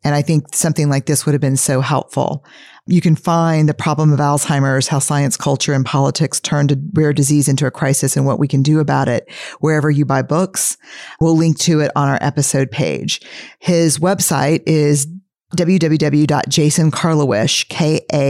And 0.04 0.14
I 0.14 0.20
think 0.20 0.54
something 0.54 0.90
like 0.90 1.06
this 1.06 1.24
would 1.24 1.32
have 1.32 1.40
been 1.40 1.56
so 1.56 1.80
helpful. 1.80 2.44
You 2.86 3.00
can 3.00 3.14
find 3.14 3.68
the 3.68 3.74
problem 3.74 4.12
of 4.12 4.18
Alzheimer's, 4.18 4.88
how 4.88 4.98
science, 4.98 5.36
culture, 5.36 5.72
and 5.72 5.86
politics 5.86 6.40
turned 6.40 6.72
a 6.72 6.76
rare 6.94 7.12
disease 7.12 7.46
into 7.46 7.64
a 7.64 7.70
crisis 7.70 8.16
and 8.16 8.26
what 8.26 8.40
we 8.40 8.48
can 8.48 8.62
do 8.62 8.80
about 8.80 9.06
it 9.06 9.30
wherever 9.60 9.88
you 9.88 10.04
buy 10.04 10.22
books. 10.22 10.76
We'll 11.20 11.36
link 11.36 11.60
to 11.60 11.78
it 11.78 11.92
on 11.94 12.08
our 12.08 12.18
episode 12.20 12.72
page. 12.72 13.20
His 13.60 13.98
website 13.98 14.64
is 14.66 15.06
www.jasonkarlawish, 15.56 17.68
K-A-R-L-A-W-I-S-H 17.68 18.20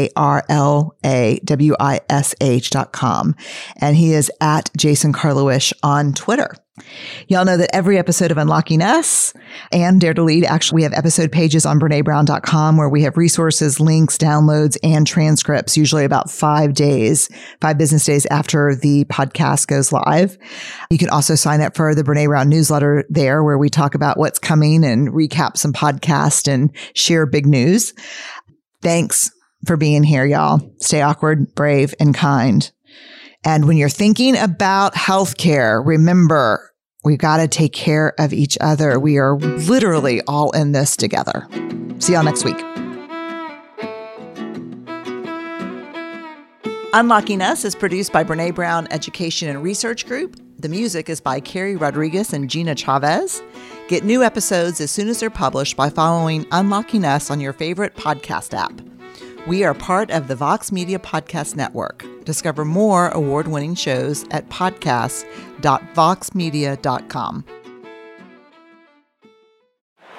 dot 2.70 2.92
com. 2.92 3.34
And 3.80 3.96
he 3.96 4.12
is 4.12 4.30
at 4.40 4.70
Jason 4.76 5.14
Karlawish 5.14 5.72
on 5.82 6.12
Twitter. 6.12 6.54
Y'all 7.28 7.44
know 7.44 7.56
that 7.56 7.74
every 7.74 7.98
episode 7.98 8.30
of 8.30 8.38
Unlocking 8.38 8.82
Us 8.82 9.32
and 9.70 10.00
Dare 10.00 10.14
to 10.14 10.22
Lead, 10.22 10.44
actually, 10.44 10.76
we 10.76 10.82
have 10.82 10.92
episode 10.92 11.32
pages 11.32 11.64
on 11.64 11.78
BreneBrown.com 11.78 12.76
where 12.76 12.88
we 12.88 13.02
have 13.02 13.16
resources, 13.16 13.80
links, 13.80 14.16
downloads, 14.16 14.76
and 14.82 15.06
transcripts, 15.06 15.76
usually 15.76 16.04
about 16.04 16.30
five 16.30 16.74
days, 16.74 17.28
five 17.60 17.78
business 17.78 18.04
days 18.04 18.26
after 18.26 18.74
the 18.74 19.04
podcast 19.06 19.66
goes 19.66 19.92
live. 19.92 20.36
You 20.90 20.98
can 20.98 21.10
also 21.10 21.34
sign 21.34 21.60
up 21.60 21.76
for 21.76 21.94
the 21.94 22.02
Brené 22.02 22.26
Brown 22.26 22.48
newsletter 22.48 23.04
there 23.08 23.42
where 23.42 23.58
we 23.58 23.68
talk 23.68 23.94
about 23.94 24.18
what's 24.18 24.38
coming 24.38 24.84
and 24.84 25.08
recap 25.08 25.56
some 25.56 25.72
podcast 25.72 26.48
and 26.48 26.70
share 26.94 27.26
big 27.26 27.46
news. 27.46 27.94
Thanks 28.82 29.30
for 29.66 29.76
being 29.76 30.02
here, 30.02 30.24
y'all. 30.24 30.60
Stay 30.78 31.02
awkward, 31.02 31.54
brave, 31.54 31.94
and 32.00 32.14
kind. 32.14 32.70
And 33.44 33.66
when 33.66 33.76
you're 33.76 33.88
thinking 33.88 34.36
about 34.36 34.94
healthcare, 34.94 35.84
remember, 35.84 36.71
we've 37.04 37.18
got 37.18 37.38
to 37.38 37.48
take 37.48 37.72
care 37.72 38.14
of 38.18 38.32
each 38.32 38.56
other. 38.60 38.98
We 38.98 39.18
are 39.18 39.36
literally 39.36 40.20
all 40.22 40.50
in 40.52 40.72
this 40.72 40.96
together. 40.96 41.48
See 41.98 42.12
y'all 42.12 42.22
next 42.22 42.44
week. 42.44 42.60
Unlocking 46.94 47.40
Us 47.40 47.64
is 47.64 47.74
produced 47.74 48.12
by 48.12 48.22
Brené 48.22 48.54
Brown 48.54 48.86
Education 48.90 49.48
and 49.48 49.62
Research 49.62 50.06
Group. 50.06 50.38
The 50.58 50.68
music 50.68 51.08
is 51.08 51.20
by 51.20 51.40
Carrie 51.40 51.74
Rodriguez 51.74 52.34
and 52.34 52.50
Gina 52.50 52.74
Chavez. 52.74 53.42
Get 53.88 54.04
new 54.04 54.22
episodes 54.22 54.80
as 54.80 54.90
soon 54.90 55.08
as 55.08 55.18
they're 55.18 55.30
published 55.30 55.74
by 55.74 55.88
following 55.88 56.46
Unlocking 56.52 57.04
Us 57.04 57.30
on 57.30 57.40
your 57.40 57.54
favorite 57.54 57.94
podcast 57.96 58.52
app. 58.52 58.80
We 59.48 59.64
are 59.64 59.74
part 59.74 60.12
of 60.12 60.28
the 60.28 60.36
Vox 60.36 60.70
Media 60.70 61.00
Podcast 61.00 61.56
Network. 61.56 62.04
Discover 62.24 62.64
more 62.64 63.08
award 63.08 63.48
winning 63.48 63.74
shows 63.74 64.24
at 64.30 64.48
podcast.voxmedia.com. 64.48 67.44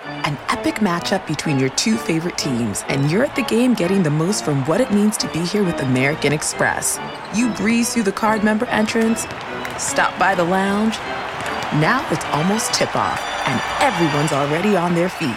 An 0.03 0.37
epic 0.49 0.75
matchup 0.75 1.25
between 1.25 1.57
your 1.57 1.69
two 1.69 1.95
favorite 1.95 2.37
teams, 2.37 2.83
and 2.89 3.09
you're 3.09 3.23
at 3.23 3.33
the 3.37 3.43
game 3.43 3.73
getting 3.73 4.03
the 4.03 4.09
most 4.09 4.43
from 4.43 4.65
what 4.65 4.81
it 4.81 4.91
means 4.91 5.15
to 5.17 5.29
be 5.29 5.39
here 5.39 5.63
with 5.63 5.79
American 5.79 6.33
Express. 6.33 6.99
You 7.33 7.49
breeze 7.53 7.93
through 7.93 8.03
the 8.03 8.11
card 8.11 8.43
member 8.43 8.65
entrance, 8.65 9.21
stop 9.77 10.19
by 10.19 10.35
the 10.35 10.43
lounge. 10.43 10.97
Now 11.79 12.05
it's 12.11 12.25
almost 12.25 12.73
tip 12.73 12.93
off, 12.93 13.21
and 13.47 13.61
everyone's 13.81 14.33
already 14.33 14.75
on 14.75 14.95
their 14.95 15.07
feet. 15.07 15.31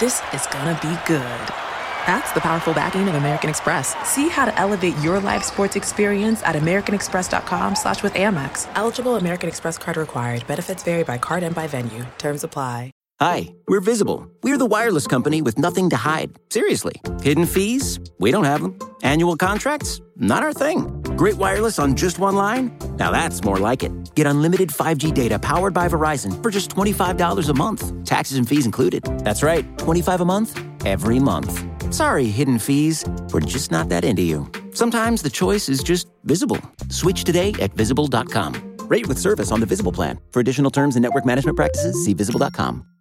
This 0.00 0.20
is 0.32 0.44
gonna 0.48 0.76
be 0.82 0.96
good. 1.06 1.63
That's 2.06 2.32
the 2.32 2.40
powerful 2.40 2.74
backing 2.74 3.08
of 3.08 3.14
American 3.14 3.50
Express. 3.50 3.94
See 4.08 4.28
how 4.28 4.44
to 4.44 4.58
elevate 4.58 4.96
your 4.98 5.20
live 5.20 5.44
sports 5.44 5.76
experience 5.76 6.42
at 6.42 6.54
americanexpress.com 6.56 7.76
slash 7.76 8.02
with 8.02 8.14
Amex. 8.14 8.68
Eligible 8.74 9.16
American 9.16 9.48
Express 9.48 9.78
card 9.78 9.96
required. 9.96 10.46
Benefits 10.46 10.82
vary 10.82 11.04
by 11.04 11.18
card 11.18 11.42
and 11.42 11.54
by 11.54 11.66
venue. 11.66 12.04
Terms 12.18 12.44
apply. 12.44 12.90
Hi, 13.20 13.54
we're 13.68 13.80
Visible. 13.80 14.28
We're 14.42 14.58
the 14.58 14.66
wireless 14.66 15.06
company 15.06 15.40
with 15.40 15.56
nothing 15.56 15.88
to 15.90 15.96
hide. 15.96 16.36
Seriously. 16.50 17.00
Hidden 17.22 17.46
fees? 17.46 18.00
We 18.18 18.32
don't 18.32 18.42
have 18.42 18.60
them. 18.60 18.76
Annual 19.04 19.36
contracts? 19.36 20.00
Not 20.16 20.42
our 20.42 20.52
thing. 20.52 21.00
Great 21.16 21.36
wireless 21.36 21.78
on 21.78 21.94
just 21.94 22.18
one 22.18 22.34
line? 22.34 22.76
Now 22.98 23.12
that's 23.12 23.42
more 23.44 23.58
like 23.58 23.84
it. 23.84 23.92
Get 24.16 24.26
unlimited 24.26 24.70
5G 24.70 25.14
data 25.14 25.38
powered 25.38 25.74
by 25.74 25.88
Verizon 25.88 26.42
for 26.42 26.50
just 26.50 26.70
$25 26.70 27.48
a 27.48 27.54
month. 27.54 28.04
Taxes 28.04 28.36
and 28.36 28.48
fees 28.48 28.66
included. 28.66 29.04
That's 29.20 29.44
right, 29.44 29.64
25 29.78 30.20
a 30.20 30.24
month 30.24 30.60
every 30.84 31.20
month. 31.20 31.73
Sorry, 31.94 32.26
hidden 32.26 32.58
fees. 32.58 33.04
We're 33.32 33.38
just 33.38 33.70
not 33.70 33.88
that 33.88 34.04
into 34.04 34.22
you. 34.22 34.50
Sometimes 34.72 35.22
the 35.22 35.30
choice 35.30 35.68
is 35.68 35.80
just 35.80 36.08
visible. 36.24 36.60
Switch 36.88 37.22
today 37.22 37.52
at 37.60 37.72
visible.com. 37.74 38.78
Rate 38.88 39.06
with 39.06 39.16
service 39.16 39.52
on 39.52 39.60
the 39.60 39.66
Visible 39.66 39.92
plan. 39.92 40.18
For 40.32 40.40
additional 40.40 40.72
terms 40.72 40.96
and 40.96 41.04
network 41.04 41.24
management 41.24 41.56
practices, 41.56 42.04
see 42.04 42.12
visible.com. 42.12 42.93